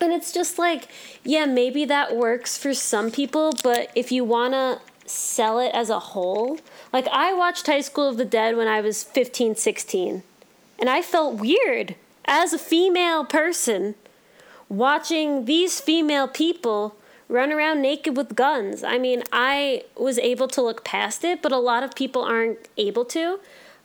And 0.00 0.12
it's 0.12 0.32
just 0.32 0.58
like, 0.58 0.88
yeah, 1.24 1.44
maybe 1.44 1.84
that 1.86 2.16
works 2.16 2.56
for 2.56 2.74
some 2.74 3.10
people, 3.10 3.52
but 3.62 3.90
if 3.94 4.12
you 4.12 4.24
want 4.24 4.54
to 4.54 4.80
sell 5.06 5.58
it 5.58 5.70
as 5.74 5.90
a 5.90 5.98
whole, 5.98 6.58
like 6.92 7.08
I 7.08 7.32
watched 7.32 7.66
High 7.66 7.80
School 7.80 8.08
of 8.08 8.16
the 8.16 8.24
Dead 8.24 8.56
when 8.56 8.68
I 8.68 8.80
was 8.80 9.02
15, 9.02 9.56
16, 9.56 10.22
and 10.78 10.88
I 10.88 11.02
felt 11.02 11.36
weird 11.36 11.96
as 12.26 12.52
a 12.52 12.58
female 12.58 13.24
person 13.24 13.94
watching 14.68 15.46
these 15.46 15.80
female 15.80 16.28
people 16.28 16.94
run 17.28 17.52
around 17.52 17.82
naked 17.82 18.16
with 18.16 18.34
guns. 18.34 18.82
I 18.82 18.98
mean, 18.98 19.22
I 19.32 19.84
was 19.96 20.18
able 20.18 20.48
to 20.48 20.62
look 20.62 20.84
past 20.84 21.24
it, 21.24 21.42
but 21.42 21.52
a 21.52 21.58
lot 21.58 21.82
of 21.82 21.94
people 21.94 22.22
aren't 22.22 22.68
able 22.76 23.04
to. 23.06 23.40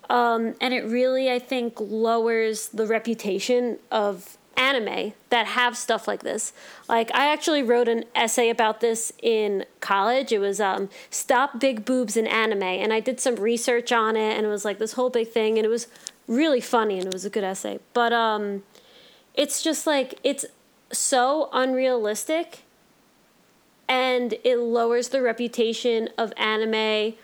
Um, 0.09 0.55
and 0.61 0.73
it 0.73 0.83
really, 0.83 1.31
I 1.31 1.39
think, 1.39 1.75
lowers 1.79 2.69
the 2.69 2.85
reputation 2.85 3.79
of 3.91 4.37
anime 4.57 5.13
that 5.29 5.47
have 5.47 5.77
stuff 5.77 6.07
like 6.07 6.23
this. 6.23 6.53
Like, 6.87 7.13
I 7.13 7.31
actually 7.31 7.63
wrote 7.63 7.87
an 7.87 8.05
essay 8.15 8.49
about 8.49 8.81
this 8.81 9.13
in 9.21 9.65
college. 9.79 10.31
It 10.31 10.39
was 10.39 10.59
um, 10.59 10.89
Stop 11.09 11.59
Big 11.59 11.85
Boobs 11.85 12.15
in 12.15 12.27
Anime. 12.27 12.63
And 12.63 12.93
I 12.93 12.99
did 12.99 13.19
some 13.19 13.35
research 13.35 13.91
on 13.91 14.15
it, 14.15 14.37
and 14.37 14.45
it 14.45 14.49
was 14.49 14.65
like 14.65 14.79
this 14.79 14.93
whole 14.93 15.09
big 15.09 15.29
thing. 15.29 15.57
And 15.57 15.65
it 15.65 15.69
was 15.69 15.87
really 16.27 16.61
funny, 16.61 16.97
and 16.97 17.07
it 17.07 17.13
was 17.13 17.25
a 17.25 17.29
good 17.29 17.43
essay. 17.43 17.79
But 17.93 18.13
um, 18.13 18.63
it's 19.33 19.61
just 19.61 19.87
like, 19.87 20.19
it's 20.23 20.45
so 20.91 21.49
unrealistic 21.51 22.63
and 23.87 24.35
it 24.43 24.57
lowers 24.57 25.09
the 25.09 25.21
reputation 25.21 26.09
of 26.17 26.31
anime 26.37 27.15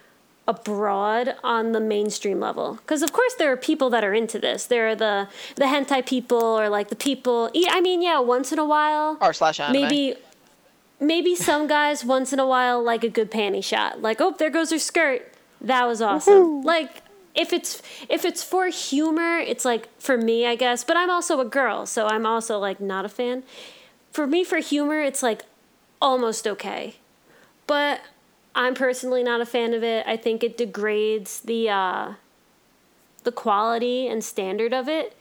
abroad 0.50 1.36
on 1.44 1.74
the 1.74 1.80
mainstream 1.80 2.40
level. 2.40 2.74
Because 2.74 3.04
of 3.04 3.14
course 3.14 3.36
there 3.36 3.52
are 3.52 3.58
people 3.58 3.92
that 3.92 4.04
are 4.04 4.16
into 4.16 4.40
this. 4.40 4.66
There 4.66 4.90
are 4.90 4.96
the 4.96 5.28
the 5.56 5.66
hentai 5.66 6.04
people 6.04 6.44
or 6.44 6.70
like 6.70 6.90
the 6.90 6.96
people 6.96 7.52
i 7.70 7.80
mean 7.80 8.02
yeah 8.02 8.20
once 8.20 8.52
in 8.52 8.58
a 8.58 8.66
while 8.66 9.18
or 9.22 9.32
slash 9.32 9.60
anime. 9.60 9.80
maybe 9.80 10.16
maybe 11.00 11.36
some 11.36 11.68
guys 11.68 12.04
once 12.04 12.34
in 12.34 12.40
a 12.40 12.48
while 12.48 12.84
like 12.84 13.04
a 13.04 13.10
good 13.10 13.30
panty 13.30 13.64
shot. 13.64 14.02
Like 14.02 14.20
oh 14.20 14.34
there 14.38 14.50
goes 14.50 14.72
her 14.72 14.80
skirt. 14.80 15.32
That 15.62 15.86
was 15.86 16.02
awesome. 16.02 16.64
Like 16.64 17.04
if 17.36 17.54
it's 17.54 17.84
if 18.10 18.26
it's 18.26 18.44
for 18.44 18.68
humor 18.68 19.38
it's 19.38 19.64
like 19.64 19.88
for 20.02 20.18
me 20.18 20.48
i 20.48 20.56
guess. 20.56 20.84
But 20.84 20.98
i'm 20.98 21.12
also 21.12 21.40
a 21.40 21.46
girl 21.46 21.86
so 21.86 22.08
i'm 22.08 22.26
also 22.26 22.58
like 22.58 22.82
not 22.82 23.06
a 23.06 23.10
fan. 23.10 23.44
For 24.12 24.26
me 24.26 24.44
for 24.44 24.58
humor 24.58 25.00
it's 25.00 25.22
like 25.22 25.44
almost 26.02 26.48
okay. 26.48 26.96
But 27.68 28.02
i'm 28.60 28.76
personally 28.76 29.24
not 29.24 29.40
a 29.40 29.46
fan 29.46 29.74
of 29.74 29.84
it. 29.84 30.06
I 30.06 30.18
think 30.18 30.44
it 30.44 30.58
degrades 30.58 31.40
the 31.40 31.70
uh 31.70 32.14
the 33.24 33.32
quality 33.32 34.08
and 34.08 34.24
standard 34.24 34.74
of 34.74 34.88
it 34.88 35.16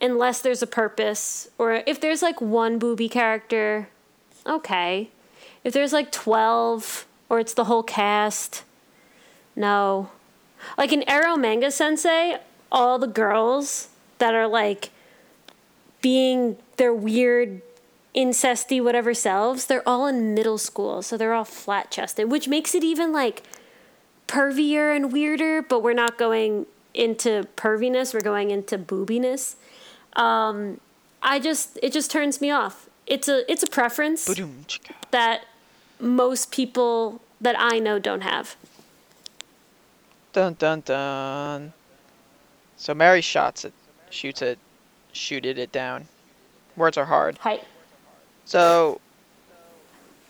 unless 0.00 0.40
there's 0.40 0.62
a 0.62 0.66
purpose 0.66 1.48
or 1.58 1.82
if 1.86 2.00
there's 2.00 2.22
like 2.22 2.40
one 2.40 2.78
booby 2.78 3.08
character 3.08 3.88
okay. 4.46 5.10
If 5.64 5.74
there's 5.74 5.92
like 5.92 6.10
12 6.10 7.06
or 7.28 7.40
it's 7.40 7.54
the 7.54 7.64
whole 7.64 7.82
cast 7.82 8.64
no. 9.54 10.10
Like 10.76 10.92
in 10.92 11.04
Ero 11.08 11.36
Manga 11.36 11.70
Sensei 11.70 12.38
all 12.72 12.98
the 12.98 13.06
girls 13.06 13.88
that 14.16 14.34
are 14.34 14.48
like 14.48 14.90
being 16.00 16.56
their 16.76 16.94
weird 16.94 17.60
incesty 18.14 18.82
whatever 18.82 19.14
selves 19.14 19.66
they're 19.66 19.86
all 19.86 20.06
in 20.06 20.34
middle 20.34 20.58
school 20.58 21.02
so 21.02 21.16
they're 21.16 21.34
all 21.34 21.44
flat 21.44 21.90
chested 21.90 22.30
which 22.30 22.48
makes 22.48 22.74
it 22.74 22.82
even 22.82 23.12
like 23.12 23.42
pervier 24.26 24.94
and 24.94 25.12
weirder 25.12 25.62
but 25.62 25.82
we're 25.82 25.92
not 25.92 26.18
going 26.18 26.66
into 26.94 27.46
perviness 27.56 28.12
we're 28.12 28.20
going 28.20 28.50
into 28.50 28.78
boobiness 28.78 29.56
um, 30.16 30.80
i 31.22 31.38
just 31.38 31.78
it 31.82 31.92
just 31.92 32.10
turns 32.10 32.40
me 32.40 32.50
off 32.50 32.88
it's 33.06 33.28
a 33.28 33.50
it's 33.50 33.62
a 33.62 33.68
preference 33.68 34.28
that 35.10 35.42
most 36.00 36.50
people 36.50 37.20
that 37.40 37.54
i 37.58 37.78
know 37.78 37.98
don't 37.98 38.22
have 38.22 38.56
Dun 40.32 40.54
dun 40.54 40.82
dun. 40.84 41.72
So 42.76 42.94
Mary 42.94 43.20
shots 43.20 43.64
it, 43.64 43.72
shoots 44.10 44.42
it, 44.42 44.58
shooted 45.12 45.58
it 45.58 45.72
down. 45.72 46.06
Words 46.76 46.96
are 46.96 47.06
hard. 47.06 47.38
Height. 47.38 47.64
So 48.48 48.98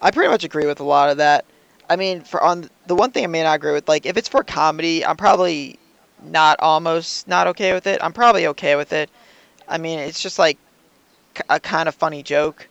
I 0.02 0.10
pretty 0.10 0.28
much 0.28 0.42
agree 0.42 0.66
with 0.66 0.80
a 0.80 0.84
lot 0.84 1.08
of 1.08 1.18
that. 1.18 1.44
I 1.88 1.94
mean, 1.94 2.22
for 2.22 2.42
on 2.42 2.68
the 2.88 2.96
one 2.96 3.12
thing 3.12 3.22
I 3.22 3.28
may 3.28 3.44
not 3.44 3.54
agree 3.54 3.70
with, 3.70 3.88
like 3.88 4.06
if 4.06 4.16
it's 4.16 4.28
for 4.28 4.42
comedy, 4.42 5.06
I'm 5.06 5.16
probably 5.16 5.78
not 6.24 6.58
almost 6.58 7.28
not 7.28 7.46
okay 7.46 7.72
with 7.72 7.86
it. 7.86 8.02
I'm 8.02 8.12
probably 8.12 8.48
okay 8.48 8.74
with 8.74 8.92
it. 8.92 9.08
I 9.68 9.78
mean, 9.78 10.00
it's 10.00 10.20
just 10.20 10.36
like 10.36 10.58
a 11.48 11.60
kind 11.60 11.88
of 11.88 11.94
funny 11.94 12.24
joke. 12.24 12.66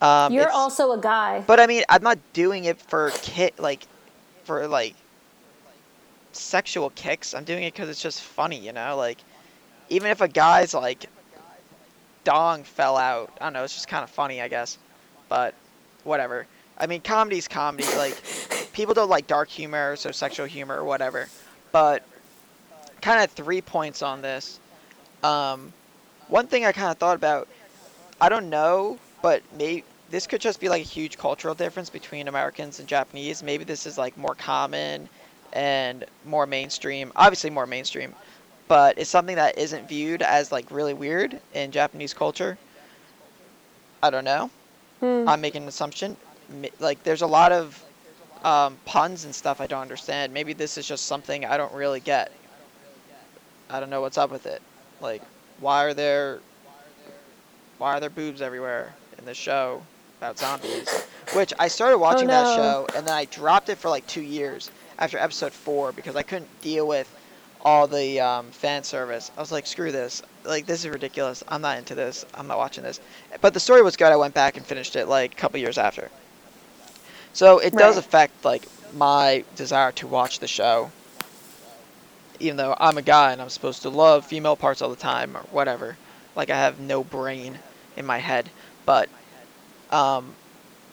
Um, 0.00 0.32
You're 0.32 0.50
also 0.50 0.92
a 0.92 1.00
guy. 1.00 1.42
but 1.44 1.58
I 1.58 1.66
mean, 1.66 1.82
I'm 1.88 2.04
not 2.04 2.20
doing 2.32 2.66
it 2.66 2.80
for 2.80 3.10
kit 3.22 3.58
like 3.58 3.88
for 4.44 4.68
like 4.68 4.94
sexual 6.30 6.90
kicks. 6.90 7.34
I'm 7.34 7.42
doing 7.42 7.64
it 7.64 7.72
because 7.72 7.88
it's 7.88 8.00
just 8.02 8.20
funny, 8.20 8.60
you 8.60 8.72
know. 8.72 8.96
Like 8.96 9.18
even 9.88 10.12
if 10.12 10.20
a 10.20 10.28
guy's 10.28 10.74
like 10.74 11.06
dong 12.24 12.64
fell 12.64 12.96
out, 12.96 13.30
I 13.40 13.44
don't 13.44 13.52
know, 13.52 13.64
it's 13.64 13.74
just 13.74 13.88
kind 13.88 14.02
of 14.02 14.10
funny, 14.10 14.40
I 14.40 14.48
guess. 14.48 14.78
But 15.28 15.54
whatever. 16.02 16.46
I 16.76 16.86
mean, 16.86 17.00
comedy's 17.00 17.48
comedy. 17.48 17.86
Like 17.96 18.20
people 18.72 18.94
don't 18.94 19.08
like 19.08 19.26
dark 19.26 19.48
humor, 19.48 19.96
so 19.96 20.10
sexual 20.10 20.46
humor 20.46 20.76
or 20.76 20.84
whatever. 20.84 21.28
But 21.72 22.04
kind 23.00 23.22
of 23.22 23.30
three 23.30 23.60
points 23.60 24.02
on 24.02 24.22
this. 24.22 24.58
Um, 25.22 25.72
one 26.28 26.46
thing 26.46 26.64
I 26.64 26.72
kind 26.72 26.90
of 26.90 26.98
thought 26.98 27.16
about, 27.16 27.48
I 28.20 28.28
don't 28.28 28.48
know, 28.48 28.98
but 29.22 29.42
maybe 29.56 29.84
this 30.10 30.26
could 30.26 30.40
just 30.40 30.60
be 30.60 30.68
like 30.68 30.82
a 30.82 30.86
huge 30.86 31.18
cultural 31.18 31.54
difference 31.54 31.90
between 31.90 32.28
Americans 32.28 32.78
and 32.78 32.88
Japanese. 32.88 33.42
Maybe 33.42 33.64
this 33.64 33.86
is 33.86 33.98
like 33.98 34.16
more 34.16 34.34
common 34.34 35.08
and 35.52 36.04
more 36.24 36.46
mainstream. 36.46 37.12
Obviously, 37.16 37.50
more 37.50 37.66
mainstream, 37.66 38.14
but 38.68 38.98
it's 38.98 39.10
something 39.10 39.36
that 39.36 39.58
isn't 39.58 39.88
viewed 39.88 40.22
as 40.22 40.50
like 40.50 40.70
really 40.70 40.94
weird 40.94 41.40
in 41.52 41.70
Japanese 41.70 42.14
culture. 42.14 42.58
I 44.02 44.10
don't 44.10 44.24
know. 44.24 44.50
Hmm. 45.00 45.28
I'm 45.28 45.40
making 45.40 45.62
an 45.62 45.68
assumption. 45.68 46.16
Like, 46.78 47.02
there's 47.04 47.22
a 47.22 47.26
lot 47.26 47.52
of 47.52 47.82
um, 48.44 48.76
puns 48.84 49.24
and 49.24 49.34
stuff 49.34 49.60
I 49.60 49.66
don't 49.66 49.80
understand. 49.80 50.32
Maybe 50.32 50.52
this 50.52 50.76
is 50.78 50.86
just 50.86 51.06
something 51.06 51.44
I 51.44 51.56
don't 51.56 51.72
really 51.72 52.00
get. 52.00 52.30
I 53.70 53.80
don't 53.80 53.90
know 53.90 54.02
what's 54.02 54.18
up 54.18 54.30
with 54.30 54.46
it. 54.46 54.60
Like, 55.00 55.22
why 55.60 55.84
are 55.84 55.94
there 55.94 56.40
why 57.78 57.94
are 57.94 58.00
there 58.00 58.10
boobs 58.10 58.40
everywhere 58.40 58.94
in 59.18 59.24
this 59.24 59.36
show 59.36 59.82
about 60.18 60.38
zombies? 60.38 60.88
Which 61.32 61.52
I 61.58 61.68
started 61.68 61.98
watching 61.98 62.28
that 62.28 62.44
no. 62.44 62.56
show 62.56 62.86
and 62.94 63.06
then 63.06 63.14
I 63.14 63.24
dropped 63.26 63.68
it 63.68 63.78
for 63.78 63.88
like 63.88 64.06
two 64.06 64.22
years 64.22 64.70
after 64.98 65.18
episode 65.18 65.52
four 65.52 65.92
because 65.92 66.14
I 66.14 66.22
couldn't 66.22 66.48
deal 66.60 66.86
with 66.86 67.12
all 67.64 67.86
the 67.86 68.20
um, 68.20 68.50
fan 68.50 68.84
service. 68.84 69.30
I 69.36 69.40
was 69.40 69.50
like, 69.50 69.66
screw 69.66 69.90
this. 69.90 70.22
Like, 70.44 70.66
this 70.66 70.84
is 70.84 70.90
ridiculous. 70.90 71.42
I'm 71.48 71.62
not 71.62 71.78
into 71.78 71.94
this. 71.94 72.24
I'm 72.34 72.46
not 72.46 72.58
watching 72.58 72.84
this. 72.84 73.00
But 73.40 73.54
the 73.54 73.60
story 73.60 73.82
was 73.82 73.96
good. 73.96 74.12
I 74.12 74.16
went 74.16 74.34
back 74.34 74.56
and 74.56 74.66
finished 74.66 74.96
it 74.96 75.08
like 75.08 75.32
a 75.32 75.36
couple 75.36 75.58
years 75.60 75.78
after. 75.78 76.10
So 77.32 77.58
it 77.58 77.74
does 77.74 77.96
affect 77.96 78.44
like 78.44 78.68
my 78.94 79.44
desire 79.56 79.92
to 79.92 80.06
watch 80.06 80.38
the 80.38 80.46
show. 80.46 80.90
Even 82.38 82.56
though 82.56 82.76
I'm 82.78 82.98
a 82.98 83.02
guy 83.02 83.32
and 83.32 83.40
I'm 83.40 83.48
supposed 83.48 83.82
to 83.82 83.88
love 83.88 84.26
female 84.26 84.56
parts 84.56 84.82
all 84.82 84.90
the 84.90 84.96
time 84.96 85.36
or 85.36 85.40
whatever. 85.50 85.96
Like 86.36 86.50
I 86.50 86.56
have 86.56 86.78
no 86.80 87.02
brain 87.02 87.58
in 87.96 88.06
my 88.06 88.18
head. 88.18 88.50
But 88.86 89.08
um, 89.90 90.34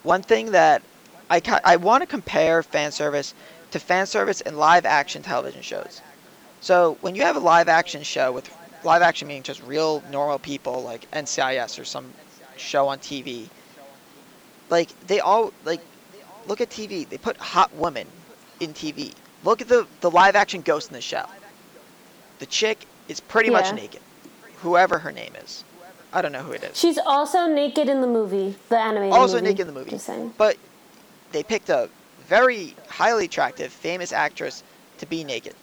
one 0.03 0.21
thing 0.21 0.51
that 0.51 0.81
I 1.29 1.39
ca- 1.41 1.61
I 1.63 1.75
want 1.75 2.01
to 2.01 2.07
compare 2.07 2.63
fan 2.63 2.91
service 2.91 3.33
to 3.71 3.79
fan 3.79 4.05
service 4.05 4.41
in 4.41 4.57
live 4.57 4.85
action 4.85 5.21
television 5.21 5.61
shows. 5.61 6.01
So 6.61 6.97
when 7.01 7.15
you 7.15 7.23
have 7.23 7.35
a 7.35 7.39
live 7.39 7.67
action 7.67 8.03
show 8.03 8.31
with 8.31 8.49
live 8.83 9.01
action 9.01 9.27
meaning 9.27 9.43
just 9.43 9.61
real 9.63 10.03
normal 10.11 10.39
people 10.39 10.83
like 10.83 11.09
NCIS 11.11 11.79
or 11.79 11.85
some 11.85 12.13
show 12.55 12.87
on 12.87 12.99
TV, 12.99 13.49
like 14.69 14.89
they 15.07 15.19
all 15.19 15.51
like 15.65 15.81
look 16.47 16.61
at 16.61 16.69
TV. 16.69 17.09
They 17.09 17.17
put 17.17 17.35
hot 17.37 17.75
women 17.75 18.07
in 18.59 18.73
TV. 18.73 19.13
Look 19.43 19.61
at 19.61 19.67
the 19.67 19.87
the 20.01 20.11
live 20.11 20.35
action 20.35 20.61
Ghost 20.61 20.89
in 20.89 20.93
the 20.93 21.01
Shell. 21.01 21.29
The 22.37 22.45
chick 22.45 22.85
is 23.07 23.19
pretty 23.19 23.49
much 23.49 23.73
naked, 23.73 24.01
whoever 24.57 24.99
her 24.99 25.11
name 25.11 25.33
is. 25.43 25.63
I 26.13 26.21
don't 26.21 26.31
know 26.31 26.43
who 26.43 26.51
it 26.51 26.63
is. 26.63 26.77
She's 26.77 26.97
also 26.97 27.47
naked 27.47 27.89
in 27.89 28.01
the 28.01 28.07
movie, 28.07 28.55
the 28.69 28.77
animated 28.77 29.13
also 29.13 29.35
movie. 29.35 29.47
naked 29.47 29.59
in 29.61 29.67
the 29.67 29.73
movie. 29.73 29.91
Just 29.91 30.05
saying. 30.05 30.33
But 30.37 30.57
they 31.31 31.41
picked 31.41 31.69
a 31.69 31.89
very 32.27 32.75
highly 32.87 33.25
attractive, 33.25 33.71
famous 33.71 34.11
actress 34.11 34.63
to 34.99 35.05
be 35.05 35.23
naked. 35.23 35.55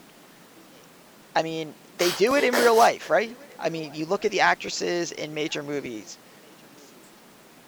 I 1.38 1.42
mean, 1.44 1.72
they 1.98 2.10
do 2.10 2.34
it 2.34 2.42
in 2.42 2.52
real 2.52 2.74
life, 2.74 3.08
right? 3.10 3.36
I 3.60 3.68
mean, 3.70 3.94
you 3.94 4.06
look 4.06 4.24
at 4.24 4.32
the 4.32 4.40
actresses 4.40 5.12
in 5.12 5.34
major 5.34 5.62
movies. 5.62 6.18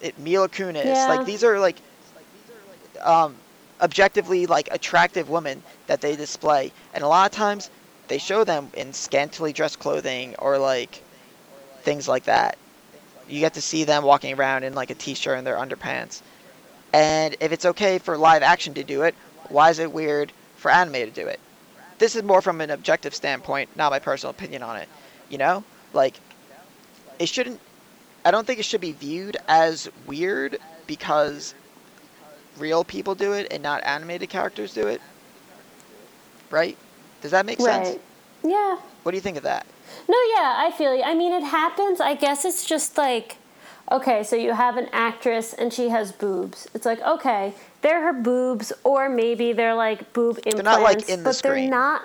It, 0.00 0.18
Mila 0.18 0.48
Kunis, 0.48 0.84
Yeah. 0.86 1.06
like 1.06 1.24
these 1.24 1.44
are 1.44 1.58
like 1.60 1.76
um, 3.00 3.36
objectively 3.80 4.46
like 4.46 4.68
attractive 4.72 5.28
women 5.30 5.62
that 5.86 6.00
they 6.00 6.16
display, 6.16 6.72
and 6.94 7.04
a 7.04 7.08
lot 7.08 7.30
of 7.30 7.36
times 7.36 7.70
they 8.08 8.18
show 8.18 8.42
them 8.42 8.70
in 8.74 8.92
scantily 8.92 9.52
dressed 9.52 9.78
clothing 9.78 10.34
or 10.40 10.58
like 10.58 11.04
things 11.82 12.08
like 12.08 12.24
that. 12.24 12.58
You 13.28 13.38
get 13.38 13.54
to 13.54 13.62
see 13.62 13.84
them 13.84 14.02
walking 14.02 14.34
around 14.34 14.64
in 14.64 14.74
like 14.74 14.90
a 14.90 14.96
t-shirt 14.96 15.38
and 15.38 15.46
their 15.46 15.56
underpants. 15.56 16.22
And 16.92 17.36
if 17.40 17.52
it's 17.52 17.66
okay 17.66 17.98
for 17.98 18.18
live 18.18 18.42
action 18.42 18.74
to 18.74 18.82
do 18.82 19.02
it, 19.02 19.14
why 19.48 19.70
is 19.70 19.78
it 19.78 19.92
weird 19.92 20.32
for 20.56 20.72
anime 20.72 20.94
to 20.94 21.10
do 21.10 21.28
it? 21.28 21.38
This 22.00 22.16
is 22.16 22.22
more 22.24 22.40
from 22.40 22.60
an 22.62 22.70
objective 22.70 23.14
standpoint, 23.14 23.76
not 23.76 23.92
my 23.92 24.00
personal 24.00 24.30
opinion 24.30 24.64
on 24.64 24.76
it. 24.76 24.88
You 25.28 25.38
know? 25.38 25.62
Like 25.92 26.18
it 27.20 27.28
shouldn't 27.28 27.60
I 28.24 28.30
don't 28.30 28.46
think 28.46 28.58
it 28.58 28.64
should 28.64 28.80
be 28.80 28.92
viewed 28.92 29.36
as 29.48 29.88
weird 30.06 30.58
because 30.86 31.54
real 32.58 32.84
people 32.84 33.14
do 33.14 33.32
it 33.32 33.48
and 33.50 33.62
not 33.62 33.82
animated 33.84 34.28
characters 34.28 34.74
do 34.74 34.86
it. 34.88 35.00
Right? 36.50 36.76
Does 37.20 37.30
that 37.30 37.46
make 37.46 37.60
sense? 37.60 37.88
Right. 37.88 38.00
Yeah. 38.42 38.78
What 39.02 39.12
do 39.12 39.16
you 39.16 39.22
think 39.22 39.36
of 39.36 39.42
that? 39.44 39.66
No, 40.08 40.16
yeah, 40.34 40.54
I 40.56 40.72
feel 40.76 40.94
you. 40.94 41.02
I 41.02 41.14
mean, 41.14 41.32
it 41.32 41.44
happens. 41.44 42.00
I 42.00 42.14
guess 42.14 42.44
it's 42.44 42.64
just 42.64 42.96
like, 42.98 43.36
okay, 43.90 44.22
so 44.22 44.36
you 44.36 44.54
have 44.54 44.76
an 44.76 44.88
actress 44.92 45.52
and 45.52 45.72
she 45.72 45.88
has 45.88 46.12
boobs. 46.12 46.68
It's 46.74 46.86
like, 46.86 47.00
okay, 47.02 47.54
they're 47.82 48.02
her 48.02 48.12
boobs, 48.12 48.72
or 48.84 49.08
maybe 49.08 49.52
they're 49.52 49.74
like 49.74 50.12
boob 50.12 50.38
implants, 50.38 50.54
They're 50.56 50.62
not, 50.64 50.82
like, 50.82 51.08
in 51.08 51.20
the 51.20 51.24
but 51.30 51.36
screen. 51.36 51.70
they're 51.70 51.78
not. 51.78 52.02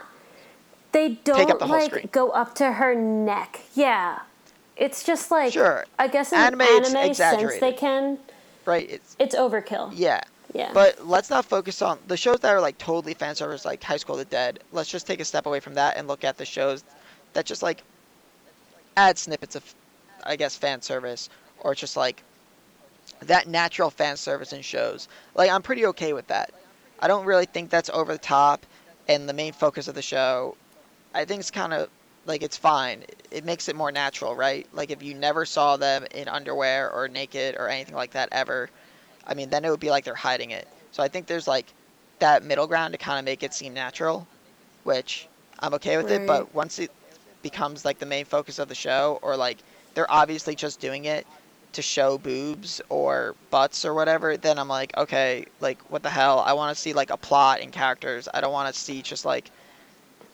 They 0.92 1.10
don't 1.26 1.60
the 1.60 1.66
like 1.66 1.86
screen. 1.92 2.10
go 2.12 2.30
up 2.30 2.56
to 2.56 2.72
her 2.72 2.96
neck. 2.96 3.62
Yeah, 3.74 4.20
it's 4.78 5.04
just 5.04 5.30
like 5.32 5.52
Sure. 5.54 5.86
I 6.00 6.08
guess 6.08 6.32
in 6.32 6.40
Anime, 6.40 6.62
anime 6.62 6.84
sense 6.92 7.08
exaggerated. 7.10 7.62
they 7.62 7.74
can. 7.74 8.18
Right? 8.66 8.90
It's 8.90 9.16
It's 9.20 9.36
overkill. 9.36 9.92
yeah. 9.94 10.22
Yeah. 10.54 10.72
But 10.74 11.06
let's 11.06 11.30
not 11.30 11.44
focus 11.44 11.82
on 11.82 12.00
the 12.08 12.16
shows 12.16 12.40
that 12.40 12.54
are 12.54 12.62
like 12.62 12.78
totally 12.78 13.14
fan 13.14 13.36
service, 13.36 13.66
like 13.66 13.84
High 13.84 13.98
School 13.98 14.16
of 14.16 14.20
the 14.20 14.26
Dead. 14.32 14.60
Let's 14.72 14.90
just 14.90 15.06
take 15.06 15.20
a 15.20 15.26
step 15.26 15.48
away 15.48 15.60
from 15.60 15.74
that 15.74 15.98
and 15.98 16.08
look 16.08 16.24
at 16.24 16.38
the 16.38 16.46
shows 16.46 16.86
that 17.34 17.46
just 17.46 17.62
like 17.62 17.84
add 18.96 19.18
snippets 19.18 19.56
of, 19.58 19.76
I 20.24 20.38
guess, 20.38 20.56
fan 20.56 20.82
service 20.82 21.30
or 21.60 21.76
just 21.76 21.98
like 21.98 22.24
that 23.22 23.48
natural 23.48 23.90
fan 23.90 24.18
service 24.18 24.54
in 24.54 24.62
shows. 24.62 25.08
Like 25.36 25.50
I'm 25.50 25.62
pretty 25.62 25.86
okay 25.88 26.14
with 26.14 26.28
that. 26.28 26.52
I 27.00 27.08
don't 27.08 27.26
really 27.26 27.46
think 27.46 27.70
that's 27.70 27.90
over 27.90 28.14
the 28.14 28.20
top 28.20 28.66
and 29.08 29.28
the 29.28 29.34
main 29.34 29.54
focus 29.54 29.88
of 29.88 29.96
the 29.96 30.02
show. 30.02 30.56
I 31.14 31.26
think 31.26 31.40
it's 31.40 31.52
kind 31.52 31.74
of 31.74 31.90
like 32.26 32.44
it's 32.44 32.58
fine. 32.58 33.04
It 33.32 33.46
makes 33.46 33.70
it 33.70 33.76
more 33.76 33.92
natural, 33.92 34.36
right? 34.36 34.68
Like 34.74 34.92
if 34.92 35.04
you 35.04 35.14
never 35.14 35.46
saw 35.46 35.78
them 35.78 36.06
in 36.12 36.28
underwear 36.28 36.92
or 36.92 37.08
naked 37.08 37.56
or 37.58 37.70
anything 37.70 37.96
like 37.96 38.12
that 38.12 38.30
ever, 38.32 38.70
I 39.28 39.34
mean, 39.34 39.50
then 39.50 39.66
it 39.66 39.70
would 39.70 39.80
be 39.80 39.90
like 39.90 40.04
they're 40.04 40.16
hiding 40.16 40.52
it. 40.52 40.68
So 40.92 41.04
I 41.04 41.08
think 41.08 41.28
there's 41.28 41.48
like 41.48 41.66
that 42.20 42.44
middle 42.44 42.68
ground 42.68 42.94
to 42.94 42.98
kind 42.98 43.20
of 43.20 43.26
make 43.26 43.44
it 43.44 43.54
seem 43.54 43.74
natural, 43.74 44.28
which 44.84 45.28
I'm 45.60 45.74
okay 45.76 45.98
with 45.98 46.10
it. 46.12 46.26
But 46.26 46.54
once 46.54 46.80
it 46.80 46.92
becomes 47.42 47.86
like 47.86 48.00
the 48.00 48.06
main 48.06 48.26
focus 48.26 48.60
of 48.60 48.68
the 48.68 48.76
show, 48.76 49.20
or 49.22 49.36
like 49.36 49.58
they're 49.94 50.12
obviously 50.12 50.56
just 50.56 50.80
doing 50.80 51.06
it 51.06 51.28
to 51.76 51.82
show 51.82 52.18
boobs 52.18 52.82
or 52.90 53.36
butts 53.50 53.86
or 53.86 53.94
whatever, 53.94 54.38
then 54.38 54.60
I'm 54.60 54.68
like, 54.68 54.96
okay, 54.98 55.46
like 55.62 55.80
what 55.90 56.04
the 56.04 56.10
hell? 56.10 56.40
I 56.40 56.54
want 56.54 56.76
to 56.76 56.82
see 56.82 56.94
like 56.94 57.10
a 57.10 57.18
plot 57.18 57.62
and 57.62 57.72
characters. 57.72 58.28
I 58.34 58.42
don't 58.42 58.54
want 58.54 58.74
to 58.74 58.80
see 58.80 59.02
just 59.02 59.26
like 59.26 59.52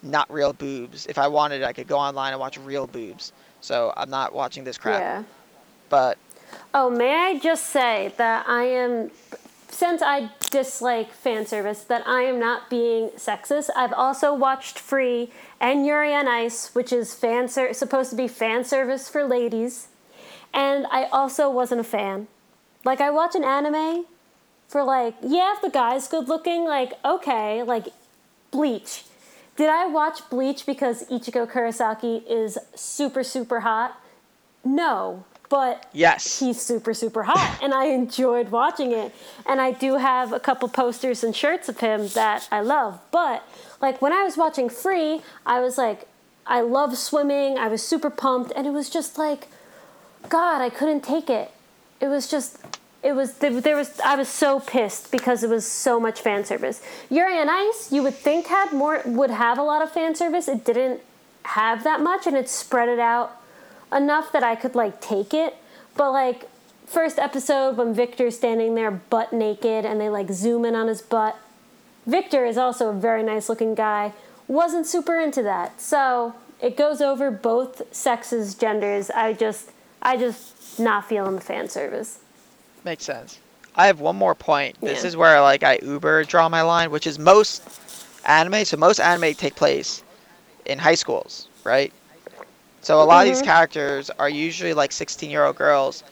not 0.02 0.32
real 0.32 0.54
boobs. 0.54 1.06
If 1.06 1.18
I 1.18 1.28
wanted, 1.28 1.64
I 1.64 1.74
could 1.74 1.88
go 1.88 1.98
online 1.98 2.32
and 2.34 2.40
watch 2.40 2.58
real 2.58 2.88
boobs. 2.88 3.34
So 3.60 3.94
I'm 3.96 4.10
not 4.10 4.34
watching 4.34 4.64
this 4.64 4.78
crap. 4.78 5.02
Yeah. 5.02 5.24
But 5.90 6.18
Oh, 6.74 6.90
may 6.90 7.14
I 7.14 7.40
just 7.40 7.68
say 7.68 8.14
that 8.18 8.48
I 8.48 8.64
am, 8.64 9.12
since 9.70 10.02
I 10.02 10.32
dislike 10.50 11.12
fan 11.14 11.46
service, 11.46 11.84
that 11.84 12.08
I 12.08 12.22
am 12.22 12.40
not 12.40 12.70
being 12.70 13.10
sexist. 13.10 13.70
I've 13.76 13.94
also 13.94 14.34
watched 14.34 14.80
Free 14.80 15.32
and 15.60 15.86
Yuri 15.86 16.14
on 16.14 16.28
Ice, 16.28 16.74
which 16.74 16.92
is 16.94 17.14
fan 17.14 17.48
ser- 17.48 17.74
supposed 17.74 18.10
to 18.12 18.16
be 18.16 18.28
fan 18.28 18.64
service 18.64 19.10
for 19.10 19.24
ladies, 19.24 19.88
and 20.54 20.86
I 20.92 21.06
also 21.06 21.50
wasn't 21.50 21.82
a 21.82 21.86
fan. 21.86 22.28
Like 22.84 23.02
I 23.02 23.10
watch 23.10 23.36
an 23.36 23.44
anime 23.44 24.06
for 24.68 24.84
like, 24.84 25.16
yeah, 25.22 25.54
if 25.56 25.62
the 25.62 25.70
guy's 25.70 26.08
good 26.08 26.28
looking, 26.28 26.66
like 26.66 26.94
okay, 27.04 27.64
like 27.64 27.88
Bleach. 28.52 29.06
Did 29.58 29.70
I 29.70 29.86
watch 29.86 30.30
Bleach 30.30 30.66
because 30.66 31.08
Ichigo 31.10 31.50
Kurosaki 31.50 32.24
is 32.28 32.58
super 32.76 33.24
super 33.24 33.62
hot? 33.62 33.98
No, 34.64 35.26
but 35.52 35.86
yes, 35.92 36.40
he's 36.40 36.60
super 36.60 36.94
super 36.94 37.24
hot 37.24 37.60
and 37.62 37.74
i 37.74 37.86
enjoyed 37.86 38.50
watching 38.50 38.94
it 38.94 39.14
and 39.46 39.60
i 39.60 39.72
do 39.72 39.98
have 39.98 40.32
a 40.32 40.40
couple 40.40 40.68
posters 40.70 41.24
and 41.24 41.36
shirts 41.36 41.68
of 41.68 41.78
him 41.80 42.08
that 42.10 42.48
i 42.52 42.62
love 42.62 43.00
but 43.12 43.46
like 43.82 44.02
when 44.02 44.14
i 44.14 44.24
was 44.24 44.38
watching 44.38 44.70
free 44.70 45.22
i 45.46 45.60
was 45.60 45.78
like 45.78 46.08
i 46.48 46.62
love 46.62 46.98
swimming 46.98 47.58
i 47.58 47.68
was 47.68 47.86
super 47.86 48.10
pumped 48.10 48.52
and 48.56 48.66
it 48.66 48.72
was 48.72 48.90
just 48.90 49.18
like 49.18 49.50
god 50.30 50.62
i 50.62 50.70
couldn't 50.70 51.02
take 51.02 51.30
it 51.30 51.52
it 52.00 52.08
was 52.08 52.28
just 52.28 52.58
it 53.04 53.14
was 53.14 53.34
there, 53.40 53.76
was 53.76 54.00
i 54.02 54.16
was 54.16 54.30
so 54.30 54.60
pissed 54.60 55.12
because 55.12 55.44
it 55.44 55.50
was 55.50 55.66
so 55.66 56.00
much 56.00 56.22
fan 56.22 56.46
service 56.46 56.82
yuri 57.10 57.38
ice 57.38 57.92
you 57.92 58.04
would 58.04 58.14
think 58.14 58.48
had 58.48 58.72
more 58.72 59.02
would 59.06 59.32
have 59.32 59.58
a 59.58 59.64
lot 59.64 59.82
of 59.82 59.92
fan 59.92 60.16
service 60.16 60.48
it 60.48 60.64
didn't 60.64 61.02
have 61.44 61.84
that 61.84 62.02
much 62.02 62.28
and 62.28 62.38
it 62.38 62.50
spread 62.50 62.90
it 62.90 63.00
out 63.00 63.42
enough 63.94 64.32
that 64.32 64.44
I 64.44 64.56
could 64.56 64.76
like 64.76 65.02
take 65.02 65.34
it. 65.34 65.56
But 65.96 66.12
like 66.12 66.50
first 66.86 67.20
episode 67.20 67.78
when 67.78 67.94
Victor's 67.94 68.38
standing 68.38 68.76
there 68.76 68.92
butt 68.92 69.34
naked 69.34 69.86
and 69.86 70.00
they 70.00 70.10
like 70.10 70.32
zoom 70.32 70.66
in 70.66 70.76
on 70.76 70.88
his 70.88 71.02
butt. 71.02 71.38
Victor 72.06 72.46
is 72.46 72.58
also 72.58 72.90
a 72.90 72.94
very 72.94 73.24
nice 73.24 73.50
looking 73.50 73.76
guy. 73.76 74.14
Wasn't 74.48 74.88
super 74.88 75.20
into 75.20 75.44
that. 75.44 75.80
So 75.80 76.36
it 76.62 76.76
goes 76.76 77.02
over 77.02 77.32
both 77.32 77.94
sexes, 77.94 78.56
genders. 78.56 79.10
I 79.12 79.34
just 79.34 79.72
I 80.02 80.18
just 80.18 80.80
not 80.80 81.06
feeling 81.06 81.36
the 81.36 81.42
fan 81.42 81.70
service. 81.70 82.20
Makes 82.84 83.04
sense. 83.06 83.40
I 83.76 83.88
have 83.88 84.00
one 84.00 84.16
more 84.16 84.36
point. 84.36 84.80
This 84.82 85.02
Yeah. 85.04 85.08
is 85.10 85.18
where 85.18 85.40
like 85.42 85.64
I 85.64 85.80
Uber 85.82 86.26
draw 86.26 86.50
my 86.50 86.62
line, 86.62 86.92
which 86.92 87.08
is 87.08 87.18
most 87.20 87.62
anime. 88.26 88.66
So 88.66 88.78
most 88.78 89.00
anime 89.00 89.34
take 89.36 89.56
place 89.56 90.04
in 90.66 90.80
high 90.80 90.96
schools, 90.96 91.48
right? 91.64 91.94
So 92.82 93.02
a 93.02 93.04
lot 93.04 93.22
of 93.22 93.28
these 93.32 93.42
Mhm. 93.42 93.46
characters 93.46 94.10
are 94.18 94.30
usually 94.30 94.74
like 94.74 94.92
16 94.92 95.30
year 95.30 95.46
old 95.46 95.56
girls, 95.56 96.04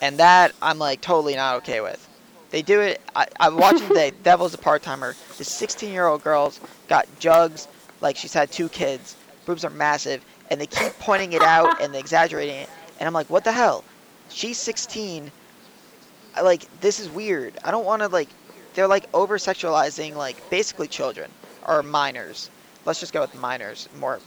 and 0.00 0.18
that 0.18 0.52
I'm 0.62 0.78
like 0.78 1.00
totally 1.00 1.36
not 1.36 1.56
okay 1.56 1.80
with. 1.80 2.08
They 2.50 2.62
do 2.62 2.80
it. 2.80 3.00
I, 3.14 3.26
I'm 3.40 3.56
watching 3.56 3.88
the 3.92 4.12
Devil's 4.22 4.54
a 4.54 4.58
Part 4.58 4.82
Timer. 4.82 5.14
This 5.38 5.48
16 5.48 5.92
year 5.92 6.06
old 6.06 6.22
girl's 6.24 6.60
got 6.88 7.06
jugs, 7.18 7.68
like 8.00 8.16
she's 8.16 8.32
had 8.32 8.50
two 8.50 8.68
kids. 8.70 9.16
Boobs 9.46 9.64
are 9.64 9.70
massive, 9.70 10.24
and 10.50 10.60
they 10.60 10.66
keep 10.66 10.98
pointing 10.98 11.32
it 11.34 11.42
out 11.42 11.80
and 11.80 11.94
exaggerating 12.04 12.56
it. 12.56 12.70
And 13.02 13.08
I'm 13.08 13.14
like, 13.14 13.28
what 13.30 13.42
the 13.42 13.50
hell? 13.50 13.82
She's 14.28 14.58
16. 14.58 15.32
I, 16.36 16.40
like 16.42 16.68
this 16.80 17.00
is 17.00 17.10
weird. 17.10 17.58
I 17.64 17.72
don't 17.72 17.84
want 17.84 18.00
to 18.00 18.06
like. 18.06 18.28
They're 18.74 18.86
like 18.86 19.06
over 19.12 19.38
sexualizing 19.38 20.14
like 20.14 20.36
basically 20.50 20.86
children 20.86 21.28
or 21.66 21.82
minors. 21.82 22.48
Let's 22.84 23.00
just 23.00 23.12
go 23.12 23.20
with 23.20 23.34
minors, 23.34 23.88
more 23.98 24.20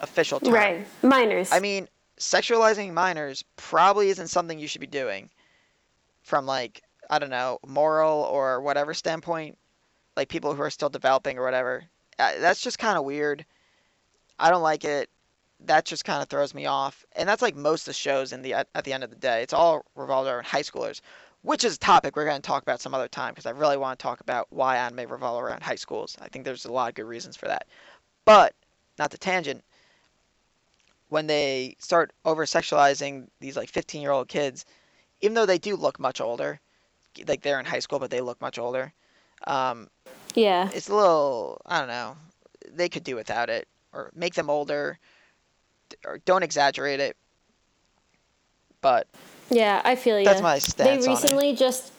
official 0.00 0.38
term. 0.38 0.54
Right. 0.54 0.86
Minors. 1.02 1.50
I 1.50 1.58
mean, 1.58 1.88
sexualizing 2.20 2.92
minors 2.92 3.44
probably 3.56 4.10
isn't 4.10 4.28
something 4.28 4.60
you 4.60 4.68
should 4.68 4.80
be 4.80 4.86
doing 4.86 5.28
from 6.22 6.46
like 6.46 6.82
I 7.10 7.18
don't 7.18 7.30
know 7.30 7.58
moral 7.66 8.22
or 8.30 8.60
whatever 8.60 8.94
standpoint. 8.94 9.58
Like 10.16 10.28
people 10.28 10.54
who 10.54 10.62
are 10.62 10.70
still 10.70 10.88
developing 10.88 11.36
or 11.36 11.42
whatever. 11.42 11.82
Uh, 12.16 12.30
that's 12.38 12.60
just 12.60 12.78
kind 12.78 12.96
of 12.96 13.04
weird. 13.04 13.44
I 14.38 14.50
don't 14.50 14.62
like 14.62 14.84
it. 14.84 15.10
That 15.66 15.84
just 15.84 16.04
kind 16.04 16.22
of 16.22 16.28
throws 16.28 16.54
me 16.54 16.66
off. 16.66 17.04
And 17.16 17.28
that's 17.28 17.42
like 17.42 17.56
most 17.56 17.82
of 17.82 17.86
the 17.86 17.92
shows 17.92 18.32
in 18.32 18.42
the 18.42 18.54
at, 18.54 18.84
the 18.84 18.92
end 18.92 19.04
of 19.04 19.10
the 19.10 19.16
day. 19.16 19.42
It's 19.42 19.52
all 19.52 19.84
revolved 19.94 20.28
around 20.28 20.44
high 20.44 20.62
schoolers, 20.62 21.00
which 21.42 21.64
is 21.64 21.76
a 21.76 21.78
topic 21.78 22.16
we're 22.16 22.24
going 22.24 22.40
to 22.40 22.46
talk 22.46 22.62
about 22.62 22.80
some 22.80 22.94
other 22.94 23.08
time 23.08 23.32
because 23.32 23.46
I 23.46 23.50
really 23.50 23.76
want 23.76 23.98
to 23.98 24.02
talk 24.02 24.20
about 24.20 24.46
why 24.50 24.76
anime 24.76 25.10
revolve 25.10 25.42
around 25.42 25.62
high 25.62 25.76
schools. 25.76 26.16
I 26.20 26.28
think 26.28 26.44
there's 26.44 26.64
a 26.64 26.72
lot 26.72 26.88
of 26.88 26.94
good 26.94 27.04
reasons 27.04 27.36
for 27.36 27.46
that. 27.46 27.66
But 28.24 28.54
not 28.98 29.10
the 29.10 29.18
tangent. 29.18 29.64
When 31.08 31.26
they 31.26 31.76
start 31.80 32.12
over 32.24 32.44
sexualizing 32.44 33.26
these 33.40 33.56
like 33.56 33.68
15 33.68 34.00
year 34.00 34.12
old 34.12 34.28
kids, 34.28 34.64
even 35.20 35.34
though 35.34 35.46
they 35.46 35.58
do 35.58 35.76
look 35.76 35.98
much 35.98 36.20
older, 36.20 36.60
like 37.26 37.42
they're 37.42 37.58
in 37.58 37.66
high 37.66 37.80
school 37.80 37.98
but 37.98 38.10
they 38.10 38.20
look 38.20 38.40
much 38.40 38.58
older, 38.58 38.92
um, 39.46 39.88
yeah. 40.34 40.70
it's 40.72 40.88
a 40.88 40.94
little 40.94 41.60
I 41.66 41.80
don't 41.80 41.88
know. 41.88 42.16
They 42.72 42.88
could 42.88 43.04
do 43.04 43.16
without 43.16 43.50
it 43.50 43.66
or 43.92 44.10
make 44.14 44.34
them 44.34 44.50
older 44.50 44.98
don't 46.24 46.42
exaggerate 46.42 47.00
it. 47.00 47.16
But 48.80 49.06
Yeah, 49.50 49.82
I 49.84 49.94
feel 49.96 50.18
you. 50.18 50.24
That's 50.24 50.42
my 50.42 50.54
They 50.54 50.60
stance 50.60 51.06
on 51.06 51.10
it. 51.12 51.14
recently 51.14 51.54
just 51.54 51.92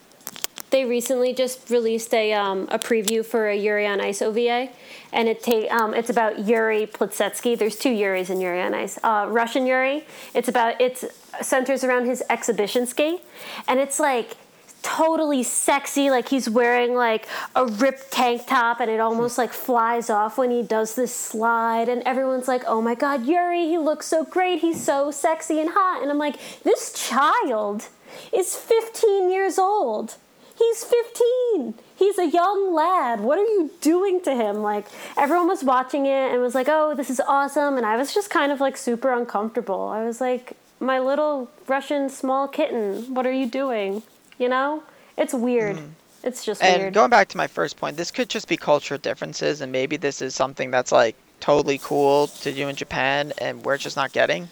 they 0.70 0.86
recently 0.86 1.34
just 1.34 1.68
released 1.68 2.14
a 2.14 2.32
um, 2.32 2.66
a 2.70 2.78
preview 2.78 3.24
for 3.24 3.46
a 3.48 3.54
Yuri 3.54 3.86
on 3.86 4.00
Ice 4.00 4.22
OVA, 4.22 4.70
and 5.12 5.28
it 5.28 5.42
ta- 5.42 5.68
um, 5.70 5.92
it's 5.92 6.08
about 6.08 6.46
Yuri 6.46 6.86
Plisetsky. 6.86 7.58
There's 7.58 7.76
two 7.76 7.90
Yuris 7.90 8.30
in 8.30 8.40
Yuri 8.40 8.62
on 8.62 8.72
Ice. 8.72 8.98
Uh, 9.04 9.26
Russian 9.28 9.66
Yuri. 9.66 10.06
It's 10.34 10.48
about 10.48 10.80
it's 10.80 11.04
centers 11.42 11.84
around 11.84 12.06
his 12.06 12.22
exhibition 12.30 12.86
skate, 12.86 13.20
and 13.68 13.78
it's 13.80 14.00
like 14.00 14.36
totally 14.82 15.42
sexy 15.42 16.10
like 16.10 16.28
he's 16.28 16.50
wearing 16.50 16.94
like 16.94 17.26
a 17.54 17.66
ripped 17.66 18.10
tank 18.10 18.46
top 18.46 18.80
and 18.80 18.90
it 18.90 19.00
almost 19.00 19.38
like 19.38 19.52
flies 19.52 20.10
off 20.10 20.36
when 20.36 20.50
he 20.50 20.62
does 20.62 20.94
this 20.94 21.14
slide 21.14 21.88
and 21.88 22.02
everyone's 22.02 22.48
like 22.48 22.62
oh 22.66 22.82
my 22.82 22.94
god 22.94 23.24
yuri 23.24 23.66
he 23.68 23.78
looks 23.78 24.06
so 24.06 24.24
great. 24.24 24.60
He's 24.60 24.82
so 24.82 25.10
sexy 25.10 25.60
and 25.60 25.70
hot. 25.70 26.02
And 26.02 26.10
i'm 26.10 26.18
like 26.18 26.36
this 26.64 26.92
child 26.92 27.88
is 28.32 28.56
15 28.56 29.30
years 29.30 29.58
old. 29.58 30.16
He's 30.58 30.84
15 30.84 31.74
he's 31.96 32.18
a 32.18 32.28
young 32.28 32.74
lad. 32.74 33.20
What 33.20 33.38
are 33.38 33.44
you 33.44 33.70
doing 33.80 34.20
to 34.22 34.34
him? 34.34 34.62
Like 34.62 34.86
everyone 35.16 35.48
was 35.48 35.62
watching 35.62 36.06
it 36.06 36.32
and 36.32 36.42
was 36.42 36.54
like 36.54 36.68
oh 36.68 36.94
this 36.94 37.10
is 37.10 37.20
awesome. 37.20 37.76
And 37.76 37.86
i 37.86 37.96
was 37.96 38.12
just 38.12 38.30
kind 38.30 38.50
of 38.50 38.60
like 38.60 38.76
super 38.76 39.12
uncomfortable. 39.12 39.88
I 39.88 40.04
was 40.04 40.20
like 40.20 40.56
my 40.82 40.98
little 40.98 41.48
russian 41.68 42.10
small 42.10 42.48
kitten 42.48 43.14
what 43.14 43.24
are 43.24 43.32
you 43.32 43.46
doing 43.46 44.02
you 44.42 44.48
know 44.48 44.82
it's 45.16 45.32
weird 45.32 45.76
mm. 45.76 45.90
it's 46.22 46.44
just 46.44 46.62
and 46.62 46.82
weird 46.82 46.94
going 46.94 47.10
back 47.10 47.28
to 47.28 47.36
my 47.36 47.46
first 47.46 47.76
point, 47.76 47.96
this 47.96 48.10
could 48.10 48.28
just 48.28 48.48
be 48.48 48.56
cultural 48.56 48.98
differences, 48.98 49.60
and 49.60 49.72
maybe 49.72 49.96
this 49.96 50.22
is 50.22 50.34
something 50.34 50.70
that's 50.70 50.92
like 50.92 51.16
totally 51.40 51.78
cool 51.78 52.28
to 52.28 52.52
do 52.52 52.68
in 52.68 52.76
Japan, 52.76 53.32
and 53.38 53.64
we're 53.64 53.76
just 53.76 53.96
not 53.96 54.12
getting. 54.12 54.48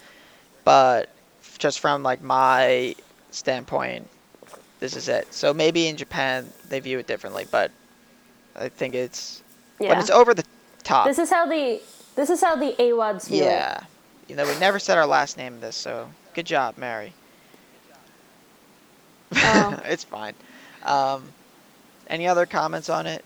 But 0.65 1.09
just 1.59 1.79
from 1.81 2.03
like 2.03 2.23
my 2.23 2.95
standpoint, 3.31 4.09
this 4.81 4.97
is 4.97 5.09
it. 5.09 5.33
So 5.33 5.55
maybe 5.55 5.87
in 5.87 5.97
Japan 5.97 6.53
they 6.69 6.81
view 6.81 6.99
it 6.99 7.07
differently, 7.07 7.47
but 7.51 7.71
I 8.57 8.69
think 8.69 8.95
it's 8.95 9.43
yeah 9.79 9.91
when 9.91 9.99
it's 9.99 10.11
over 10.11 10.35
the 10.35 10.45
top. 10.83 11.07
this 11.07 11.19
is 11.19 11.31
how 11.31 11.47
the 11.47 11.81
this 12.17 12.31
is 12.31 12.41
how 12.41 12.57
the 12.57 12.75
awads 12.83 13.29
view 13.29 13.43
it 13.43 13.47
yeah, 13.47 13.81
you 14.29 14.37
know 14.37 14.45
we 14.45 14.59
never 14.59 14.79
said 14.79 14.99
our 14.99 15.07
last 15.07 15.37
name 15.37 15.55
in 15.55 15.61
this, 15.61 15.77
so 15.77 16.11
good 16.35 16.47
job, 16.47 16.77
Mary. 16.77 17.13
Oh. 19.35 19.81
it's 19.85 20.05
fine. 20.05 20.35
Um, 20.85 21.25
any 22.09 22.27
other 22.27 22.47
comments 22.47 22.89
on 22.89 23.07
it? 23.07 23.25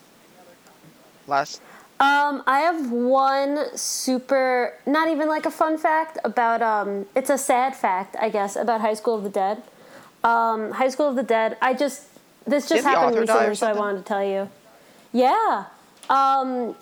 Last 1.27 1.63
Um, 2.01 2.43
I 2.47 2.61
have 2.61 2.91
one 2.91 3.77
super, 3.77 4.75
not 4.87 5.09
even 5.09 5.29
like 5.29 5.47
a 5.47 5.51
fun 5.51 5.79
fact 5.79 6.19
about, 6.25 6.61
um, 6.61 7.07
it's 7.17 7.31
a 7.31 7.39
sad 7.39 7.75
fact, 7.75 8.17
I 8.21 8.29
guess, 8.29 8.57
about 8.57 8.81
High 8.81 8.95
School 8.95 9.15
of 9.15 9.23
the 9.23 9.31
Dead. 9.31 9.63
Um, 10.23 10.73
High 10.73 10.89
School 10.89 11.09
of 11.09 11.17
the 11.17 11.23
Dead, 11.23 11.57
I 11.63 11.73
just, 11.73 12.09
this 12.47 12.69
just 12.69 12.85
Didn't 12.85 12.85
happened 12.85 13.19
recently, 13.21 13.55
so 13.55 13.67
I 13.67 13.73
wanted 13.73 13.99
to 13.99 14.05
tell 14.05 14.25
you. 14.25 14.51
Yeah. 15.13 15.65
Um, 16.11 16.75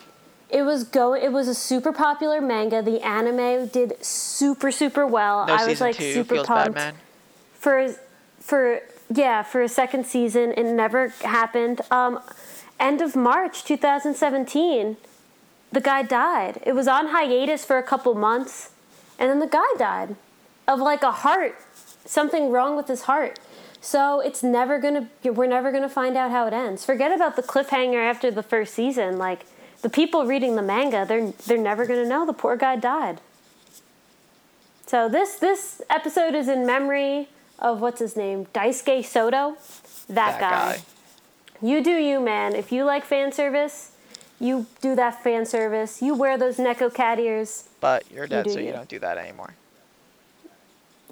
it 0.52 0.62
was 0.62 0.84
go. 0.84 1.14
It 1.14 1.32
was 1.32 1.48
a 1.48 1.54
super 1.54 1.92
popular 1.92 2.40
manga. 2.40 2.82
The 2.82 3.00
anime 3.00 3.68
did 3.68 4.04
super 4.04 4.70
super 4.70 5.06
well. 5.06 5.46
no 5.46 5.54
I 5.54 5.66
was 5.66 5.80
like 5.80 5.96
two 5.96 6.12
super 6.12 6.34
feels 6.36 6.46
pumped 6.46 6.74
bad, 6.74 6.94
man. 6.94 7.00
for 7.54 7.94
for 8.40 8.82
yeah 9.16 9.42
for 9.42 9.62
a 9.62 9.68
second 9.68 10.06
season. 10.06 10.52
It 10.52 10.64
never 10.64 11.08
happened. 11.08 11.80
Um, 11.90 12.20
end 12.78 13.00
of 13.00 13.16
March 13.16 13.64
2017, 13.64 14.96
the 15.70 15.80
guy 15.80 16.02
died. 16.02 16.60
It 16.64 16.72
was 16.72 16.88
on 16.88 17.08
hiatus 17.08 17.64
for 17.64 17.78
a 17.78 17.82
couple 17.82 18.14
months, 18.14 18.70
and 19.18 19.30
then 19.30 19.40
the 19.40 19.46
guy 19.46 19.66
died 19.78 20.16
of 20.68 20.80
like 20.80 21.02
a 21.02 21.12
heart, 21.12 21.56
something 22.04 22.50
wrong 22.50 22.76
with 22.76 22.88
his 22.88 23.02
heart. 23.02 23.38
So 23.80 24.20
it's 24.20 24.42
never 24.42 24.78
gonna. 24.78 25.08
We're 25.24 25.46
never 25.46 25.72
gonna 25.72 25.88
find 25.88 26.16
out 26.16 26.30
how 26.30 26.46
it 26.46 26.52
ends. 26.52 26.84
Forget 26.84 27.12
about 27.12 27.36
the 27.36 27.42
cliffhanger 27.42 27.98
after 27.98 28.30
the 28.30 28.42
first 28.42 28.74
season. 28.74 29.18
Like 29.18 29.44
the 29.82 29.90
people 29.90 30.24
reading 30.24 30.54
the 30.54 30.62
manga, 30.62 31.04
they're 31.06 31.32
they're 31.46 31.58
never 31.58 31.84
gonna 31.84 32.06
know 32.06 32.24
the 32.24 32.32
poor 32.32 32.56
guy 32.56 32.76
died. 32.76 33.20
So 34.86 35.08
this 35.08 35.34
this 35.34 35.82
episode 35.90 36.34
is 36.34 36.48
in 36.48 36.64
memory 36.64 37.28
of 37.62 37.80
what's 37.80 38.00
his 38.00 38.16
name, 38.16 38.46
Daisuke 38.52 39.04
Sato, 39.04 39.56
that, 40.08 40.38
That 40.38 40.40
guy. 40.40 40.72
guy. 40.76 40.82
You 41.62 41.82
do 41.82 41.92
you, 41.92 42.20
man. 42.20 42.54
If 42.56 42.72
you 42.72 42.84
like 42.84 43.04
fan 43.04 43.30
service, 43.32 43.92
you 44.40 44.66
do 44.80 44.96
that 44.96 45.22
fan 45.22 45.46
service. 45.46 46.02
You 46.02 46.14
wear 46.14 46.36
those 46.36 46.56
Neko 46.56 46.92
cat 46.92 47.20
ears. 47.20 47.68
But 47.80 48.02
you're 48.12 48.26
dead, 48.26 48.46
do 48.46 48.50
so 48.50 48.58
you 48.58 48.66
you. 48.66 48.72
don't 48.72 48.88
do 48.88 48.98
that 48.98 49.16
anymore. 49.16 49.54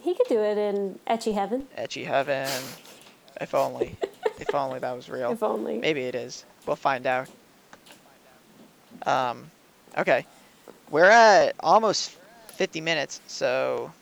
He 0.03 0.14
could 0.14 0.26
do 0.28 0.40
it 0.40 0.59
in 0.59 0.98
Ecchi 1.07 1.32
Heaven, 1.34 1.66
Ecchi 1.78 2.05
heaven. 2.05 2.48
If 3.40 3.55
only. 3.55 3.96
if 4.40 4.55
only 4.55 4.78
that 4.80 4.92
was 4.96 5.09
real. 5.09 5.30
if 5.32 5.42
only. 5.42 5.78
Maybe 5.78 6.03
it 6.03 6.14
is. 6.14 6.44
We'll 6.66 6.74
find 6.76 7.07
out. 7.07 7.28
Um, 9.07 9.51
okay. 9.96 10.26
We're 10.90 11.05
at 11.11 11.55
almost 11.61 12.16
50 12.55 12.80
minutes, 12.80 13.20
so 13.28 13.92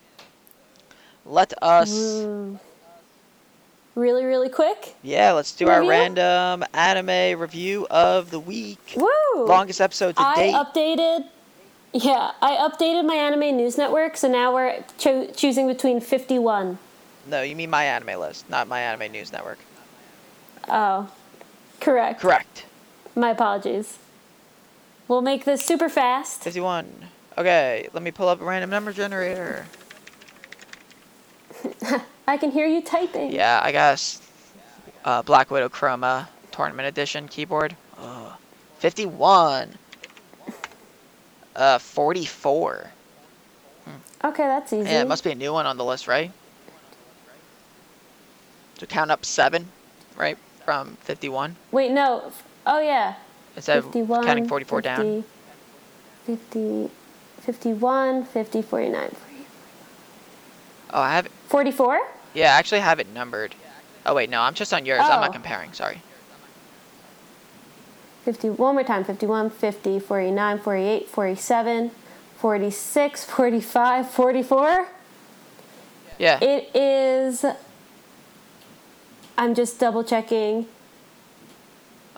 let 1.29 1.53
us. 1.63 1.91
Really, 3.95 4.25
really 4.25 4.49
quick. 4.49 4.95
Yeah, 5.03 5.33
let's 5.33 5.53
do 5.53 5.69
our 5.69 5.85
random 5.87 6.65
anime 6.73 7.39
review 7.39 7.87
of 7.91 8.31
the 8.31 8.39
week. 8.39 8.95
Woo! 8.97 9.45
Longest 9.45 9.81
episode 9.81 10.15
to 10.17 10.23
I 10.23 10.35
date. 10.37 10.55
updated. 10.55 11.27
Yeah, 11.93 12.31
I 12.41 12.69
updated 12.69 13.07
my 13.07 13.15
anime 13.15 13.57
news 13.57 13.77
network, 13.77 14.17
so 14.17 14.29
now 14.29 14.55
we're 14.55 14.85
cho- 14.99 15.27
choosing 15.33 15.67
between 15.67 16.01
51. 16.01 16.79
No, 17.27 17.43
you 17.43 17.57
mean 17.57 17.71
my 17.71 17.85
anime 17.85 18.21
list, 18.21 18.49
not 18.49 18.69
my 18.69 18.81
anime 18.81 19.11
news 19.11 19.33
network. 19.33 19.59
Oh, 20.69 21.11
correct. 21.81 22.21
Correct. 22.21 22.67
My 23.17 23.31
apologies. 23.31 23.99
We'll 25.09 25.23
make 25.23 25.45
this 25.45 25.65
super 25.65 25.89
fast. 25.89 26.43
51. 26.43 27.09
Okay, 27.37 27.89
let 27.93 28.03
me 28.03 28.11
pull 28.11 28.29
up 28.29 28.41
a 28.41 28.45
random 28.45 28.71
number 28.71 28.93
generator. 28.93 29.67
I 32.27 32.37
can 32.37 32.51
hear 32.51 32.67
you 32.67 32.83
typing. 32.83 33.33
Yeah, 33.33 33.61
I 33.63 33.73
guess. 33.73 34.23
Uh, 35.05 35.23
Black 35.23 35.51
Widow 35.51 35.69
Chroma 35.69 36.29
Tournament 36.51 36.89
Edition 36.89 37.29
keyboard. 37.29 37.77
Ugh. 37.99 38.33
51. 38.79 39.75
Uh, 41.57 41.79
44. 41.79 42.91
Okay, 44.25 44.43
that's 44.43 44.73
easy. 44.73 44.89
Yeah, 44.89 45.03
it 45.03 45.09
must 45.09 45.23
be 45.23 45.31
a 45.31 45.35
new 45.35 45.53
one 45.53 45.67
on 45.67 45.77
the 45.77 45.85
list, 45.85 46.09
right? 46.09 46.33
To 48.79 48.87
count 48.87 49.11
up 49.11 49.25
seven, 49.25 49.69
right? 50.17 50.37
From 50.65 50.97
51. 51.03 51.57
Wait, 51.71 51.93
no. 51.93 52.33
Oh 52.67 52.81
yeah. 52.81 53.15
Instead 53.57 53.85
51, 53.85 54.21
of 54.21 54.27
counting 54.27 54.49
44 54.49 54.81
down. 54.83 55.25
50, 56.27 56.91
51, 57.41 58.25
50, 58.25 58.63
49, 58.63 59.09
40. 59.11 59.28
Oh, 60.91 61.01
I 61.01 61.13
have 61.15 61.27
it. 61.27 61.33
44? 61.49 62.01
Yeah, 62.35 62.55
I 62.55 62.59
actually 62.59 62.81
have 62.81 62.99
it 63.01 63.09
numbered. 63.13 63.55
Oh, 64.07 64.15
wait, 64.15 64.31
no, 64.31 64.41
I'm 64.41 64.55
just 64.55 64.73
on 64.73 64.87
yours. 64.87 65.01
I'm 65.03 65.19
Oh. 65.19 65.23
not 65.23 65.33
comparing. 65.33 65.73
Sorry. 65.73 66.03
50, 68.25 68.51
one 68.51 68.75
more 68.75 68.85
time. 68.85 69.05
51, 69.05 69.51
50, 69.51 69.99
49, 69.99 70.59
48, 70.59 71.09
47, 71.09 71.91
46, 72.37 73.25
45, 73.25 74.11
44. 74.11 74.89
Yeah. 76.19 76.39
It 76.43 76.71
is. 76.75 77.45
I'm 79.37 79.55
just 79.55 79.79
double 79.79 80.03
checking. 80.05 80.67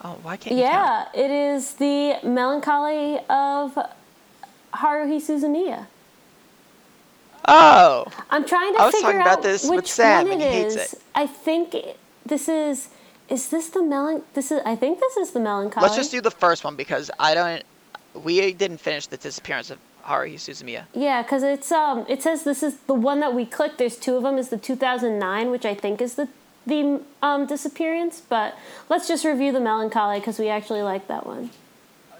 oh, 0.03 0.17
why 0.23 0.37
can't 0.37 0.55
you 0.57 0.63
count? 0.63 1.09
Yeah, 1.15 1.23
it 1.23 1.29
is 1.31 1.75
the 1.75 2.17
melancholy 2.23 3.19
of 3.29 3.77
Haruhi 4.73 5.21
Suzumiya. 5.21 5.85
Oh, 7.45 8.05
I'm 8.29 8.45
trying 8.45 8.73
to 8.75 8.81
I 8.81 8.85
was 8.85 8.95
figure 8.95 9.07
talking 9.07 9.21
about 9.21 9.37
out 9.39 9.43
this 9.43 9.63
with 9.63 9.77
which 9.77 9.91
Sam, 9.91 10.23
one 10.27 10.33
and 10.33 10.41
he 10.41 10.47
hates 10.47 10.75
it. 10.75 11.01
I 11.15 11.27
think 11.27 11.75
this 12.25 12.47
is. 12.47 12.89
Is 13.29 13.49
this 13.49 13.69
the 13.69 13.81
melon? 13.81 14.23
This 14.33 14.51
is. 14.51 14.61
I 14.65 14.75
think 14.75 14.99
this 14.99 15.17
is 15.17 15.31
the 15.31 15.39
melancholy. 15.39 15.83
let's 15.83 15.95
just 15.95 16.11
do 16.11 16.21
the 16.21 16.31
first 16.31 16.63
one 16.63 16.75
because 16.75 17.09
I 17.19 17.33
don't. 17.33 17.63
We 18.13 18.53
didn't 18.53 18.79
finish 18.79 19.07
the 19.07 19.17
disappearance 19.17 19.69
of 19.71 19.79
Haruhi 20.03 20.35
Suzumiya. 20.35 20.85
Yeah, 20.93 21.21
because 21.21 21.43
it's 21.43 21.71
um. 21.71 22.05
It 22.09 22.21
says 22.21 22.43
this 22.43 22.61
is 22.61 22.77
the 22.81 22.93
one 22.93 23.19
that 23.21 23.33
we 23.33 23.45
clicked. 23.45 23.77
There's 23.77 23.97
two 23.97 24.17
of 24.17 24.23
them. 24.23 24.37
Is 24.37 24.49
the 24.49 24.57
2009, 24.57 25.49
which 25.49 25.65
I 25.65 25.73
think 25.73 26.01
is 26.01 26.15
the 26.15 26.27
the 26.67 27.01
um 27.21 27.45
disappearance. 27.47 28.21
But 28.27 28.55
let's 28.89 29.07
just 29.07 29.25
review 29.25 29.51
the 29.51 29.61
melancholy 29.61 30.19
because 30.19 30.37
we 30.37 30.49
actually 30.49 30.81
like 30.81 31.07
that 31.07 31.25
one. 31.25 31.49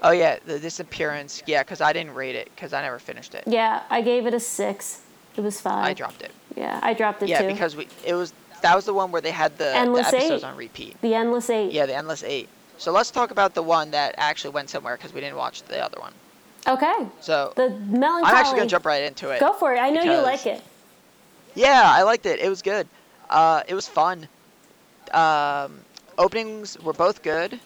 Oh 0.04 0.12
yeah, 0.12 0.40
the 0.46 0.60
disappearance. 0.60 1.44
Yeah, 1.46 1.62
because 1.62 1.82
I 1.82 1.94
didn't 1.94 2.16
rate 2.16 2.36
it 2.36 2.50
because 2.56 2.74
I 2.74 2.82
never 2.82 3.00
finished 3.00 3.36
it. 3.36 3.44
Yeah, 3.46 3.84
I 3.90 4.02
gave 4.02 4.26
it 4.26 4.34
a 4.34 4.40
six. 4.40 5.01
It 5.38 5.42
was 5.42 5.62
five. 5.62 5.86
I 5.86 5.94
dropped 5.94 6.22
it. 6.22 6.32
Yeah, 6.56 6.80
I 6.84 6.94
dropped 6.94 7.24
it 7.24 7.30
Yeah, 7.30 7.40
too. 7.40 7.46
Yeah, 7.48 7.54
because 7.54 7.76
we 7.76 7.88
it 8.06 8.14
was 8.14 8.34
that 8.62 8.76
was 8.76 8.86
the 8.86 8.94
one 8.94 9.12
where 9.12 9.22
they 9.22 9.32
had 9.32 9.58
the, 9.58 9.66
the 9.66 10.00
episodes 10.00 10.14
Eight. 10.14 10.44
on 10.44 10.56
repeat. 10.56 11.00
the 11.02 11.16
endless 11.16 11.50
eight. 11.50 11.72
Yeah, 11.72 11.86
the 11.86 11.96
endless 11.96 12.24
eight. 12.24 12.50
So 12.78 12.92
let's 12.92 13.12
talk 13.12 13.32
about 13.32 13.54
the 13.54 13.64
one 13.64 13.92
that 13.92 14.16
actually 14.18 14.52
went 14.52 14.70
somewhere 14.70 14.98
because 14.98 15.14
we 15.14 15.22
didn't 15.22 15.38
watch 15.38 15.64
the 15.64 15.84
other 15.84 16.00
one. 16.00 16.14
Okay. 16.68 17.08
So 17.22 17.54
The 17.56 17.70
melancholy. 17.70 18.32
I'm 18.32 18.36
actually 18.36 18.58
gonna 18.58 18.70
jump 18.70 18.86
right 18.86 19.04
into 19.04 19.30
it. 19.30 19.40
Go 19.40 19.54
for 19.54 19.74
it. 19.74 19.80
I 19.80 19.90
know 19.90 20.02
you 20.04 20.22
like 20.22 20.46
it. 20.46 20.62
Yeah, 21.56 21.84
I 21.86 22.04
liked 22.04 22.26
it. 22.26 22.40
It 22.40 22.50
was 22.50 22.62
good. 22.62 22.88
Uh, 23.30 23.64
it 23.68 23.74
was 23.74 23.88
fun. 23.88 24.28
Um, 25.12 25.80
openings 26.18 26.80
were 26.82 26.94
both 26.94 27.24
good. 27.24 27.60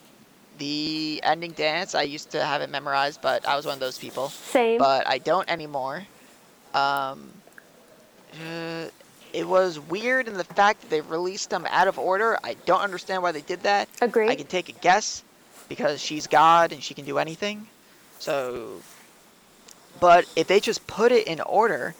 The 0.58 1.20
ending 1.22 1.52
dance, 1.52 1.94
I 1.94 2.02
used 2.02 2.30
to 2.30 2.42
have 2.42 2.62
it 2.62 2.70
memorized, 2.70 3.20
but 3.20 3.46
I 3.46 3.56
was 3.56 3.66
one 3.66 3.74
of 3.74 3.80
those 3.80 3.98
people. 3.98 4.30
Same. 4.30 4.78
But 4.78 5.06
I 5.06 5.18
don't 5.18 5.48
anymore. 5.50 6.06
Um, 6.72 7.30
uh, 8.40 8.88
it 9.32 9.46
was 9.46 9.78
weird 9.78 10.28
in 10.28 10.34
the 10.34 10.44
fact 10.44 10.80
that 10.82 10.90
they 10.90 11.00
released 11.00 11.50
them 11.50 11.66
out 11.68 11.88
of 11.88 11.98
order. 11.98 12.38
I 12.42 12.54
don't 12.64 12.80
understand 12.80 13.22
why 13.22 13.32
they 13.32 13.42
did 13.42 13.62
that. 13.62 13.88
Agree. 14.00 14.28
I 14.28 14.34
can 14.34 14.46
take 14.46 14.68
a 14.68 14.72
guess 14.72 15.22
because 15.68 16.00
she's 16.00 16.26
God 16.26 16.72
and 16.72 16.82
she 16.82 16.94
can 16.94 17.04
do 17.04 17.18
anything. 17.18 17.66
So, 18.18 18.80
but 20.00 20.26
if 20.36 20.46
they 20.46 20.60
just 20.60 20.86
put 20.86 21.12
it 21.12 21.26
in 21.26 21.40
order, 21.40 21.94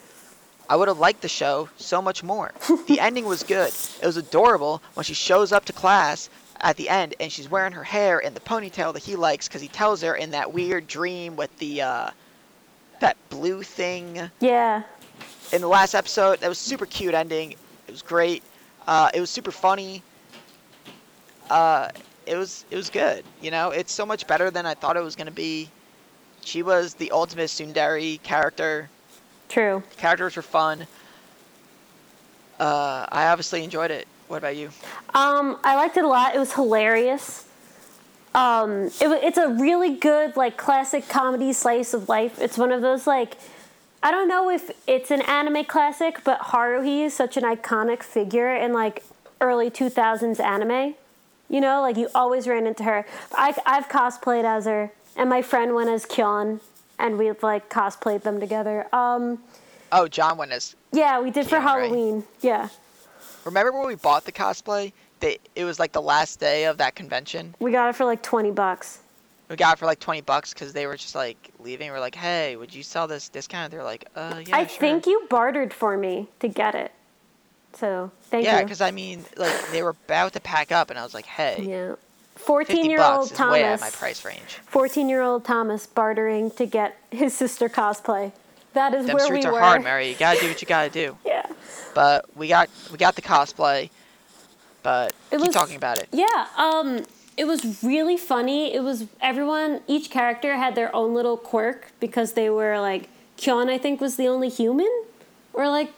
I 0.69 0.77
would 0.77 0.89
have 0.89 0.99
liked 0.99 1.23
the 1.23 1.29
show 1.29 1.69
so 1.77 2.01
much 2.01 2.23
more. 2.23 2.53
the 2.87 3.01
ending 3.01 3.27
was 3.27 3.43
good. 3.43 3.73
It 4.03 4.07
was 4.07 4.17
adorable 4.17 4.83
when 4.95 5.05
she 5.05 5.15
shows 5.15 5.53
up 5.53 5.65
to 5.67 5.73
class 5.73 6.31
at 6.61 6.77
the 6.77 6.89
end 6.89 7.15
and 7.21 7.31
she's 7.31 7.51
wearing 7.51 7.73
her 7.73 7.85
hair 7.85 8.19
in 8.19 8.35
the 8.35 8.41
ponytail 8.41 8.93
that 8.95 9.03
he 9.03 9.15
likes 9.15 9.47
because 9.47 9.61
he 9.61 9.69
tells 9.69 10.03
her 10.03 10.15
in 10.15 10.31
that 10.31 10.53
weird 10.53 10.87
dream 10.87 11.37
with 11.37 11.57
the 11.59 11.83
uh, 11.83 12.11
that 13.01 13.17
blue 13.29 13.63
thing 13.63 14.31
yeah. 14.41 14.83
In 15.53 15.61
the 15.61 15.69
last 15.69 15.95
episode. 15.95 16.41
That 16.41 16.49
was 16.49 16.59
super 16.59 16.87
cute 16.87 17.15
ending. 17.15 17.53
It 17.53 17.91
was 17.91 18.03
great. 18.03 18.43
Uh, 18.87 19.11
it 19.15 19.21
was 19.21 19.31
super 19.31 19.51
funny. 19.51 20.03
Uh, 21.51 21.89
it 22.27 22.37
was 22.37 22.65
it 22.71 22.77
was 22.77 22.91
good. 22.91 23.25
You 23.41 23.51
know, 23.51 23.71
it's 23.71 23.93
so 23.93 24.05
much 24.05 24.27
better 24.27 24.51
than 24.51 24.67
I 24.67 24.75
thought 24.75 24.97
it 24.97 25.03
was 25.03 25.17
gonna 25.17 25.31
be. 25.31 25.69
She 26.45 26.63
was 26.63 26.95
the 26.95 27.11
ultimate 27.11 27.49
tsundere 27.49 28.23
character. 28.23 28.89
True. 29.49 29.83
The 29.91 29.97
characters 29.97 30.37
were 30.37 30.43
fun. 30.43 30.87
Uh, 32.59 33.07
I 33.11 33.27
obviously 33.27 33.63
enjoyed 33.63 33.91
it. 33.91 34.09
What 34.29 34.39
about 34.39 34.57
you? 34.57 34.71
Um, 35.15 35.59
I 35.63 35.77
liked 35.77 35.97
it 35.97 36.05
a 36.05 36.09
lot. 36.09 36.35
It 36.35 36.39
was 36.39 36.53
hilarious. 36.53 37.47
Um, 38.35 38.87
it, 38.87 39.03
it's 39.23 39.39
a 39.39 39.49
really 39.49 39.95
good 39.95 40.37
like 40.37 40.57
classic 40.57 41.09
comedy 41.09 41.53
slice 41.53 41.95
of 41.95 42.09
life. 42.09 42.41
It's 42.41 42.59
one 42.59 42.73
of 42.73 42.83
those 42.83 43.07
like 43.07 43.37
I 44.07 44.13
don't 44.13 44.29
know 44.29 44.49
if 44.49 44.71
it's 44.87 45.11
an 45.11 45.21
anime 45.23 45.65
classic, 45.65 46.23
but 46.23 46.39
Haruhi 46.39 47.07
is 47.07 47.13
such 47.13 47.37
an 47.37 47.43
iconic 47.43 48.05
figure 48.05 48.55
in 48.55 48.73
like 48.73 49.03
early 49.41 49.69
2000s 49.69 50.39
anime. 50.39 50.95
You 51.51 51.61
know, 51.61 51.81
like 51.81 51.97
you 51.97 52.09
always 52.15 52.47
ran 52.47 52.69
into 52.69 52.85
her. 52.85 53.05
I, 53.33 53.53
I've 53.67 53.89
cosplayed 53.89 54.45
as 54.45 54.67
her, 54.67 54.93
and 55.17 55.29
my 55.29 55.43
friend 55.43 55.75
went 55.75 55.91
as 55.91 56.07
Kyon, 56.07 56.61
and 57.01 57.19
we've 57.19 57.43
like 57.43 57.69
cosplayed 57.69 58.23
them 58.23 58.39
together. 58.39 58.87
Um, 58.95 59.41
Oh, 59.91 60.07
John 60.07 60.37
went 60.39 60.53
as. 60.53 60.77
yeah, 60.93 61.21
we 61.21 61.33
did 61.33 61.47
for 61.49 61.57
Kyon, 61.59 61.65
right? 61.65 61.91
Halloween. 61.91 62.25
Yeah, 62.43 62.69
Remember 63.45 63.73
when 63.73 63.89
we 63.89 63.97
bought 63.97 64.25
the 64.25 64.31
cosplay? 64.31 64.93
They, 65.19 65.39
it 65.57 65.65
was 65.65 65.81
like 65.81 65.91
the 65.91 66.03
last 66.03 66.39
day 66.39 66.67
of 66.67 66.79
that 66.79 66.95
convention. 66.95 67.57
we 67.59 67.73
got 67.73 67.89
it 67.89 67.97
for 67.97 68.05
like 68.05 68.23
20 68.23 68.53
bucks. 68.53 69.01
We 69.49 69.57
got 69.57 69.75
it 69.75 69.79
for 69.79 69.87
like 69.87 70.01
twenty 70.01 70.21
bucks 70.23 70.53
because 70.53 70.73
they 70.73 70.87
were 70.87 70.97
just 70.97 71.15
like 71.15 71.37
leaving. 71.61 71.91
We're 71.93 72.01
like, 72.01 72.15
hey, 72.17 72.57
would 72.57 72.75
you 72.75 72.83
sell 72.83 73.07
this 73.07 73.29
discount? 73.29 73.71
They're 73.71 73.85
like, 73.85 74.07
uh, 74.17 74.43
yeah. 74.47 74.57
I 74.57 74.67
sure." 74.67 74.79
think 74.81 75.07
you 75.07 75.27
bartered 75.31 75.73
for 75.73 75.97
me 75.97 76.29
to 76.41 76.49
get 76.49 76.75
it. 76.75 76.93
So 77.75 78.11
thank 78.25 78.45
Yeah, 78.45 78.59
you. 78.59 78.65
because 78.65 78.81
I 78.81 78.91
mean, 78.91 79.25
like 79.37 79.71
they 79.71 79.83
were 79.83 79.91
about 79.91 80.33
to 80.33 80.41
pack 80.41 80.73
up, 80.73 80.91
and 80.91 80.99
I 80.99 81.03
was 81.05 81.15
like, 81.15 81.27
"Hey, 81.27 81.63
yeah. 81.63 81.95
14 82.37 82.91
year 82.91 83.03
old 83.03 83.31
is 83.31 83.39
way 83.39 83.65
out 83.65 83.75
of 83.75 83.81
my 83.81 83.91
price 83.91 84.25
range." 84.25 84.59
14 84.67 85.09
year 85.09 85.23
old 85.23 85.45
Thomas 85.45 85.87
bartering 85.87 86.51
to 86.53 86.67
get 86.67 86.97
his 87.11 87.33
sister 87.35 87.69
cosplay. 87.69 88.33
That 88.75 88.93
is 88.95 89.07
Them 89.07 89.15
where 89.15 89.25
streets 89.27 89.45
we 89.47 89.51
are 89.51 89.55
were. 89.55 89.61
hard, 89.61 89.85
Mary. 89.85 90.09
You 90.11 90.17
gotta 90.17 90.41
do 90.41 90.49
what 90.49 90.61
you 90.61 90.67
gotta 90.69 90.91
do. 90.91 91.17
Yeah. 91.25 91.47
But 91.95 92.25
we 92.37 92.49
got 92.49 92.69
we 92.91 92.99
got 92.99 93.15
the 93.15 93.23
cosplay. 93.23 93.91
But 94.83 95.13
It 95.31 95.39
keep 95.39 95.47
was- 95.47 95.55
talking 95.55 95.77
about 95.77 95.99
it. 95.99 96.09
Yeah. 96.13 96.47
Um, 96.57 97.05
it 97.37 97.47
was 97.47 97.83
really 97.83 98.17
funny. 98.17 98.75
It 98.75 98.83
was 98.83 99.07
everyone, 99.21 99.81
each 99.87 100.11
character 100.11 100.57
had 100.57 100.75
their 100.75 100.95
own 100.95 101.15
little 101.15 101.37
quirk 101.37 101.93
because 102.01 102.33
they 102.33 102.49
were 102.49 102.81
like, 102.81 103.09
Kyon, 103.37 103.69
I 103.69 103.79
think, 103.79 104.01
was 104.01 104.17
the 104.17 104.27
only 104.27 104.49
human? 104.49 104.91
Or 105.53 105.69
like, 105.69 105.91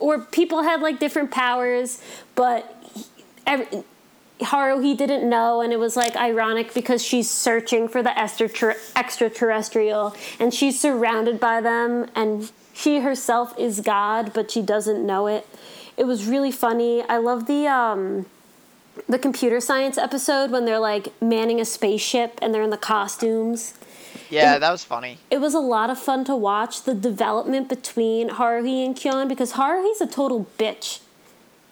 or 0.00 0.20
people 0.20 0.62
had 0.62 0.80
like 0.80 0.98
different 1.00 1.30
powers, 1.30 2.00
but 2.34 2.82
he- 2.94 3.04
every, 3.46 3.66
Haruhi 4.40 4.96
didn't 4.96 5.28
know, 5.28 5.62
and 5.62 5.72
it 5.72 5.78
was 5.78 5.96
like 5.96 6.14
ironic 6.14 6.74
because 6.74 7.02
she's 7.02 7.28
searching 7.30 7.88
for 7.88 8.02
the 8.02 8.16
extra 8.18 8.74
extraterrestrial, 8.94 10.14
and 10.38 10.52
she's 10.52 10.78
surrounded 10.78 11.40
by 11.40 11.60
them, 11.62 12.10
and 12.14 12.52
she 12.74 13.00
herself 13.00 13.58
is 13.58 13.80
God, 13.80 14.32
but 14.34 14.50
she 14.50 14.60
doesn't 14.60 15.04
know 15.06 15.26
it. 15.26 15.48
It 15.96 16.04
was 16.04 16.26
really 16.26 16.52
funny. 16.52 17.02
I 17.04 17.16
love 17.16 17.46
the 17.46 17.66
um, 17.66 18.26
the 19.08 19.18
computer 19.18 19.60
science 19.60 19.98
episode 19.98 20.50
when 20.50 20.64
they're 20.64 20.78
like 20.78 21.20
manning 21.20 21.60
a 21.60 21.64
spaceship 21.64 22.38
and 22.42 22.54
they're 22.54 22.62
in 22.62 22.70
the 22.70 22.76
costumes. 22.76 23.74
Yeah, 24.30 24.58
that 24.58 24.70
was 24.70 24.84
funny. 24.84 25.18
It 25.30 25.40
was 25.40 25.54
a 25.54 25.60
lot 25.60 25.90
of 25.90 25.98
fun 25.98 26.24
to 26.24 26.34
watch 26.34 26.82
the 26.82 26.94
development 26.94 27.68
between 27.68 28.30
Haruhi 28.30 28.84
and 28.84 28.96
Kyon 28.96 29.28
because 29.28 29.52
Haruhi's 29.52 30.00
a 30.00 30.06
total 30.06 30.46
bitch. 30.58 31.00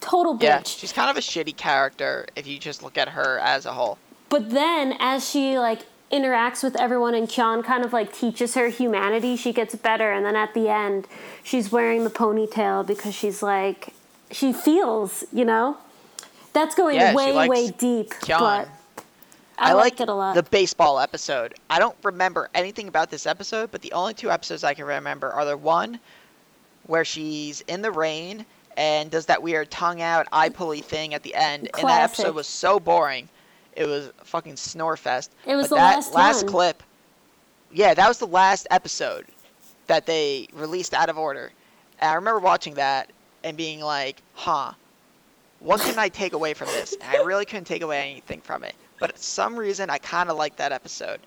Total 0.00 0.34
bitch. 0.34 0.42
Yeah, 0.42 0.62
she's 0.64 0.92
kind 0.92 1.10
of 1.10 1.16
a 1.16 1.20
shitty 1.20 1.56
character 1.56 2.26
if 2.36 2.46
you 2.46 2.58
just 2.58 2.82
look 2.82 2.98
at 2.98 3.08
her 3.08 3.38
as 3.38 3.66
a 3.66 3.72
whole. 3.72 3.98
But 4.28 4.50
then 4.50 4.96
as 5.00 5.28
she 5.28 5.58
like 5.58 5.80
interacts 6.12 6.62
with 6.62 6.78
everyone 6.80 7.14
and 7.14 7.28
Kyon 7.28 7.62
kind 7.62 7.84
of 7.84 7.92
like 7.92 8.12
teaches 8.12 8.54
her 8.54 8.68
humanity, 8.68 9.36
she 9.36 9.52
gets 9.52 9.74
better 9.74 10.12
and 10.12 10.24
then 10.24 10.36
at 10.36 10.54
the 10.54 10.68
end 10.68 11.08
she's 11.42 11.72
wearing 11.72 12.04
the 12.04 12.10
ponytail 12.10 12.86
because 12.86 13.14
she's 13.14 13.42
like 13.42 13.94
she 14.30 14.52
feels, 14.52 15.24
you 15.32 15.44
know? 15.44 15.78
That's 16.54 16.74
going 16.74 16.96
Yeah, 16.96 17.14
way, 17.14 17.48
way 17.48 17.70
deep. 17.70 18.14
But 18.26 18.68
I, 19.58 19.72
like 19.72 19.84
liked 19.84 20.00
it 20.00 20.08
a 20.08 20.14
lot. 20.14 20.34
the 20.34 20.42
baseball 20.44 20.98
episode. 20.98 21.54
I 21.68 21.78
don't 21.78 21.96
remember 22.02 22.48
anything 22.54 22.88
about 22.88 23.10
this 23.10 23.26
episode, 23.26 23.70
but 23.70 23.82
the 23.82 23.92
only 23.92 24.14
two 24.14 24.30
episodes 24.30 24.64
I 24.64 24.72
can 24.72 24.84
remember 24.84 25.30
are 25.30 25.44
the 25.44 25.56
one 25.56 26.00
where 26.86 27.04
she's 27.04 27.60
in 27.62 27.82
the 27.82 27.90
rain 27.90 28.46
and 28.76 29.10
does 29.10 29.26
that 29.26 29.42
weird 29.42 29.70
tongue 29.70 30.00
out 30.00 30.26
eye 30.32 30.48
pulley 30.48 30.80
thing 30.80 31.14
at 31.14 31.22
the 31.22 31.34
end. 31.34 31.68
And 31.78 31.88
that 31.88 32.02
episode 32.02 32.34
was 32.34 32.46
so 32.46 32.80
boring. 32.80 33.28
It 33.74 33.86
was 33.86 34.12
fucking 34.24 34.56
snore 34.56 34.96
fest. 34.96 35.32
It 35.46 35.56
was 35.56 35.68
but 35.68 35.76
the 35.76 35.80
that 35.80 36.14
last 36.14 36.44
one. 36.44 36.52
clip. 36.52 36.82
Yeah, 37.72 37.94
that 37.94 38.08
was 38.08 38.18
the 38.18 38.26
last 38.26 38.66
episode 38.70 39.26
that 39.86 40.06
they 40.06 40.48
released 40.52 40.94
out 40.94 41.08
of 41.08 41.18
order. 41.18 41.52
And 41.98 42.10
I 42.10 42.14
remember 42.14 42.40
watching 42.40 42.74
that 42.74 43.10
and 43.42 43.56
being 43.56 43.80
like, 43.80 44.22
huh, 44.34 44.72
what 45.64 45.80
can 45.80 45.98
I 45.98 46.08
take 46.08 46.34
away 46.34 46.52
from 46.54 46.68
this? 46.68 46.94
And 47.00 47.16
I 47.16 47.22
really 47.22 47.44
couldn't 47.46 47.64
take 47.64 47.82
away 47.82 48.10
anything 48.10 48.40
from 48.42 48.64
it. 48.64 48.74
But 49.00 49.12
for 49.12 49.22
some 49.22 49.56
reason, 49.56 49.88
I 49.90 49.98
kind 49.98 50.28
of 50.30 50.36
liked 50.36 50.58
that 50.58 50.72
episode. 50.72 51.20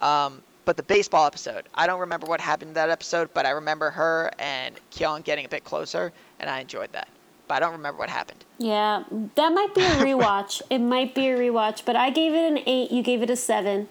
Um, 0.00 0.42
but 0.64 0.78
the 0.78 0.82
baseball 0.82 1.26
episode, 1.26 1.68
I 1.74 1.86
don't 1.86 2.00
remember 2.00 2.26
what 2.26 2.40
happened 2.40 2.68
in 2.70 2.74
that 2.74 2.88
episode, 2.88 3.28
but 3.34 3.44
I 3.44 3.50
remember 3.50 3.90
her 3.90 4.30
and 4.38 4.74
Kyon 4.90 5.20
getting 5.22 5.44
a 5.44 5.48
bit 5.48 5.64
closer, 5.64 6.12
and 6.40 6.48
I 6.48 6.60
enjoyed 6.60 6.90
that. 6.92 7.08
But 7.46 7.56
I 7.56 7.60
don't 7.60 7.72
remember 7.72 7.98
what 7.98 8.08
happened. 8.08 8.42
Yeah, 8.56 9.04
that 9.34 9.52
might 9.52 9.74
be 9.74 9.82
a 9.82 9.90
rewatch. 9.90 10.62
it 10.70 10.78
might 10.78 11.14
be 11.14 11.28
a 11.28 11.36
rewatch, 11.36 11.84
but 11.84 11.94
I 11.94 12.08
gave 12.08 12.32
it 12.32 12.50
an 12.50 12.60
eight. 12.66 12.90
You 12.90 13.02
gave 13.02 13.20
it 13.22 13.28
a 13.28 13.36
seven. 13.36 13.88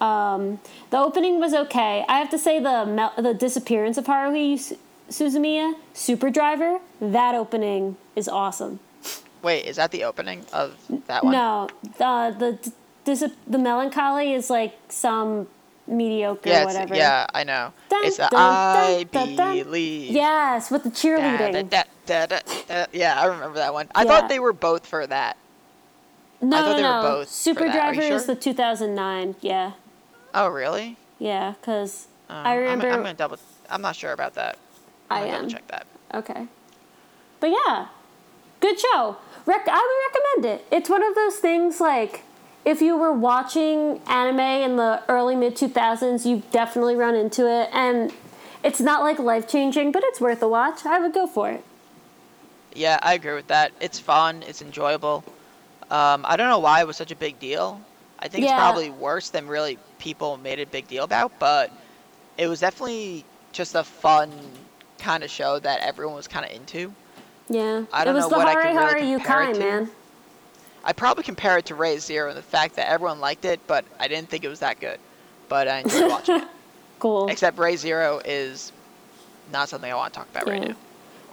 Um, 0.00 0.60
the 0.90 0.98
opening 0.98 1.40
was 1.40 1.54
okay. 1.54 2.04
I 2.08 2.18
have 2.18 2.30
to 2.30 2.38
say 2.38 2.60
the 2.60 2.86
mel- 2.86 3.14
the 3.16 3.34
disappearance 3.34 3.98
of 3.98 4.04
Haruhi 4.04 4.58
Su- 4.58 4.78
Suzumiya, 5.10 5.74
Super 5.92 6.30
Driver, 6.30 6.78
that 7.00 7.34
opening 7.34 7.96
is 8.14 8.28
awesome. 8.28 8.78
Wait, 9.42 9.66
is 9.66 9.76
that 9.76 9.90
the 9.90 10.04
opening 10.04 10.44
of 10.52 10.76
that 11.06 11.24
one? 11.24 11.32
No, 11.32 11.68
the 11.98 12.70
the 13.04 13.32
the 13.46 13.58
melancholy 13.58 14.32
is 14.32 14.48
like 14.50 14.74
some 14.88 15.48
mediocre 15.86 16.48
Yeah, 16.48 16.64
whatever. 16.64 16.94
yeah, 16.94 17.26
I 17.34 17.44
know. 17.44 17.72
Dun, 17.88 18.04
it's 18.04 18.16
the 18.16 18.28
dun, 18.30 18.40
I 18.40 19.06
dun, 19.10 19.36
believe. 19.36 20.12
Yes, 20.12 20.70
with 20.70 20.84
the 20.84 20.90
cheerleading. 20.90 21.68
da, 21.70 21.82
da, 22.06 22.26
da. 22.26 22.86
Yeah, 22.92 23.20
I 23.20 23.26
remember 23.26 23.56
that 23.58 23.72
one. 23.74 23.88
I 23.94 24.04
Yeah. 24.04 24.08
thought 24.08 24.28
they 24.28 24.38
were 24.38 24.52
both 24.52 24.86
for 24.86 25.06
that. 25.06 25.36
No, 26.40 26.58
thought 26.58 26.66
no, 26.70 26.76
they 26.76 26.82
were 26.82 26.88
no. 26.94 27.02
both 27.02 27.28
Super 27.28 27.60
that. 27.66 27.76
Are 27.76 27.92
you 27.94 28.00
Driver 28.00 28.14
is 28.16 28.26
the 28.26 28.34
2009. 28.36 29.36
Yeah, 29.40 29.72
Oh, 30.34 30.48
really? 30.48 30.96
yeah, 31.18 31.54
because 31.60 32.06
Uh, 32.30 32.34
I 32.44 32.54
remember. 32.54 32.86
I'm, 32.88 32.94
I'm 32.94 33.02
gonna 33.02 33.14
double. 33.14 33.38
I'm 33.68 33.82
not 33.82 33.96
sure 33.96 34.12
about 34.12 34.34
that. 34.34 34.56
I'm 35.10 35.24
I 35.24 35.26
gonna 35.26 35.38
am. 35.44 35.48
check 35.48 35.66
that. 35.68 35.86
Okay. 36.14 36.46
But 37.40 37.50
yeah, 37.50 37.88
good 38.62 38.80
show. 38.80 39.16
Rec- 39.44 39.68
I 39.68 40.12
would 40.14 40.42
recommend 40.44 40.60
it. 40.60 40.66
It's 40.70 40.88
one 40.88 41.02
of 41.02 41.14
those 41.14 41.36
things 41.36 41.80
like 41.80 42.22
if 42.64 42.80
you 42.80 42.96
were 42.96 43.12
watching 43.12 44.00
anime 44.06 44.40
in 44.40 44.76
the 44.76 45.02
early 45.08 45.36
mid 45.36 45.56
2000s, 45.56 46.24
you've 46.24 46.50
definitely 46.50 46.94
run 46.94 47.14
into 47.14 47.50
it. 47.50 47.68
And 47.72 48.12
it's 48.62 48.80
not 48.80 49.02
like 49.02 49.18
life 49.18 49.48
changing, 49.48 49.92
but 49.92 50.02
it's 50.04 50.20
worth 50.20 50.42
a 50.42 50.48
watch. 50.48 50.86
I 50.86 51.00
would 51.00 51.12
go 51.12 51.26
for 51.26 51.50
it. 51.50 51.64
Yeah, 52.74 52.98
I 53.02 53.14
agree 53.14 53.34
with 53.34 53.48
that. 53.48 53.72
It's 53.80 53.98
fun. 53.98 54.42
It's 54.46 54.62
enjoyable. 54.62 55.24
Um, 55.90 56.24
I 56.26 56.36
don't 56.36 56.48
know 56.48 56.60
why 56.60 56.80
it 56.80 56.86
was 56.86 56.96
such 56.96 57.10
a 57.10 57.16
big 57.16 57.38
deal. 57.38 57.80
I 58.18 58.28
think 58.28 58.44
it's 58.44 58.52
probably 58.52 58.88
worse 58.88 59.30
than 59.30 59.48
really 59.48 59.78
people 59.98 60.36
made 60.36 60.60
a 60.60 60.66
big 60.66 60.86
deal 60.86 61.02
about, 61.02 61.38
but 61.40 61.72
it 62.38 62.46
was 62.46 62.60
definitely 62.60 63.24
just 63.50 63.74
a 63.74 63.82
fun 63.82 64.30
kind 64.98 65.24
of 65.24 65.30
show 65.30 65.58
that 65.58 65.80
everyone 65.80 66.14
was 66.14 66.28
kind 66.28 66.46
of 66.46 66.52
into. 66.52 66.94
Yeah. 67.52 67.84
I 67.92 68.02
it 68.02 68.04
don't 68.06 68.14
was 68.14 68.24
know 68.24 68.28
the 68.30 68.36
what 68.36 68.48
I 68.48 68.52
Hare 68.52 68.62
could 68.62 68.68
really 68.76 69.10
Hare 69.10 69.18
compare 69.18 69.42
it 69.42 69.48
Yukai, 69.50 69.52
to. 69.54 69.58
man. 69.58 69.90
I 70.84 70.92
probably 70.92 71.22
compare 71.24 71.58
it 71.58 71.66
to 71.66 71.74
Re:Zero 71.74 72.28
and 72.30 72.36
the 72.36 72.42
fact 72.42 72.76
that 72.76 72.88
everyone 72.88 73.20
liked 73.20 73.44
it, 73.44 73.60
but 73.66 73.84
I 74.00 74.08
didn't 74.08 74.28
think 74.28 74.44
it 74.44 74.48
was 74.48 74.60
that 74.60 74.80
good. 74.80 74.98
But 75.48 75.68
I 75.68 75.78
enjoyed 75.80 76.10
watching 76.10 76.36
it. 76.36 76.48
Cool. 76.98 77.28
Except 77.28 77.58
Re:Zero 77.58 78.20
is 78.24 78.72
not 79.52 79.68
something 79.68 79.90
I 79.90 79.94
want 79.94 80.12
to 80.12 80.18
talk 80.18 80.28
about 80.30 80.46
right 80.48 80.62
Yeah. 80.62 80.68
now. 80.68 80.74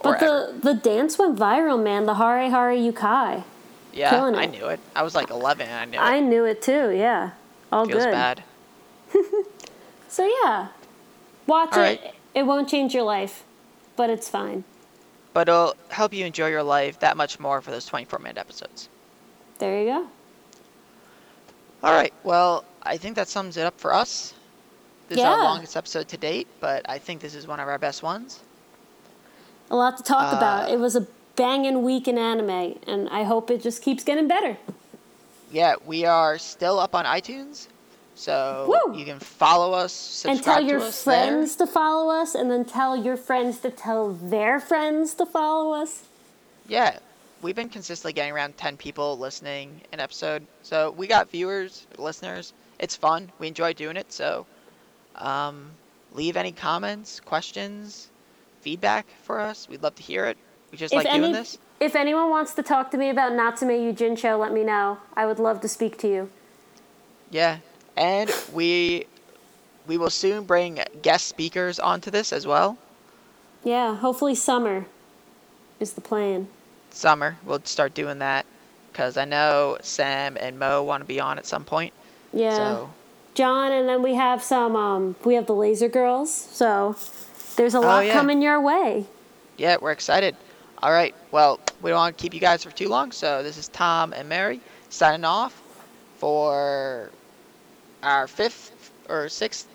Or 0.00 0.12
But 0.12 0.22
ever. 0.22 0.52
the, 0.62 0.72
the 0.72 0.74
dance 0.74 1.18
went 1.18 1.36
viral, 1.38 1.82
man. 1.82 2.06
The 2.06 2.14
Hare 2.14 2.48
Hare 2.50 2.70
Yukai. 2.72 3.44
Yeah, 3.92 4.10
killing 4.10 4.34
I 4.36 4.44
it. 4.44 4.50
knew 4.52 4.66
it. 4.66 4.78
I 4.94 5.02
was 5.02 5.14
like 5.16 5.30
11 5.30 5.66
and 5.68 5.74
I 5.76 5.84
knew 5.84 5.98
it. 5.98 6.00
I 6.00 6.16
it. 6.16 6.20
knew 6.22 6.44
it 6.44 6.62
too, 6.62 6.90
yeah. 6.90 7.30
All 7.72 7.86
Feels 7.86 8.04
good. 8.04 8.12
bad. 8.12 8.42
So 10.08 10.28
yeah, 10.42 10.68
watch 11.46 11.72
All 11.74 11.84
it. 11.84 12.14
It 12.34 12.42
won't 12.44 12.68
change 12.68 12.94
your 12.94 13.04
life, 13.04 13.44
but 13.96 14.10
it's 14.10 14.28
fine. 14.28 14.64
But 15.32 15.48
it'll 15.48 15.74
help 15.88 16.12
you 16.12 16.24
enjoy 16.26 16.48
your 16.48 16.62
life 16.62 16.98
that 17.00 17.16
much 17.16 17.38
more 17.38 17.60
for 17.60 17.70
those 17.70 17.86
24 17.86 18.18
minute 18.18 18.38
episodes. 18.38 18.88
There 19.58 19.80
you 19.80 19.86
go. 19.86 20.06
All 21.82 21.92
right. 21.94 22.12
Well, 22.24 22.64
I 22.82 22.96
think 22.96 23.16
that 23.16 23.28
sums 23.28 23.56
it 23.56 23.64
up 23.64 23.78
for 23.78 23.92
us. 23.94 24.34
This 25.08 25.18
is 25.18 25.22
Yeah. 25.22 25.32
our 25.32 25.44
longest 25.44 25.76
episode 25.76 26.08
to 26.08 26.16
date, 26.16 26.46
but 26.60 26.88
I 26.88 26.98
think 26.98 27.20
this 27.20 27.34
is 27.34 27.46
one 27.46 27.60
of 27.60 27.68
our 27.68 27.78
best 27.78 28.02
ones. 28.02 28.40
A 29.70 29.76
lot 29.76 29.96
to 29.96 30.02
talk 30.02 30.32
Uh, 30.32 30.36
about. 30.36 30.70
It 30.70 30.78
was 30.80 30.96
a 30.96 31.06
banging 31.36 31.82
week 31.82 32.06
in 32.08 32.18
anime, 32.18 32.78
and 32.86 33.08
I 33.08 33.22
hope 33.24 33.50
it 33.50 33.62
just 33.62 33.82
keeps 33.82 34.04
getting 34.04 34.28
better. 34.28 34.56
Yeah, 35.50 35.76
we 35.84 36.04
are 36.04 36.38
still 36.38 36.78
up 36.78 36.94
on 36.94 37.04
iTunes, 37.06 37.66
so 38.20 38.66
Woo! 38.68 38.98
you 38.98 39.06
can 39.06 39.18
follow 39.18 39.72
us, 39.72 39.94
subscribe 39.94 40.36
and 40.36 40.44
tell 40.44 40.60
to 40.60 40.66
your 40.66 40.80
us 40.80 41.04
there. 41.04 41.14
friends 41.14 41.56
to 41.56 41.66
follow 41.66 42.12
us, 42.12 42.34
and 42.34 42.50
then 42.50 42.66
tell 42.66 42.94
your 42.94 43.16
friends 43.16 43.60
to 43.60 43.70
tell 43.70 44.12
their 44.12 44.60
friends 44.60 45.14
to 45.14 45.24
follow 45.24 45.72
us. 45.72 46.04
Yeah, 46.68 46.98
we've 47.40 47.56
been 47.56 47.70
consistently 47.70 48.12
getting 48.12 48.32
around 48.32 48.58
10 48.58 48.76
people 48.76 49.18
listening 49.18 49.80
an 49.92 50.00
episode. 50.00 50.46
So 50.62 50.90
we 50.90 51.06
got 51.06 51.30
viewers, 51.30 51.86
listeners. 51.96 52.52
It's 52.78 52.94
fun. 52.94 53.32
We 53.38 53.48
enjoy 53.48 53.72
doing 53.72 53.96
it. 53.96 54.12
So 54.12 54.44
um, 55.16 55.70
leave 56.12 56.36
any 56.36 56.52
comments, 56.52 57.20
questions, 57.20 58.10
feedback 58.60 59.06
for 59.22 59.40
us. 59.40 59.66
We'd 59.66 59.82
love 59.82 59.94
to 59.94 60.02
hear 60.02 60.26
it. 60.26 60.36
We 60.70 60.76
just 60.76 60.94
like 60.94 61.10
doing 61.10 61.32
this. 61.32 61.56
if 61.80 61.96
anyone 61.96 62.28
wants 62.28 62.52
to 62.52 62.62
talk 62.62 62.90
to 62.90 62.98
me 62.98 63.08
about 63.08 63.32
Natsume 63.32 63.70
Yujin-cho, 63.70 64.36
let 64.36 64.52
me 64.52 64.62
know. 64.62 64.98
I 65.16 65.24
would 65.24 65.38
love 65.38 65.62
to 65.62 65.68
speak 65.68 65.96
to 65.98 66.08
you. 66.08 66.30
Yeah, 67.30 67.58
and 68.00 68.30
we 68.52 69.06
we 69.86 69.96
will 69.98 70.10
soon 70.10 70.44
bring 70.44 70.80
guest 71.02 71.26
speakers 71.28 71.78
onto 71.78 72.10
this 72.10 72.32
as 72.32 72.46
well. 72.46 72.76
Yeah, 73.62 73.94
hopefully 73.96 74.34
summer 74.34 74.86
is 75.78 75.92
the 75.92 76.00
plan. 76.00 76.48
Summer, 76.90 77.36
we'll 77.44 77.62
start 77.64 77.94
doing 77.94 78.18
that 78.18 78.46
because 78.90 79.16
I 79.16 79.24
know 79.26 79.76
Sam 79.82 80.36
and 80.40 80.58
Mo 80.58 80.82
want 80.82 81.02
to 81.02 81.06
be 81.06 81.20
on 81.20 81.38
at 81.38 81.46
some 81.46 81.64
point. 81.64 81.92
Yeah. 82.32 82.56
So 82.56 82.90
John, 83.34 83.70
and 83.72 83.88
then 83.88 84.02
we 84.02 84.14
have 84.14 84.42
some. 84.42 84.74
Um, 84.74 85.14
we 85.24 85.34
have 85.34 85.46
the 85.46 85.54
Laser 85.54 85.88
Girls, 85.88 86.32
so 86.32 86.96
there's 87.56 87.74
a 87.74 87.80
lot 87.80 87.98
Oh, 87.98 88.06
yeah. 88.06 88.12
coming 88.12 88.40
your 88.42 88.60
way. 88.60 89.06
yeah, 89.58 89.76
we're 89.80 89.92
excited. 89.92 90.34
All 90.82 90.90
right, 90.92 91.14
well, 91.30 91.60
we 91.82 91.90
don't 91.90 91.98
want 91.98 92.16
to 92.16 92.22
keep 92.22 92.32
you 92.32 92.40
guys 92.40 92.64
for 92.64 92.70
too 92.70 92.88
long, 92.88 93.12
so 93.12 93.42
this 93.42 93.58
is 93.58 93.68
Tom 93.68 94.14
and 94.14 94.28
Mary 94.28 94.60
signing 94.88 95.24
off 95.26 95.62
for 96.16 97.10
our 98.02 98.26
fifth 98.26 98.92
or 99.08 99.28
sixth. 99.28 99.68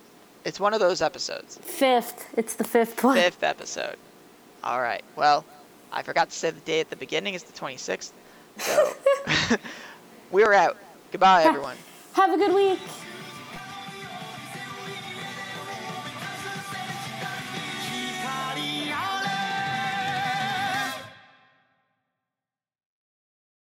It's 0.44 0.60
one 0.60 0.74
of 0.74 0.80
those 0.80 1.02
episodes. 1.02 1.58
Fifth, 1.62 2.28
it's 2.38 2.56
the 2.56 2.64
fifth 2.64 3.04
one. 3.04 3.18
Fifth 3.18 3.44
episode. 3.44 3.98
All 4.64 4.82
right. 4.82 5.04
Well, 5.16 5.44
I 5.92 6.04
forgot 6.04 6.30
to 6.30 6.36
say 6.36 6.52
the 6.52 6.60
day 6.62 6.80
at 6.80 6.90
the 6.90 6.96
beginning. 6.96 7.34
It's 7.34 7.44
the 7.44 7.54
26th. 7.54 8.12
So 8.58 8.94
we're 10.32 10.54
out. 10.54 10.78
Goodbye, 11.12 11.44
everyone. 11.44 11.78
Have 12.14 12.34
a 12.34 12.38
good 12.38 12.54
week. 12.54 12.80